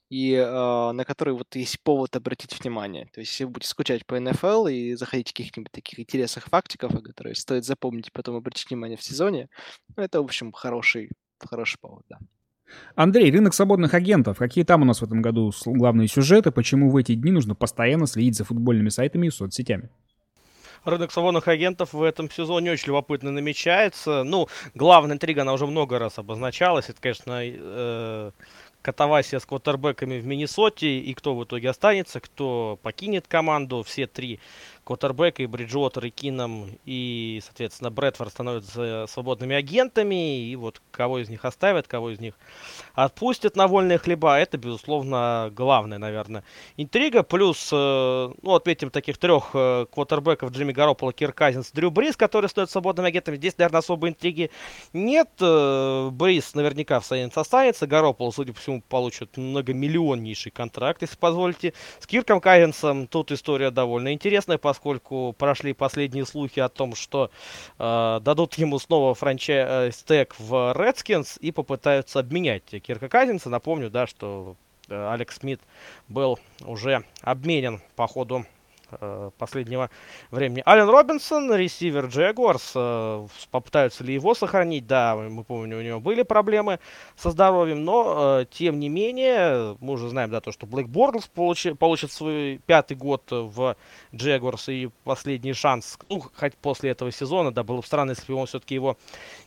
и 0.10 0.34
э, 0.34 0.92
на 0.92 1.06
который 1.06 1.34
вот 1.36 1.56
есть 1.56 1.80
повод 1.84 2.16
обратить 2.16 2.60
внимание. 2.60 3.06
То 3.14 3.20
есть, 3.20 3.32
если 3.32 3.44
вы 3.44 3.52
будете 3.52 3.70
скучать 3.70 4.06
по 4.06 4.20
НФЛ 4.20 4.68
и 4.68 4.96
заходить 4.96 5.30
в 5.30 5.34
каких-нибудь 5.34 5.72
таких 5.72 6.00
интересных 6.00 6.46
фактиков, 6.46 6.92
которые 7.04 7.36
стоит 7.36 7.64
запомнить 7.64 8.12
потом 8.12 8.36
обратить 8.36 8.70
внимание 8.70 8.98
в 8.98 9.04
сезоне, 9.04 9.50
ну, 9.96 10.04
это, 10.04 10.22
в 10.22 10.26
общем, 10.26 10.52
хороший, 10.52 11.12
хороший 11.40 11.78
повод, 11.80 12.04
да. 12.10 12.18
Андрей, 12.96 13.32
рынок 13.32 13.54
свободных 13.54 13.94
агентов. 13.94 14.38
Какие 14.38 14.64
там 14.64 14.82
у 14.82 14.86
нас 14.86 15.02
в 15.02 15.04
этом 15.04 15.22
году 15.22 15.52
главные 15.66 16.08
сюжеты? 16.08 16.52
Почему 16.52 16.92
в 16.92 16.98
эти 16.98 17.16
дни 17.16 17.32
нужно 17.32 17.56
постоянно 17.56 18.06
следить 18.08 18.36
за 18.36 18.46
футбольными 18.46 18.90
сайтами 18.90 19.28
и 19.28 19.32
соцсетями? 19.32 19.90
Рынок 20.86 21.12
свободных 21.12 21.48
агентов 21.48 21.94
в 21.94 22.04
этом 22.04 22.30
сезоне 22.30 22.72
очень 22.72 22.88
любопытно 22.88 23.32
намечается. 23.32 24.24
Ну, 24.24 24.48
главная 24.76 25.16
интрига, 25.16 25.42
она 25.42 25.54
уже 25.54 25.68
много 25.68 26.00
раз 26.00 26.18
обозначалась. 26.18 26.90
Это, 26.90 27.02
конечно, 27.02 27.42
э, 27.44 28.32
катавасия 28.82 29.40
с 29.40 29.46
квотербеками 29.46 30.20
в 30.20 30.26
Миннесоте 30.26 31.00
и 31.00 31.14
кто 31.14 31.36
в 31.36 31.44
итоге 31.44 31.70
останется, 31.70 32.20
кто 32.20 32.80
покинет 32.82 33.28
команду. 33.28 33.84
Все 33.84 34.08
три 34.08 34.40
квотербека 34.90 35.44
и 35.44 35.46
Бриджуотер, 35.46 36.08
и 36.08 36.10
Кином, 36.10 36.66
и, 36.84 37.42
соответственно, 37.46 37.92
Брэдфорд 37.92 38.32
становятся 38.32 39.06
свободными 39.08 39.56
агентами, 39.56 40.50
и 40.50 40.56
вот 40.56 40.82
кого 40.90 41.20
из 41.20 41.30
них 41.30 41.46
оставят, 41.46 41.88
кого 41.88 42.10
из 42.10 42.20
них 42.20 42.34
отпустят 42.96 43.56
на 43.56 43.68
вольные 43.68 44.00
хлеба, 44.00 44.40
это, 44.40 44.58
безусловно, 44.58 45.52
главная, 45.56 46.00
наверное, 46.00 46.44
интрига. 46.76 47.22
Плюс, 47.22 47.70
э, 47.72 47.76
ну, 48.42 48.56
отметим 48.56 48.90
таких 48.90 49.20
трех 49.20 49.52
э, 49.54 49.86
квотербеков 49.94 50.50
Джимми 50.50 50.72
Гаропола, 50.72 51.14
Кир 51.14 51.34
Казинс, 51.34 51.70
Дрю 51.72 51.92
Брис, 51.92 52.18
которые 52.18 52.50
стоят 52.50 52.72
свободными 52.72 53.10
агентами. 53.10 53.36
Здесь, 53.36 53.60
наверное, 53.60 53.80
особой 53.80 54.10
интриги 54.10 54.50
нет. 54.92 55.30
Э, 55.40 56.10
Брис 56.12 56.56
наверняка 56.56 57.00
в 57.00 57.06
Сайенс 57.06 57.38
останется. 57.38 57.86
Гаропол, 57.86 58.34
судя 58.34 58.54
по 58.54 58.60
всему, 58.60 58.82
получит 58.82 59.38
многомиллионнейший 59.38 60.52
контракт, 60.52 61.04
если 61.04 61.16
позволите. 61.16 61.76
С 62.00 62.08
Кирком 62.08 62.42
Казинсом 62.42 63.06
тут 63.06 63.32
история 63.32 63.70
довольно 63.70 64.14
интересная, 64.14 64.58
поскольку 64.58 64.79
поскольку 64.80 65.36
прошли 65.38 65.74
последние 65.74 66.26
слухи 66.26 66.62
о 66.62 66.70
том, 66.70 66.96
что 66.96 67.32
э, 67.78 68.20
дадут 68.22 68.54
ему 68.56 68.80
снова 68.80 69.14
франчайз-тег 69.14 70.36
в 70.40 70.74
Redskins 70.74 71.38
и 71.42 71.52
попытаются 71.52 72.20
обменять 72.20 72.64
Кирка 72.64 73.10
Казинса. 73.10 73.50
Напомню, 73.50 73.90
да, 73.90 74.08
что 74.08 74.56
э, 74.88 75.12
Алекс 75.12 75.36
Смит 75.36 75.60
был 76.08 76.40
уже 76.66 77.04
обменен 77.24 77.82
по 77.98 78.08
ходу 78.08 78.46
Э, 78.46 78.59
последнего 79.38 79.90
времени. 80.32 80.64
Ален 80.66 80.90
Робинсон, 80.90 81.54
ресивер 81.54 82.08
Джегуарс, 82.08 82.74
э, 82.76 83.28
попытаются 83.52 84.04
ли 84.04 84.14
его 84.14 84.34
сохранить? 84.34 84.88
Да, 84.88 85.16
мы 85.16 85.44
помним, 85.44 85.78
у 85.78 85.82
него 85.82 86.00
были 86.00 86.24
проблемы 86.24 86.80
со 87.16 87.32
здоровьем, 87.32 87.84
но, 87.84 88.40
э, 88.42 88.46
тем 88.50 88.80
не 88.80 88.90
менее, 88.90 89.78
мы 89.80 89.94
уже 89.94 90.10
знаем, 90.10 90.32
да, 90.32 90.42
то, 90.42 90.52
что 90.52 90.66
Блэк 90.66 90.88
Борнс 90.88 91.28
получи, 91.28 91.74
получит 91.74 92.12
свой 92.12 92.60
пятый 92.66 92.96
год 92.98 93.24
в 93.30 93.76
Джегуарс 94.16 94.70
и 94.70 94.90
последний 95.04 95.54
шанс, 95.54 95.98
ну, 96.10 96.24
хоть 96.36 96.56
после 96.56 96.92
этого 96.92 97.12
сезона, 97.12 97.52
да, 97.52 97.64
было 97.64 97.78
бы 97.78 97.86
странно, 97.86 98.12
если 98.12 98.26
бы 98.28 98.34
ему 98.34 98.46
все-таки 98.46 98.76
его 98.76 98.98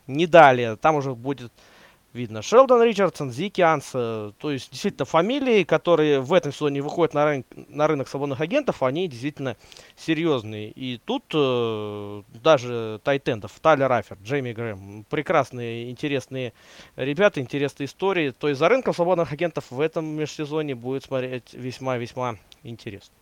не 0.06 0.26
дали. 0.26 0.76
Там 0.80 0.96
уже 0.96 1.14
будет 1.14 1.52
видно. 2.12 2.42
Шелдон 2.42 2.82
Ричардсон, 2.82 3.30
Зики 3.30 3.60
Анс, 3.60 3.90
то 3.90 4.32
есть 4.42 4.70
действительно 4.70 5.04
фамилии, 5.04 5.64
которые 5.64 6.20
в 6.20 6.32
этом 6.32 6.52
сезоне 6.52 6.82
выходят 6.82 7.14
на, 7.14 7.24
рынок, 7.24 7.46
на 7.68 7.86
рынок 7.86 8.08
свободных 8.08 8.40
агентов, 8.40 8.82
они 8.82 9.08
действительно 9.08 9.56
серьезные. 9.96 10.70
И 10.70 11.00
тут 11.04 11.24
э, 11.34 12.22
даже 12.42 13.00
тайтендов, 13.04 13.52
Тайлер 13.60 13.88
Рафер, 13.88 14.18
Джейми 14.22 14.52
Грэм, 14.52 15.06
прекрасные, 15.08 15.90
интересные 15.90 16.52
ребята, 16.96 17.40
интересные 17.40 17.86
истории. 17.86 18.30
То 18.30 18.48
есть 18.48 18.58
за 18.58 18.68
рынком 18.68 18.94
свободных 18.94 19.32
агентов 19.32 19.64
в 19.70 19.80
этом 19.80 20.04
межсезоне 20.06 20.74
будет 20.74 21.04
смотреть 21.04 21.54
весьма-весьма 21.54 22.36
интересно 22.62 23.21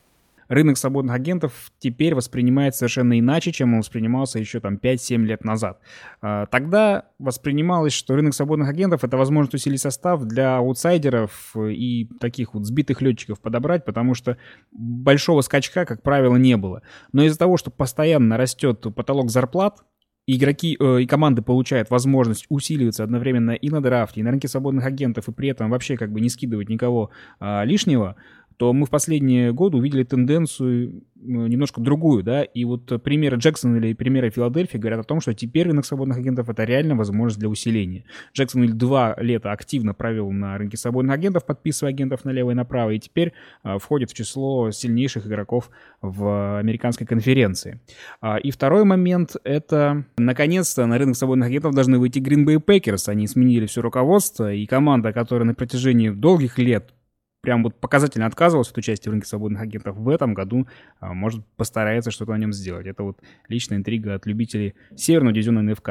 рынок 0.51 0.77
свободных 0.77 1.15
агентов 1.15 1.73
теперь 1.79 2.15
воспринимается 2.15 2.81
совершенно 2.81 3.19
иначе, 3.19 3.53
чем 3.53 3.73
он 3.73 3.81
воспринимался 3.81 4.39
еще 4.39 4.61
там 4.61 4.77
5-7 4.77 5.19
лет 5.23 5.45
назад. 5.45 5.81
А, 6.21 6.47
тогда 6.47 7.07
воспринималось, 7.19 7.93
что 7.93 8.17
рынок 8.17 8.35
свободных 8.35 8.69
агентов— 8.69 9.05
это 9.05 9.17
возможность 9.17 9.55
усилить 9.55 9.81
состав 9.81 10.25
для 10.25 10.57
аутсайдеров 10.59 11.57
и 11.57 12.09
таких 12.21 12.55
вот 12.55 12.67
сбитых 12.67 13.01
летчиков 13.01 13.41
подобрать, 13.41 13.85
потому 13.85 14.15
что 14.15 14.37
большого 14.73 15.41
скачка, 15.41 15.87
как 15.87 16.03
правило, 16.03 16.37
не 16.37 16.57
было. 16.57 16.83
Но 17.13 17.23
из-за 17.23 17.39
того, 17.39 17.57
что 17.57 17.71
постоянно 17.71 18.37
растет 18.37 18.85
потолок 18.95 19.31
зарплат, 19.31 19.85
игроки 20.27 20.77
э, 20.79 21.03
и 21.03 21.07
команды 21.07 21.43
получают 21.43 21.91
возможность 21.91 22.47
усиливаться 22.49 23.05
одновременно 23.05 23.53
и 23.53 23.71
на 23.71 23.81
драфте, 23.81 24.21
и 24.21 24.23
на 24.23 24.31
рынке 24.31 24.49
свободных 24.49 24.85
агентов, 24.85 25.29
и 25.29 25.33
при 25.33 25.49
этом 25.49 25.71
вообще 25.71 25.97
как 25.97 26.13
бы 26.13 26.21
не 26.21 26.29
скидывать 26.29 26.69
никого 26.69 27.11
э, 27.41 27.65
лишнего, 27.65 28.17
то 28.61 28.75
мы 28.75 28.85
в 28.85 28.91
последние 28.91 29.55
годы 29.55 29.79
увидели 29.79 30.03
тенденцию 30.03 31.03
немножко 31.15 31.81
другую, 31.81 32.23
да, 32.23 32.43
и 32.43 32.67
вот 32.67 33.03
примеры 33.03 33.39
Джексона 33.39 33.77
или 33.77 33.95
примеры 33.95 34.29
Филадельфии 34.29 34.77
говорят 34.77 35.01
о 35.01 35.05
том, 35.05 35.23
что 35.23 35.33
теперь 35.33 35.69
рынок 35.69 35.87
свободных 35.87 36.19
агентов 36.19 36.51
это 36.51 36.65
реально 36.65 36.95
возможность 36.95 37.39
для 37.39 37.49
усиления. 37.49 38.05
Джексон 38.35 38.67
два 38.77 39.17
лета 39.19 39.53
активно 39.53 39.95
провел 39.95 40.31
на 40.31 40.59
рынке 40.59 40.77
свободных 40.77 41.15
агентов, 41.15 41.47
подписывая 41.47 41.95
агентов 41.95 42.27
налево 42.27 42.51
и 42.51 42.55
направо, 42.55 42.91
и 42.91 42.99
теперь 42.99 43.33
а, 43.63 43.79
входит 43.79 44.11
в 44.11 44.15
число 44.15 44.71
сильнейших 44.71 45.27
игроков 45.27 45.71
в 46.03 46.59
американской 46.59 47.07
конференции. 47.07 47.81
А, 48.21 48.37
и 48.37 48.51
второй 48.51 48.85
момент 48.85 49.37
это, 49.43 50.05
наконец-то, 50.19 50.85
на 50.85 50.99
рынок 50.99 51.17
свободных 51.17 51.49
агентов 51.49 51.75
должны 51.75 51.99
выйти 51.99 52.19
Green 52.19 52.45
Bay 52.45 52.63
Packers. 52.63 53.09
Они 53.09 53.27
сменили 53.27 53.65
все 53.65 53.81
руководство, 53.81 54.53
и 54.53 54.67
команда, 54.67 55.15
которая 55.15 55.47
на 55.47 55.55
протяжении 55.55 56.11
долгих 56.11 56.59
лет 56.59 56.93
прям 57.41 57.63
вот 57.63 57.81
показательно 57.81 58.27
отказывался 58.27 58.73
от 58.73 58.79
участия 58.79 59.11
в 59.11 59.13
рынке 59.13 59.29
свободных 59.29 59.63
агентов, 59.63 59.97
в 59.97 60.09
этом 60.09 60.35
году 60.35 60.67
а, 60.99 61.15
может 61.15 61.45
постарается 61.57 62.11
что-то 62.11 62.33
на 62.33 62.39
нем 62.39 62.53
сделать. 62.53 62.87
Это 62.87 63.03
вот 63.03 63.21
личная 63.49 63.79
интрига 63.79 64.15
от 64.15 64.27
любителей 64.27 64.75
северного 64.97 65.35
дивизиона 65.35 65.63
НФК. 65.63 65.91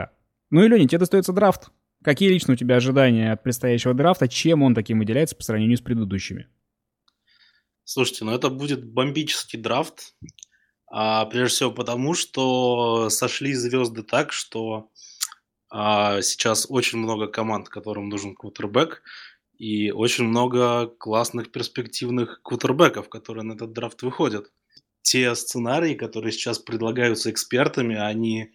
Ну 0.51 0.63
и, 0.63 0.67
Леня, 0.67 0.87
тебе 0.87 0.99
достается 0.99 1.33
драфт. 1.33 1.69
Какие 2.03 2.29
лично 2.29 2.53
у 2.53 2.57
тебя 2.57 2.75
ожидания 2.77 3.31
от 3.31 3.43
предстоящего 3.43 3.93
драфта? 3.93 4.27
Чем 4.27 4.63
он 4.63 4.73
таким 4.73 4.99
выделяется 4.99 5.35
по 5.35 5.43
сравнению 5.43 5.77
с 5.77 5.81
предыдущими? 5.81 6.47
Слушайте, 7.83 8.25
ну 8.25 8.33
это 8.33 8.49
будет 8.49 8.85
бомбический 8.85 9.59
драфт. 9.59 10.15
А, 10.91 11.25
прежде 11.25 11.55
всего 11.55 11.71
потому, 11.71 12.13
что 12.13 13.09
сошли 13.09 13.53
звезды 13.53 14.03
так, 14.03 14.31
что 14.31 14.89
а, 15.69 16.21
сейчас 16.21 16.67
очень 16.69 16.99
много 16.99 17.27
команд, 17.27 17.69
которым 17.69 18.09
нужен 18.09 18.33
квотербек 18.35 19.03
и 19.59 19.91
очень 19.91 20.23
много 20.23 20.87
классных 20.87 21.51
перспективных 21.51 22.41
квотербеков, 22.41 23.09
которые 23.09 23.43
на 23.43 23.53
этот 23.53 23.73
драфт 23.73 24.01
выходят. 24.01 24.51
Те 25.01 25.35
сценарии, 25.35 25.95
которые 25.95 26.31
сейчас 26.31 26.59
предлагаются 26.59 27.29
экспертами, 27.29 27.95
они 27.95 28.53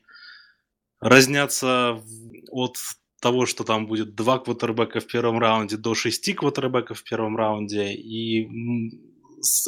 разнятся 1.00 2.02
от 2.50 2.78
того, 3.20 3.44
что 3.44 3.64
там 3.64 3.86
будет 3.86 4.14
два 4.14 4.38
квотербека 4.38 5.00
в 5.00 5.06
первом 5.06 5.38
раунде 5.38 5.76
до 5.76 5.94
шести 5.94 6.32
квотербеков 6.32 7.00
в 7.00 7.04
первом 7.04 7.36
раунде, 7.36 7.92
и 7.92 8.48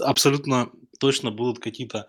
абсолютно 0.03 0.70
точно 0.99 1.30
будут 1.30 1.59
какие-то 1.59 2.09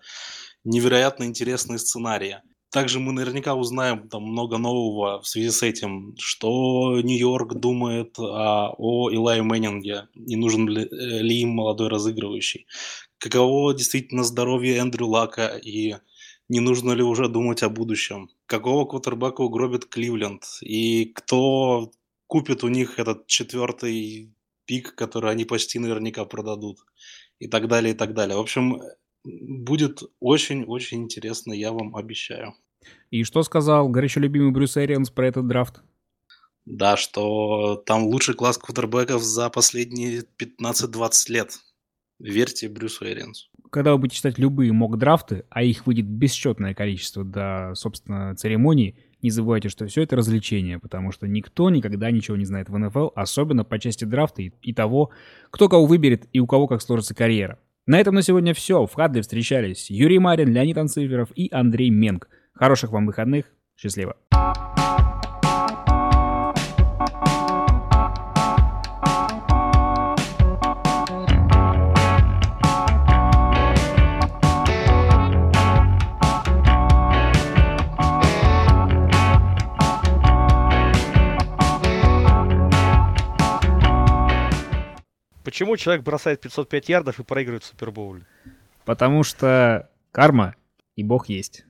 невероятно 0.64 1.24
интересные 1.24 1.78
сценарии. 1.78 2.38
Также 2.70 3.00
мы 3.00 3.12
наверняка 3.12 3.54
узнаем 3.54 4.08
там 4.08 4.24
много 4.24 4.58
нового 4.58 5.22
в 5.22 5.26
связи 5.26 5.50
с 5.50 5.62
этим, 5.62 6.14
что 6.18 7.00
Нью-Йорк 7.00 7.54
думает 7.54 8.18
а, 8.18 8.74
о 8.76 9.10
Илае 9.10 9.42
Мэннинге, 9.42 10.08
не 10.14 10.36
нужен 10.36 10.68
ли, 10.68 10.82
э, 10.82 11.22
ли 11.22 11.40
им 11.40 11.50
молодой 11.50 11.88
разыгрывающий. 11.88 12.66
Каково 13.18 13.74
действительно 13.74 14.22
здоровье 14.22 14.76
Эндрю 14.76 15.06
Лака 15.06 15.56
и 15.56 15.96
не 16.48 16.60
нужно 16.60 16.92
ли 16.92 17.02
уже 17.02 17.28
думать 17.28 17.62
о 17.62 17.70
будущем. 17.70 18.28
Какого 18.46 18.84
квотербека 18.84 19.40
угробит 19.40 19.86
Кливленд 19.86 20.44
и 20.60 21.06
кто 21.06 21.90
купит 22.26 22.64
у 22.64 22.68
них 22.68 22.98
этот 22.98 23.26
четвертый 23.26 24.34
пик, 24.66 24.94
который 24.94 25.30
они 25.30 25.44
почти 25.46 25.78
наверняка 25.78 26.26
продадут 26.26 26.78
и 27.38 27.48
так 27.48 27.68
далее, 27.68 27.94
и 27.94 27.96
так 27.96 28.14
далее. 28.14 28.36
В 28.36 28.40
общем, 28.40 28.80
Будет 29.28 30.02
очень-очень 30.20 31.02
интересно, 31.02 31.52
я 31.52 31.72
вам 31.72 31.94
обещаю. 31.96 32.54
И 33.10 33.24
что 33.24 33.42
сказал 33.42 33.88
горячо 33.88 34.20
любимый 34.20 34.52
Брюс 34.52 34.76
Эрианс 34.78 35.10
про 35.10 35.26
этот 35.26 35.46
драфт? 35.46 35.82
Да, 36.64 36.96
что 36.96 37.82
там 37.86 38.04
лучший 38.04 38.34
класс 38.34 38.56
квотербеков 38.58 39.22
за 39.22 39.50
последние 39.50 40.24
15-20 40.38 41.32
лет. 41.32 41.58
Верьте 42.18 42.68
Брюсу 42.68 43.06
Эриансу. 43.06 43.48
Когда 43.70 43.92
вы 43.92 43.98
будете 43.98 44.16
читать 44.16 44.38
любые 44.38 44.72
мок-драфты, 44.72 45.44
а 45.50 45.62
их 45.62 45.86
выйдет 45.86 46.06
бесчетное 46.06 46.74
количество 46.74 47.22
до, 47.22 47.72
собственно, 47.74 48.34
церемонии, 48.34 48.96
не 49.20 49.30
забывайте, 49.30 49.68
что 49.68 49.86
все 49.86 50.02
это 50.02 50.16
развлечение, 50.16 50.78
потому 50.78 51.12
что 51.12 51.26
никто 51.26 51.68
никогда 51.70 52.10
ничего 52.10 52.36
не 52.36 52.44
знает 52.44 52.70
в 52.70 52.78
НФЛ, 52.78 53.08
особенно 53.14 53.64
по 53.64 53.78
части 53.78 54.04
драфта 54.04 54.42
и, 54.42 54.52
и 54.62 54.72
того, 54.72 55.10
кто 55.50 55.68
кого 55.68 55.86
выберет 55.86 56.28
и 56.32 56.40
у 56.40 56.46
кого 56.46 56.66
как 56.66 56.80
сложится 56.80 57.14
карьера. 57.14 57.58
На 57.88 57.98
этом 57.98 58.14
на 58.14 58.20
сегодня 58.20 58.52
все. 58.52 58.84
В 58.84 58.92
Хадле 58.92 59.22
встречались 59.22 59.90
Юрий 59.90 60.18
Марин, 60.18 60.52
Леонид 60.52 60.76
Анциферов 60.76 61.30
и 61.34 61.48
Андрей 61.50 61.88
Менг. 61.88 62.28
Хороших 62.52 62.92
вам 62.92 63.06
выходных. 63.06 63.46
Счастливо. 63.78 64.14
Почему 85.48 85.78
человек 85.78 86.04
бросает 86.04 86.42
505 86.42 86.90
ярдов 86.90 87.20
и 87.20 87.24
проигрывает 87.24 87.64
в 87.64 87.66
Супербоуле? 87.68 88.26
Потому 88.84 89.22
что 89.22 89.88
карма 90.12 90.56
и 90.94 91.02
бог 91.02 91.30
есть. 91.30 91.64